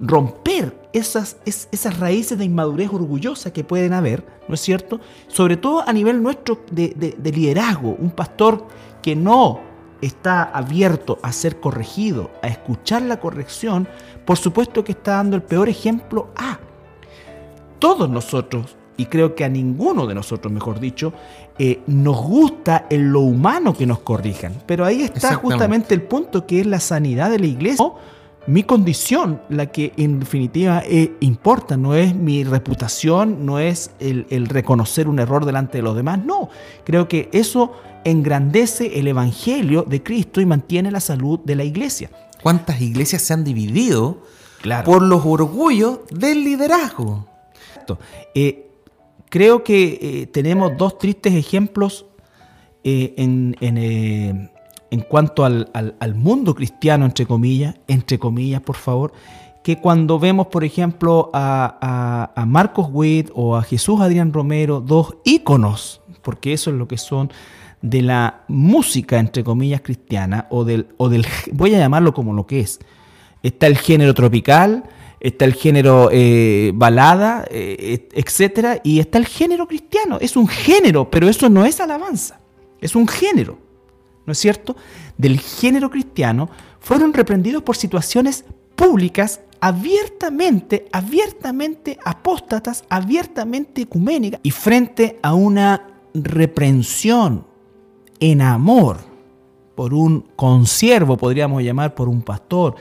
romper 0.00 0.76
esas, 0.92 1.36
esas 1.44 1.98
raíces 1.98 2.38
de 2.38 2.44
inmadurez 2.44 2.90
orgullosa 2.92 3.52
que 3.52 3.64
pueden 3.64 3.92
haber, 3.92 4.24
¿no 4.48 4.54
es 4.54 4.60
cierto? 4.60 5.00
Sobre 5.28 5.56
todo 5.56 5.86
a 5.86 5.92
nivel 5.92 6.22
nuestro 6.22 6.60
de, 6.70 7.16
de 7.16 7.32
liderazgo, 7.32 7.96
un 7.98 8.10
pastor 8.10 8.66
que 9.02 9.16
no 9.16 9.60
está 10.00 10.42
abierto 10.42 11.18
a 11.22 11.32
ser 11.32 11.60
corregido, 11.60 12.30
a 12.42 12.48
escuchar 12.48 13.02
la 13.02 13.20
corrección, 13.20 13.88
por 14.24 14.36
supuesto 14.36 14.84
que 14.84 14.92
está 14.92 15.16
dando 15.16 15.36
el 15.36 15.42
peor 15.42 15.68
ejemplo 15.68 16.28
a 16.36 16.58
todos 17.78 18.08
nosotros 18.08 18.76
y 18.96 19.06
creo 19.06 19.34
que 19.34 19.44
a 19.44 19.48
ninguno 19.48 20.06
de 20.06 20.14
nosotros, 20.14 20.52
mejor 20.52 20.78
dicho, 20.78 21.12
eh, 21.58 21.82
nos 21.86 22.22
gusta 22.22 22.86
en 22.90 23.12
lo 23.12 23.20
humano 23.20 23.74
que 23.74 23.86
nos 23.86 24.00
corrijan. 24.00 24.54
Pero 24.66 24.84
ahí 24.84 25.02
está 25.02 25.34
justamente 25.34 25.94
el 25.94 26.02
punto 26.02 26.46
que 26.46 26.60
es 26.60 26.66
la 26.66 26.80
sanidad 26.80 27.30
de 27.30 27.40
la 27.40 27.46
iglesia. 27.46 27.84
Mi 28.46 28.62
condición, 28.62 29.40
la 29.48 29.66
que 29.66 29.92
en 29.96 30.20
definitiva 30.20 30.82
eh, 30.84 31.14
importa, 31.20 31.76
no 31.76 31.94
es 31.94 32.14
mi 32.14 32.44
reputación, 32.44 33.46
no 33.46 33.58
es 33.58 33.90
el, 34.00 34.26
el 34.28 34.46
reconocer 34.46 35.08
un 35.08 35.18
error 35.18 35.46
delante 35.46 35.78
de 35.78 35.82
los 35.82 35.96
demás, 35.96 36.22
no. 36.24 36.50
Creo 36.84 37.08
que 37.08 37.30
eso 37.32 37.72
engrandece 38.04 38.98
el 38.98 39.08
Evangelio 39.08 39.82
de 39.82 40.02
Cristo 40.02 40.40
y 40.40 40.46
mantiene 40.46 40.90
la 40.90 41.00
salud 41.00 41.40
de 41.40 41.56
la 41.56 41.64
iglesia. 41.64 42.10
¿Cuántas 42.42 42.80
iglesias 42.82 43.22
se 43.22 43.32
han 43.32 43.44
dividido 43.44 44.22
por 44.84 45.02
los 45.02 45.24
orgullos 45.24 46.00
del 46.10 46.44
liderazgo? 46.44 47.26
Eh, 48.34 48.70
creo 49.30 49.64
que 49.64 49.98
eh, 50.00 50.26
tenemos 50.26 50.76
dos 50.76 50.98
tristes 50.98 51.34
ejemplos 51.34 52.06
eh, 52.84 53.14
eh, 53.16 54.50
en, 54.90 55.00
cuanto 55.00 55.44
al, 55.44 56.14
mundo 56.14 56.54
cristiano, 56.54 57.04
entre 57.04 57.26
comillas, 57.26 57.76
entre 57.88 58.18
comillas, 58.18 58.60
por 58.62 58.76
favor, 58.76 59.12
que 59.62 59.78
cuando 59.78 60.18
vemos, 60.18 60.48
por 60.48 60.64
ejemplo, 60.64 61.30
a, 61.32 62.44
Marcos 62.46 62.88
Witt 62.90 63.30
o 63.34 63.56
a 63.56 63.62
Jesús 63.62 64.00
Adrián 64.00 64.32
Romero, 64.32 64.80
dos 64.80 65.16
íconos, 65.24 66.00
porque 66.22 66.52
eso 66.52 66.70
es 66.70 66.76
lo 66.76 66.86
que 66.86 66.98
son 66.98 67.30
de 67.82 68.02
la 68.02 68.44
música, 68.48 69.18
entre 69.18 69.44
comillas, 69.44 69.80
cristiana, 69.80 70.46
o 70.50 70.64
del, 70.64 70.88
o 70.96 71.08
del, 71.08 71.26
voy 71.52 71.74
a 71.74 71.78
llamarlo 71.78 72.14
como 72.14 72.32
lo 72.32 72.46
que 72.46 72.60
es. 72.60 72.80
Está 73.42 73.66
el 73.66 73.76
género 73.76 74.14
tropical, 74.14 74.84
está 75.24 75.46
el 75.46 75.54
género 75.54 76.10
eh, 76.12 76.72
balada, 76.74 77.46
eh, 77.50 78.08
etcétera, 78.12 78.80
y 78.84 79.00
está 79.00 79.16
el 79.16 79.26
género 79.26 79.66
cristiano. 79.66 80.18
Es 80.20 80.36
un 80.36 80.46
género, 80.46 81.10
pero 81.10 81.28
eso 81.28 81.48
no 81.48 81.64
es 81.64 81.80
alabanza, 81.80 82.40
es 82.80 82.94
un 82.94 83.08
género, 83.08 83.58
¿no 84.26 84.32
es 84.32 84.38
cierto? 84.38 84.76
Del 85.16 85.38
género 85.40 85.90
cristiano 85.90 86.48
fueron 86.80 87.12
reprendidos 87.12 87.62
por 87.62 87.76
situaciones 87.76 88.44
públicas 88.76 89.40
abiertamente, 89.60 90.88
abiertamente 90.92 91.98
apóstatas, 92.04 92.84
abiertamente 92.88 93.82
ecuménicas, 93.82 94.40
y 94.42 94.50
frente 94.50 95.18
a 95.22 95.34
una 95.34 95.86
reprensión 96.12 97.46
en 98.20 98.42
amor 98.42 98.98
por 99.74 99.94
un 99.94 100.26
consiervo, 100.36 101.16
podríamos 101.16 101.62
llamar, 101.62 101.94
por 101.94 102.08
un 102.08 102.22
pastor, 102.22 102.76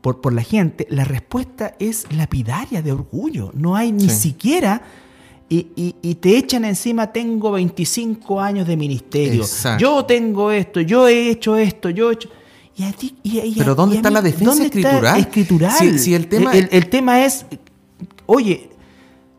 por, 0.00 0.32
la 0.32 0.42
gente, 0.42 0.86
la 0.90 1.04
respuesta 1.04 1.74
es 1.78 2.12
lapidaria 2.12 2.82
de 2.82 2.92
orgullo. 2.92 3.50
No 3.54 3.76
hay 3.76 3.92
ni 3.92 4.08
siquiera... 4.08 4.82
Y, 5.54 6.14
te 6.14 6.38
echan 6.38 6.64
encima, 6.64 7.12
tengo 7.12 7.52
25 7.52 8.40
años 8.40 8.66
de 8.66 8.74
ministerio. 8.74 9.44
Yo 9.78 10.04
tengo 10.06 10.50
esto, 10.50 10.80
yo 10.80 11.06
he 11.06 11.28
hecho 11.28 11.56
esto, 11.56 11.90
yo 11.90 12.10
he 12.10 12.14
hecho... 12.14 12.30
Pero 13.58 13.74
¿dónde 13.74 13.96
está 13.96 14.10
la 14.10 14.22
defensa 14.22 14.64
escritural? 14.64 15.20
escritural? 15.20 15.98
Si, 15.98 16.14
el, 16.14 16.26
tema... 16.26 16.52
El, 16.54 16.88
tema 16.88 17.22
es, 17.24 17.44
oye, 18.24 18.70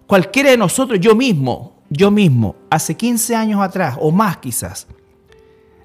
cualquiera 0.06 0.52
de 0.52 0.58
nosotros, 0.58 1.00
yo 1.00 1.16
mismo, 1.16 1.78
yo 1.90 2.12
mismo, 2.12 2.58
hace 2.70 2.96
15 2.96 3.36
años 3.36 3.62
atrás, 3.62 3.98
o 4.00 4.12
más 4.12 4.38
quizás, 4.38 4.86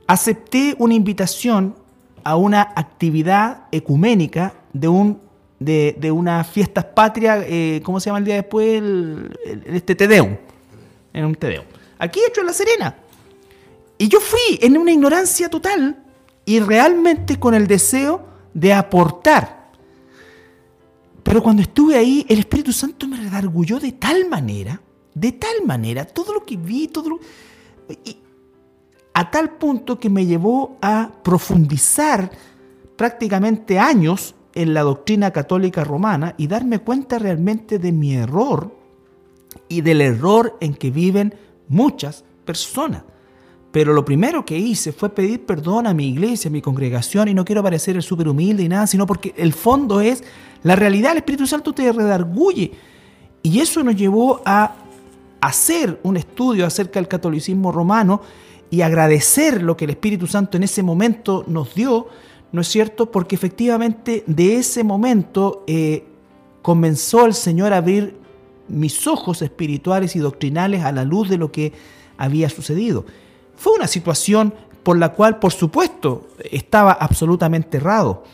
acepté 0.06 0.76
una 0.78 0.92
invitación 0.92 1.74
a 2.22 2.36
una 2.36 2.68
actividad 2.76 3.62
ecuménica 3.72 4.52
de 4.74 4.88
un 4.88 5.27
de, 5.58 5.96
de 5.98 6.10
unas 6.10 6.46
fiestas 6.46 6.84
patrias, 6.84 7.44
eh, 7.48 7.80
¿cómo 7.84 7.98
se 8.00 8.06
llama 8.06 8.18
el 8.18 8.24
día 8.24 8.34
después? 8.36 8.66
El, 8.78 9.38
el- 9.44 9.62
este 9.76 9.94
Tedeum. 9.94 10.36
En 11.12 11.24
un 11.24 11.34
Tedeum. 11.34 11.64
Aquí 11.98 12.20
hecho 12.26 12.40
en 12.42 12.46
La 12.46 12.52
Serena. 12.52 12.96
Y 13.98 14.08
yo 14.08 14.20
fui 14.20 14.58
en 14.62 14.78
una 14.78 14.92
ignorancia 14.92 15.48
total 15.48 15.96
y 16.44 16.60
realmente 16.60 17.38
con 17.40 17.54
el 17.54 17.66
deseo 17.66 18.24
de 18.54 18.72
aportar. 18.72 19.72
Pero 21.24 21.42
cuando 21.42 21.62
estuve 21.62 21.96
ahí, 21.96 22.24
el 22.28 22.38
Espíritu 22.38 22.72
Santo 22.72 23.06
me 23.08 23.16
redargulló 23.16 23.80
de 23.80 23.92
tal 23.92 24.28
manera, 24.28 24.80
de 25.14 25.32
tal 25.32 25.64
manera, 25.66 26.04
todo 26.04 26.32
lo 26.34 26.44
que 26.44 26.56
vi, 26.56 26.88
todo 26.88 27.10
lo... 27.10 27.20
y- 28.04 28.18
a 29.12 29.30
tal 29.32 29.50
punto 29.56 29.98
que 29.98 30.08
me 30.08 30.24
llevó 30.24 30.76
a 30.80 31.10
profundizar 31.24 32.30
prácticamente 32.96 33.76
años 33.76 34.32
en 34.58 34.74
la 34.74 34.82
doctrina 34.82 35.30
católica 35.30 35.84
romana 35.84 36.34
y 36.36 36.48
darme 36.48 36.80
cuenta 36.80 37.18
realmente 37.18 37.78
de 37.78 37.92
mi 37.92 38.14
error 38.14 38.74
y 39.68 39.82
del 39.82 40.00
error 40.00 40.56
en 40.60 40.74
que 40.74 40.90
viven 40.90 41.32
muchas 41.68 42.24
personas. 42.44 43.04
Pero 43.70 43.92
lo 43.92 44.04
primero 44.04 44.44
que 44.44 44.58
hice 44.58 44.90
fue 44.92 45.10
pedir 45.10 45.46
perdón 45.46 45.86
a 45.86 45.94
mi 45.94 46.08
iglesia, 46.08 46.48
a 46.48 46.52
mi 46.52 46.60
congregación, 46.60 47.28
y 47.28 47.34
no 47.34 47.44
quiero 47.44 47.62
parecer 47.62 47.94
el 47.94 48.02
súper 48.02 48.26
humilde 48.26 48.64
y 48.64 48.68
nada, 48.68 48.88
sino 48.88 49.06
porque 49.06 49.32
el 49.36 49.52
fondo 49.52 50.00
es 50.00 50.24
la 50.64 50.74
realidad, 50.74 51.12
el 51.12 51.18
Espíritu 51.18 51.46
Santo 51.46 51.72
te 51.72 51.92
redarguye. 51.92 52.72
Y 53.42 53.60
eso 53.60 53.84
nos 53.84 53.94
llevó 53.94 54.42
a 54.44 54.74
hacer 55.40 56.00
un 56.02 56.16
estudio 56.16 56.66
acerca 56.66 56.98
del 56.98 57.06
catolicismo 57.06 57.70
romano 57.70 58.22
y 58.70 58.80
agradecer 58.80 59.62
lo 59.62 59.76
que 59.76 59.84
el 59.84 59.92
Espíritu 59.92 60.26
Santo 60.26 60.56
en 60.56 60.64
ese 60.64 60.82
momento 60.82 61.44
nos 61.46 61.76
dio, 61.76 62.08
¿no 62.52 62.60
es 62.60 62.68
cierto? 62.68 63.10
Porque 63.10 63.34
efectivamente 63.34 64.24
de 64.26 64.56
ese 64.56 64.84
momento 64.84 65.64
eh, 65.66 66.04
comenzó 66.62 67.26
el 67.26 67.34
Señor 67.34 67.72
a 67.72 67.78
abrir 67.78 68.16
mis 68.68 69.06
ojos 69.06 69.42
espirituales 69.42 70.16
y 70.16 70.18
doctrinales 70.18 70.84
a 70.84 70.92
la 70.92 71.04
luz 71.04 71.28
de 71.28 71.38
lo 71.38 71.50
que 71.50 71.72
había 72.16 72.48
sucedido. 72.48 73.04
Fue 73.56 73.72
una 73.72 73.86
situación 73.86 74.54
por 74.82 74.98
la 74.98 75.10
cual, 75.12 75.38
por 75.38 75.52
supuesto, 75.52 76.28
estaba 76.50 76.92
absolutamente 76.92 77.78
errado. 77.78 78.24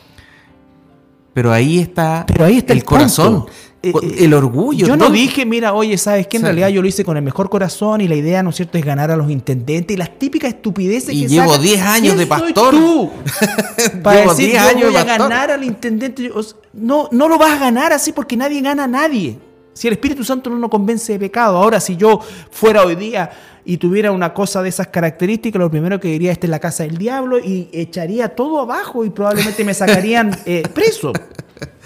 Pero 1.33 1.51
ahí 1.51 1.79
está, 1.79 2.25
Pero 2.27 2.45
ahí 2.45 2.57
está 2.57 2.73
el, 2.73 2.85
corazón. 2.85 3.45
Eh, 3.89 3.93
eh, 4.01 4.15
el 4.25 4.33
orgullo. 4.33 4.87
Yo 4.87 4.95
no 4.97 5.05
¿dónde- 5.05 5.19
dije, 5.19 5.45
mira, 5.45 5.73
oye, 5.73 5.97
¿sabes 5.97 6.27
qué? 6.27 6.37
En 6.37 6.41
Sí. 6.41 6.45
realidad 6.45 6.69
yo 6.69 6.81
lo 6.81 6.87
hice 6.87 7.03
con 7.05 7.17
el 7.17 7.23
mejor 7.23 7.49
corazón 7.49 8.01
y 8.01 8.07
la 8.07 8.15
idea, 8.15 8.41
¿no 8.43 8.49
es 8.49 8.55
cierto?, 8.55 8.77
es 8.77 8.85
ganar 8.85 9.11
a 9.11 9.15
los 9.17 9.29
intendentes 9.29 9.93
y 9.95 9.97
las 9.97 10.17
típicas 10.17 10.49
estupideces 10.53 11.13
Y 11.13 11.21
que 11.23 11.27
llevo 11.27 11.49
sacan. 11.51 11.61
10 11.63 11.81
años 11.81 12.07
¿Quién 12.13 12.17
de 12.17 12.27
pastor? 12.27 12.71
tú? 12.75 13.11
Para 14.03 14.19
Llevo 14.21 14.31
decir, 14.31 14.49
10 14.51 14.61
yo 14.63 14.69
años 14.69 14.83
voy 14.85 14.93
de 14.93 14.99
a 14.99 15.05
pastor. 15.05 15.29
ganar 15.29 15.51
al 15.51 15.63
intendente. 15.63 16.31
O 16.31 16.41
sea, 16.43 16.57
No, 16.73 17.07
no 17.11 17.27
lo 17.29 17.37
vas 17.37 17.53
a 17.53 17.57
ganar 17.59 17.93
así 17.93 18.11
porque 18.11 18.35
nadie 18.35 18.61
gana 18.61 18.83
a 18.83 18.87
nadie. 18.87 19.37
Si 19.73 19.87
el 19.87 19.93
Espíritu 19.93 20.23
Santo 20.23 20.49
no 20.49 20.57
nos 20.57 20.69
convence 20.69 21.13
de 21.13 21.19
pecado. 21.19 21.57
Ahora, 21.57 21.79
si 21.79 21.95
yo 21.97 22.19
fuera 22.49 22.83
hoy 22.83 22.95
día 22.95 23.29
y 23.65 23.77
tuviera 23.77 24.11
una 24.11 24.33
cosa 24.33 24.61
de 24.63 24.69
esas 24.69 24.87
características, 24.87 25.59
lo 25.59 25.69
primero 25.71 25.99
que 25.99 26.07
diría, 26.07 26.31
esta 26.31 26.47
es 26.47 26.51
la 26.51 26.59
casa 26.59 26.83
del 26.83 26.97
diablo, 26.97 27.39
y 27.39 27.67
echaría 27.73 28.29
todo 28.29 28.59
abajo 28.61 29.03
y 29.03 29.09
probablemente 29.09 29.63
me 29.65 29.73
sacarían 29.73 30.31
eh, 30.45 30.63
preso. 30.73 31.11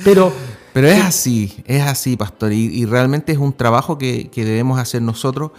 Pero 0.04 0.32
Pero 0.82 0.88
es 0.94 1.04
así, 1.04 1.54
es 1.66 1.82
así, 1.82 2.16
pastor, 2.16 2.54
y, 2.54 2.66
y 2.68 2.86
realmente 2.86 3.32
es 3.32 3.38
un 3.38 3.54
trabajo 3.54 3.98
que, 3.98 4.30
que 4.30 4.46
debemos 4.46 4.80
hacer 4.80 5.02
nosotros. 5.02 5.52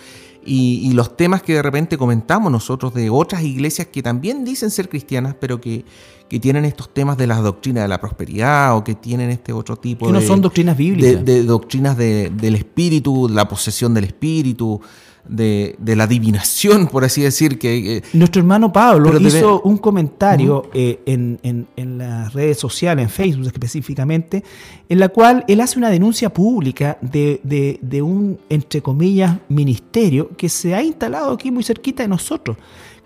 Y, 0.44 0.80
y 0.88 0.92
los 0.94 1.16
temas 1.18 1.42
que 1.42 1.52
de 1.54 1.62
repente 1.62 1.98
comentamos 1.98 2.50
nosotros 2.50 2.94
de 2.94 3.10
otras 3.10 3.42
iglesias 3.42 3.88
que 3.92 4.02
también 4.02 4.42
dicen 4.42 4.70
ser 4.70 4.88
cristianas, 4.88 5.34
pero 5.38 5.60
que, 5.60 5.84
que 6.30 6.40
tienen 6.40 6.64
estos 6.64 6.94
temas 6.94 7.18
de 7.18 7.26
las 7.26 7.42
doctrinas 7.42 7.84
de 7.84 7.88
la 7.88 8.00
prosperidad 8.00 8.74
o 8.74 8.82
que 8.82 8.94
tienen 8.94 9.28
este 9.28 9.52
otro 9.52 9.76
tipo 9.76 10.06
que 10.06 10.12
no 10.14 10.20
de, 10.20 10.26
son 10.26 10.40
doctrinas 10.40 10.78
de, 10.78 10.82
bíblicas. 10.84 11.24
de 11.26 11.42
doctrinas 11.42 11.94
de- 11.98 12.30
del 12.34 12.54
espíritu, 12.54 13.28
la 13.28 13.46
posesión 13.46 13.92
del 13.92 14.04
espíritu, 14.04 14.80
de, 15.28 15.76
de 15.78 15.96
la 15.96 16.04
adivinación, 16.04 16.86
por 16.86 17.04
así 17.04 17.22
decir, 17.22 17.58
que... 17.58 17.98
eh, 17.98 18.02
Nuestro 18.12 18.40
hermano 18.40 18.72
Pablo 18.72 19.10
hizo 19.20 19.36
debe- 19.56 19.60
un 19.64 19.78
comentario 19.78 20.70
eh, 20.74 21.00
en, 21.06 21.38
en- 21.42 21.66
en 21.76 21.98
las 21.98 22.32
redes 22.32 22.58
sociales, 22.58 23.04
en 23.04 23.10
Facebook 23.10 23.46
específicamente, 23.46 24.42
en 24.88 24.98
la 24.98 25.08
cual 25.08 25.44
él 25.48 25.60
hace 25.60 25.78
una 25.78 25.90
denuncia 25.90 26.32
pública 26.32 26.98
de, 27.00 27.40
de- 27.44 27.78
de 27.82 28.02
un, 28.02 28.38
entre 28.48 28.80
comillas, 28.82 29.36
ministerio 29.48 30.30
que 30.36 30.48
se 30.48 30.74
ha 30.74 30.82
instalado 30.82 31.32
aquí 31.32 31.50
muy 31.50 31.62
cerquita 31.62 32.02
de 32.02 32.08
nosotros, 32.08 32.56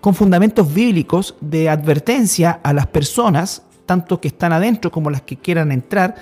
con 0.01 0.13
fundamentos 0.15 0.73
bíblicos 0.73 1.35
de 1.41 1.69
advertencia 1.69 2.59
a 2.63 2.73
las 2.73 2.87
personas, 2.87 3.63
tanto 3.85 4.19
que 4.19 4.27
están 4.29 4.53
adentro 4.53 4.89
como 4.91 5.09
las 5.09 5.21
que 5.21 5.37
quieran 5.37 5.71
entrar, 5.71 6.15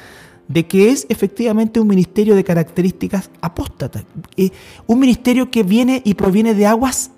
de 0.47 0.65
que 0.67 0.89
es 0.89 1.05
efectivamente 1.09 1.79
un 1.79 1.87
ministerio 1.87 2.35
de 2.35 2.43
características 2.43 3.29
apóstatas. 3.41 4.03
Eh, 4.37 4.49
un 4.87 4.99
ministerio 4.99 5.49
que 5.49 5.63
viene 5.63 6.01
y 6.03 6.13
proviene 6.13 6.53
de 6.53 6.65
aguas 6.65 7.11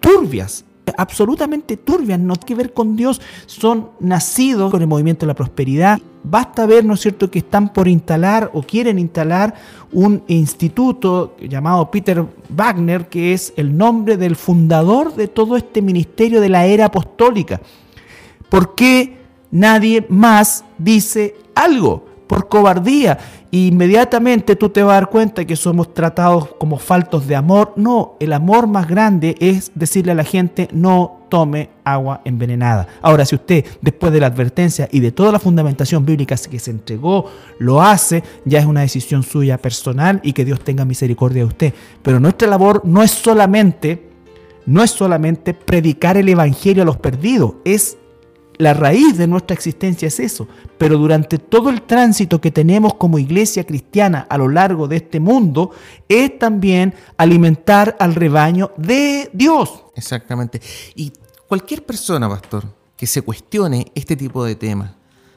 turbias, 0.00 0.64
absolutamente 0.96 1.76
turbias, 1.76 2.18
no 2.18 2.34
tiene 2.34 2.46
que 2.46 2.54
ver 2.54 2.72
con 2.72 2.96
Dios, 2.96 3.20
son 3.46 3.90
nacidos 4.00 4.70
con 4.70 4.80
el 4.80 4.88
movimiento 4.88 5.24
de 5.24 5.28
la 5.28 5.34
prosperidad. 5.34 6.00
Basta 6.22 6.66
ver, 6.66 6.84
¿no 6.84 6.94
es 6.94 7.00
cierto?, 7.00 7.30
que 7.30 7.38
están 7.38 7.72
por 7.72 7.86
instalar 7.86 8.50
o 8.52 8.62
quieren 8.62 8.98
instalar 8.98 9.54
un 9.92 10.22
instituto 10.26 11.36
llamado 11.40 11.90
Peter 11.90 12.24
Wagner, 12.48 13.08
que 13.08 13.32
es 13.32 13.52
el 13.56 13.76
nombre 13.76 14.16
del 14.16 14.36
fundador 14.36 15.14
de 15.14 15.28
todo 15.28 15.56
este 15.56 15.80
ministerio 15.80 16.40
de 16.40 16.48
la 16.48 16.66
era 16.66 16.86
apostólica. 16.86 17.60
¿Por 18.48 18.74
qué 18.74 19.18
nadie 19.50 20.04
más 20.08 20.64
dice 20.76 21.36
algo? 21.54 22.09
Por 22.30 22.48
cobardía. 22.48 23.18
Y 23.50 23.66
inmediatamente 23.66 24.54
tú 24.54 24.68
te 24.68 24.84
vas 24.84 24.92
a 24.92 25.00
dar 25.00 25.10
cuenta 25.10 25.44
que 25.44 25.56
somos 25.56 25.92
tratados 25.92 26.50
como 26.60 26.78
faltos 26.78 27.26
de 27.26 27.34
amor. 27.34 27.72
No, 27.74 28.14
el 28.20 28.32
amor 28.32 28.68
más 28.68 28.86
grande 28.86 29.34
es 29.40 29.72
decirle 29.74 30.12
a 30.12 30.14
la 30.14 30.22
gente 30.22 30.68
no 30.70 31.22
tome 31.28 31.70
agua 31.82 32.20
envenenada. 32.24 32.86
Ahora, 33.02 33.24
si 33.24 33.34
usted, 33.34 33.64
después 33.80 34.12
de 34.12 34.20
la 34.20 34.28
advertencia 34.28 34.88
y 34.92 35.00
de 35.00 35.10
toda 35.10 35.32
la 35.32 35.40
fundamentación 35.40 36.06
bíblica 36.06 36.36
que 36.36 36.60
se 36.60 36.70
entregó, 36.70 37.24
lo 37.58 37.82
hace, 37.82 38.22
ya 38.44 38.60
es 38.60 38.64
una 38.64 38.82
decisión 38.82 39.24
suya 39.24 39.58
personal 39.58 40.20
y 40.22 40.32
que 40.32 40.44
Dios 40.44 40.60
tenga 40.60 40.84
misericordia 40.84 41.42
de 41.42 41.48
usted. 41.48 41.74
Pero 42.00 42.20
nuestra 42.20 42.46
labor 42.46 42.82
no 42.84 43.02
es 43.02 43.10
solamente 43.10 44.08
no 44.66 44.84
es 44.84 44.92
solamente 44.92 45.52
predicar 45.52 46.16
el 46.16 46.28
evangelio 46.28 46.84
a 46.84 46.86
los 46.86 46.98
perdidos, 46.98 47.54
es 47.64 47.96
la 48.60 48.74
raíz 48.74 49.16
de 49.16 49.26
nuestra 49.26 49.54
existencia 49.54 50.08
es 50.08 50.20
eso. 50.20 50.46
Pero 50.78 50.98
durante 50.98 51.38
todo 51.38 51.70
el 51.70 51.82
tránsito 51.82 52.40
que 52.40 52.50
tenemos 52.50 52.94
como 52.94 53.18
iglesia 53.18 53.64
cristiana 53.64 54.26
a 54.28 54.36
lo 54.36 54.48
largo 54.48 54.86
de 54.86 54.96
este 54.96 55.18
mundo, 55.18 55.70
es 56.08 56.38
también 56.38 56.94
alimentar 57.16 57.96
al 57.98 58.14
rebaño 58.14 58.72
de 58.76 59.30
Dios. 59.32 59.84
Exactamente. 59.96 60.60
Y 60.94 61.12
cualquier 61.48 61.84
persona, 61.84 62.28
pastor, 62.28 62.64
que 62.96 63.06
se 63.06 63.22
cuestione 63.22 63.90
este 63.94 64.14
tipo 64.14 64.44
de 64.44 64.54
temas, 64.54 64.92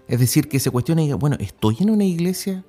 es 0.07 0.19
decir, 0.19 0.49
que 0.49 0.59
se 0.59 0.69
cuestione 0.69 1.05
y 1.05 1.13
bueno, 1.13 1.37
¿estoy 1.39 1.77
en 1.79 1.89
una 1.89 2.03
iglesia 2.03 2.63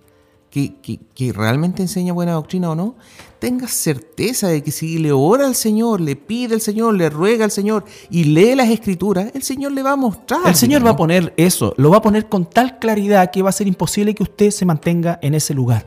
que, 0.55 0.77
que- 0.81 1.01
que 1.13 1.33
realmente 1.33 1.83
enseña 1.83 2.13
buena 2.13 2.33
doctrina 2.35 2.71
o 2.71 2.77
no? 2.77 2.95
Tenga 3.41 3.67
certeza 3.67 4.47
de 4.49 4.63
que 4.63 4.71
si 4.71 4.99
le 4.99 5.11
ora 5.11 5.47
al 5.49 5.57
Señor, 5.57 6.01
le 6.01 6.15
pide 6.15 6.55
al 6.55 6.61
Señor, 6.61 6.95
le 6.95 7.11
ruega 7.11 7.45
al 7.45 7.51
Señor 7.51 7.85
y 8.09 8.23
lee 8.25 8.55
las 8.55 8.69
escrituras, 8.71 9.33
el 9.35 9.43
Señor 9.43 9.73
le 9.73 9.83
va 9.83 9.91
a 9.93 9.97
mostrar. 9.97 10.43
El 10.47 10.55
Señor 10.55 10.87
va 10.87 10.91
a 10.91 10.97
poner 10.97 11.35
eso, 11.37 11.75
lo 11.77 11.91
va 11.91 11.97
a 11.97 12.03
poner 12.03 12.29
con 12.29 12.47
tal 12.49 12.79
claridad 12.79 13.33
que 13.33 13.43
va 13.43 13.49
a 13.51 13.53
ser 13.53 13.67
imposible 13.67 14.15
que 14.15 14.23
usted 14.23 14.51
se 14.53 14.65
mantenga 14.65 15.19
en 15.21 15.35
ese 15.35 15.55
lugar. 15.55 15.87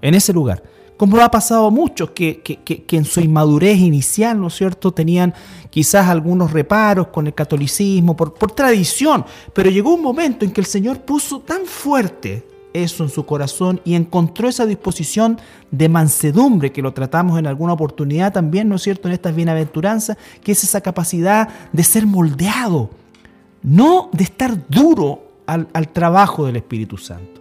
En 0.00 0.14
ese 0.14 0.32
lugar. 0.32 0.62
Como 0.96 1.18
ha 1.20 1.30
pasado 1.30 1.66
a 1.66 1.70
muchos 1.70 2.12
que, 2.12 2.40
que- 2.40 2.56
que- 2.64 2.84
que 2.84 2.96
en 2.96 3.04
su 3.04 3.20
inmadurez 3.20 3.76
inicial, 3.78 4.40
¿no 4.40 4.46
es 4.46 4.54
cierto?, 4.54 4.92
tenían 4.92 5.34
quizás 5.68 6.08
algunos 6.08 6.50
reparos 6.52 7.08
con 7.08 7.26
el 7.26 7.34
catolicismo, 7.34 8.16
por, 8.16 8.32
por 8.32 8.52
tradición, 8.52 9.26
pero 9.52 9.68
llegó 9.68 9.92
un 9.94 10.00
momento 10.02 10.46
en 10.46 10.50
que 10.52 10.62
el 10.62 10.66
Señor 10.66 11.00
puso 11.02 11.40
tan 11.40 11.66
fuerte 11.66 12.46
eso 12.82 13.04
en 13.04 13.10
su 13.10 13.26
corazón 13.26 13.80
y 13.84 13.94
encontró 13.94 14.48
esa 14.48 14.66
disposición 14.66 15.38
de 15.70 15.88
mansedumbre 15.88 16.72
que 16.72 16.82
lo 16.82 16.92
tratamos 16.92 17.38
en 17.38 17.46
alguna 17.46 17.72
oportunidad 17.72 18.32
también, 18.32 18.68
¿no 18.68 18.76
es 18.76 18.82
cierto?, 18.82 19.08
en 19.08 19.14
estas 19.14 19.34
bienaventuranzas, 19.34 20.16
que 20.42 20.52
es 20.52 20.64
esa 20.64 20.80
capacidad 20.80 21.48
de 21.72 21.84
ser 21.84 22.06
moldeado, 22.06 22.90
no 23.62 24.10
de 24.12 24.24
estar 24.24 24.68
duro 24.68 25.22
al, 25.46 25.88
trabajo 25.92 26.46
del 26.46 26.56
Espíritu 26.56 26.96
Santo. 26.98 27.40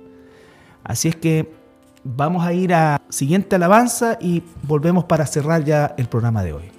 Así 0.84 1.08
es 1.08 1.16
que 1.16 1.52
vamos 2.04 2.46
a 2.46 2.54
ir 2.54 2.74
a 2.74 3.02
siguiente 3.10 3.56
alabanza 3.56 4.18
y 4.22 4.44
volvemos 4.64 5.06
para 5.06 5.26
cerrar 5.26 5.64
ya 5.64 5.96
el 5.98 6.08
programa 6.08 6.44
de 6.44 6.54
hoy. 6.54 6.72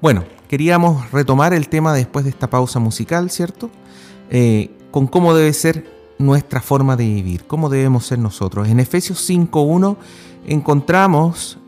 Bueno, 0.00 0.24
queríamos 0.48 1.10
retomar 1.12 1.54
el 1.54 1.68
tema 1.68 1.94
después 1.94 2.24
de 2.24 2.30
esta 2.30 2.50
pausa 2.50 2.80
musical, 2.80 3.30
¿cierto? 3.30 3.70
Eh, 4.30 4.70
con 4.90 5.06
cómo 5.06 5.34
debe 5.34 5.52
ser 5.52 5.93
nuestra 6.18 6.60
forma 6.60 6.96
de 6.96 7.04
vivir, 7.04 7.44
cómo 7.46 7.68
debemos 7.68 8.06
ser 8.06 8.18
nosotros. 8.18 8.68
En 8.68 8.80
Efesios 8.80 9.28
5.1 9.28 9.96
encontramos 10.46 11.58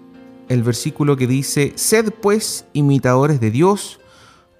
el 0.48 0.62
versículo 0.62 1.16
que 1.16 1.26
dice, 1.26 1.72
Sed 1.76 2.12
pues 2.12 2.66
imitadores 2.72 3.40
de 3.40 3.50
Dios 3.50 4.00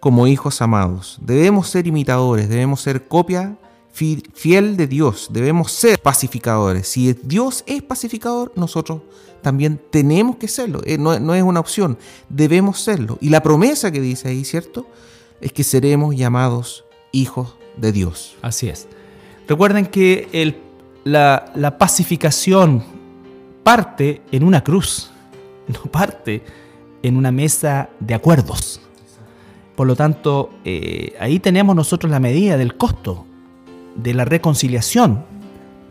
como 0.01 0.27
hijos 0.27 0.63
amados. 0.63 1.19
Debemos 1.21 1.69
ser 1.69 1.87
imitadores, 1.87 2.49
debemos 2.49 2.81
ser 2.81 3.09
copia 3.09 3.57
fiel 3.93 4.77
de 4.77 4.87
Dios, 4.87 5.29
debemos 5.31 5.73
ser 5.73 5.99
pacificadores. 6.01 6.87
Si 6.87 7.15
Dios 7.15 7.65
es 7.67 7.83
pacificador, 7.83 8.53
nosotros 8.55 9.01
también 9.41 9.81
tenemos 9.91 10.37
que 10.37 10.49
serlo. 10.49 10.83
Eh, 10.85 10.99
no, 10.99 11.19
no, 11.19 11.35
es 11.35 11.43
una 11.43 11.61
opción, 11.61 11.97
debemos 12.29 12.81
serlo. 12.81 13.17
Y 13.21 13.31
la 13.31 13.43
promesa 13.43 13.91
que 13.91 14.01
dice 14.01 14.29
ahí, 14.29 14.45
¿cierto? 14.45 14.87
Es 15.41 15.53
que 15.53 15.65
seremos 15.65 16.15
llamados 16.15 16.85
hijos 17.13 17.57
de 17.77 17.93
Dios. 17.93 18.37
Así 18.43 18.69
es. 18.69 18.87
Recuerden 19.49 19.87
que 19.87 20.29
el, 20.33 20.57
la, 21.05 21.77
pacificación 21.79 22.83
parte 23.63 24.23
en 24.33 24.43
una 24.43 24.63
cruz, 24.63 25.11
no 25.69 25.91
parte 25.91 26.43
en 27.03 27.17
una 27.17 27.31
mesa 27.31 27.89
de 28.01 28.15
acuerdos. 28.15 28.81
Por 29.77 29.87
lo 29.87 29.95
tanto, 29.95 30.51
eh, 30.65 31.15
ahí 31.21 31.39
tenemos 31.39 31.77
nosotros 31.77 32.11
la 32.11 32.19
medida 32.19 32.57
del 32.57 32.77
costo 32.77 33.27
de 33.95 34.15
la 34.15 34.25
reconciliación 34.25 35.25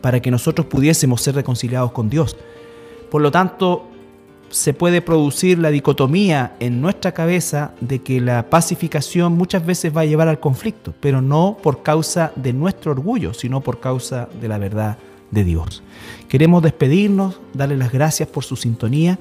para 0.01 0.21
que 0.21 0.31
nosotros 0.31 0.67
pudiésemos 0.67 1.21
ser 1.21 1.35
reconciliados 1.35 1.91
con 1.91 2.09
Dios. 2.09 2.35
Por 3.09 3.21
lo 3.21 3.31
tanto, 3.31 3.87
se 4.49 4.73
puede 4.73 5.01
producir 5.01 5.59
la 5.59 5.71
dicotomía 5.71 6.55
en 6.59 6.81
nuestra 6.81 7.11
cabeza 7.11 7.71
de 7.81 7.99
que 7.99 8.21
la 8.21 8.49
pacificación 8.49 9.33
muchas 9.33 9.65
veces 9.65 9.95
va 9.95 10.01
a 10.01 10.05
llevar 10.05 10.27
al 10.27 10.39
conflicto, 10.39 10.93
pero 10.99 11.21
no 11.21 11.57
por 11.61 11.83
causa 11.83 12.31
de 12.35 12.53
nuestro 12.53 12.91
orgullo, 12.91 13.33
sino 13.33 13.61
por 13.61 13.79
causa 13.79 14.29
de 14.39 14.47
la 14.47 14.57
verdad 14.57 14.97
de 15.31 15.43
Dios. 15.43 15.83
Queremos 16.29 16.63
despedirnos, 16.63 17.39
darle 17.53 17.77
las 17.77 17.91
gracias 17.91 18.29
por 18.29 18.43
su 18.43 18.55
sintonía 18.55 19.19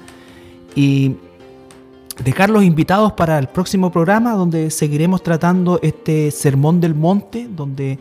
y 0.75 1.15
dejarlos 2.23 2.63
invitados 2.63 3.13
para 3.13 3.37
el 3.37 3.47
próximo 3.47 3.91
programa 3.91 4.33
donde 4.33 4.71
seguiremos 4.71 5.21
tratando 5.23 5.79
este 5.81 6.31
sermón 6.31 6.79
del 6.79 6.95
monte, 6.95 7.47
donde 7.49 7.99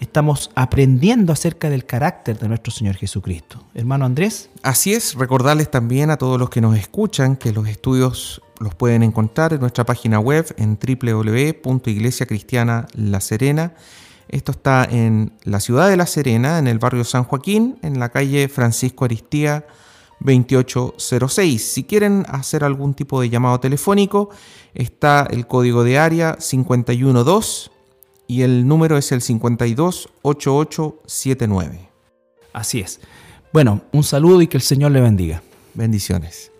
estamos 0.00 0.50
aprendiendo 0.54 1.32
acerca 1.32 1.70
del 1.70 1.86
carácter 1.86 2.38
de 2.38 2.48
nuestro 2.48 2.72
Señor 2.72 2.96
Jesucristo. 2.96 3.64
Hermano 3.74 4.04
Andrés. 4.04 4.50
Así 4.62 4.92
es, 4.92 5.14
recordarles 5.14 5.70
también 5.70 6.10
a 6.10 6.16
todos 6.16 6.38
los 6.38 6.50
que 6.50 6.60
nos 6.60 6.76
escuchan 6.76 7.36
que 7.36 7.52
los 7.52 7.68
estudios 7.68 8.42
los 8.60 8.74
pueden 8.74 9.02
encontrar 9.02 9.52
en 9.52 9.60
nuestra 9.60 9.84
página 9.84 10.20
web 10.20 10.54
en 10.58 10.76
Iglesia 11.90 12.26
Cristiana 12.26 12.86
La 12.94 13.20
Serena. 13.20 13.74
Esto 14.28 14.52
está 14.52 14.84
en 14.84 15.32
la 15.42 15.60
ciudad 15.60 15.88
de 15.88 15.96
La 15.96 16.06
Serena, 16.06 16.58
en 16.58 16.66
el 16.66 16.78
barrio 16.78 17.04
San 17.04 17.24
Joaquín, 17.24 17.78
en 17.82 17.98
la 17.98 18.08
calle 18.08 18.48
Francisco 18.48 19.04
Aristía 19.04 19.66
2806. 20.20 21.72
Si 21.72 21.84
quieren 21.84 22.24
hacer 22.28 22.64
algún 22.64 22.94
tipo 22.94 23.20
de 23.20 23.28
llamado 23.28 23.60
telefónico, 23.60 24.30
está 24.72 25.26
el 25.30 25.46
código 25.46 25.84
de 25.84 25.98
área 25.98 26.36
512 26.38 27.73
y 28.26 28.42
el 28.42 28.66
número 28.66 28.98
es 28.98 29.12
el 29.12 29.20
528879. 29.20 31.88
Así 32.52 32.80
es. 32.80 32.98
Bueno, 33.52 33.82
un 33.92 34.02
saludo 34.02 34.42
y 34.42 34.46
que 34.46 34.56
el 34.56 34.62
Señor 34.62 34.92
le 34.92 35.00
bendiga. 35.00 35.42
Bendiciones. 35.74 36.50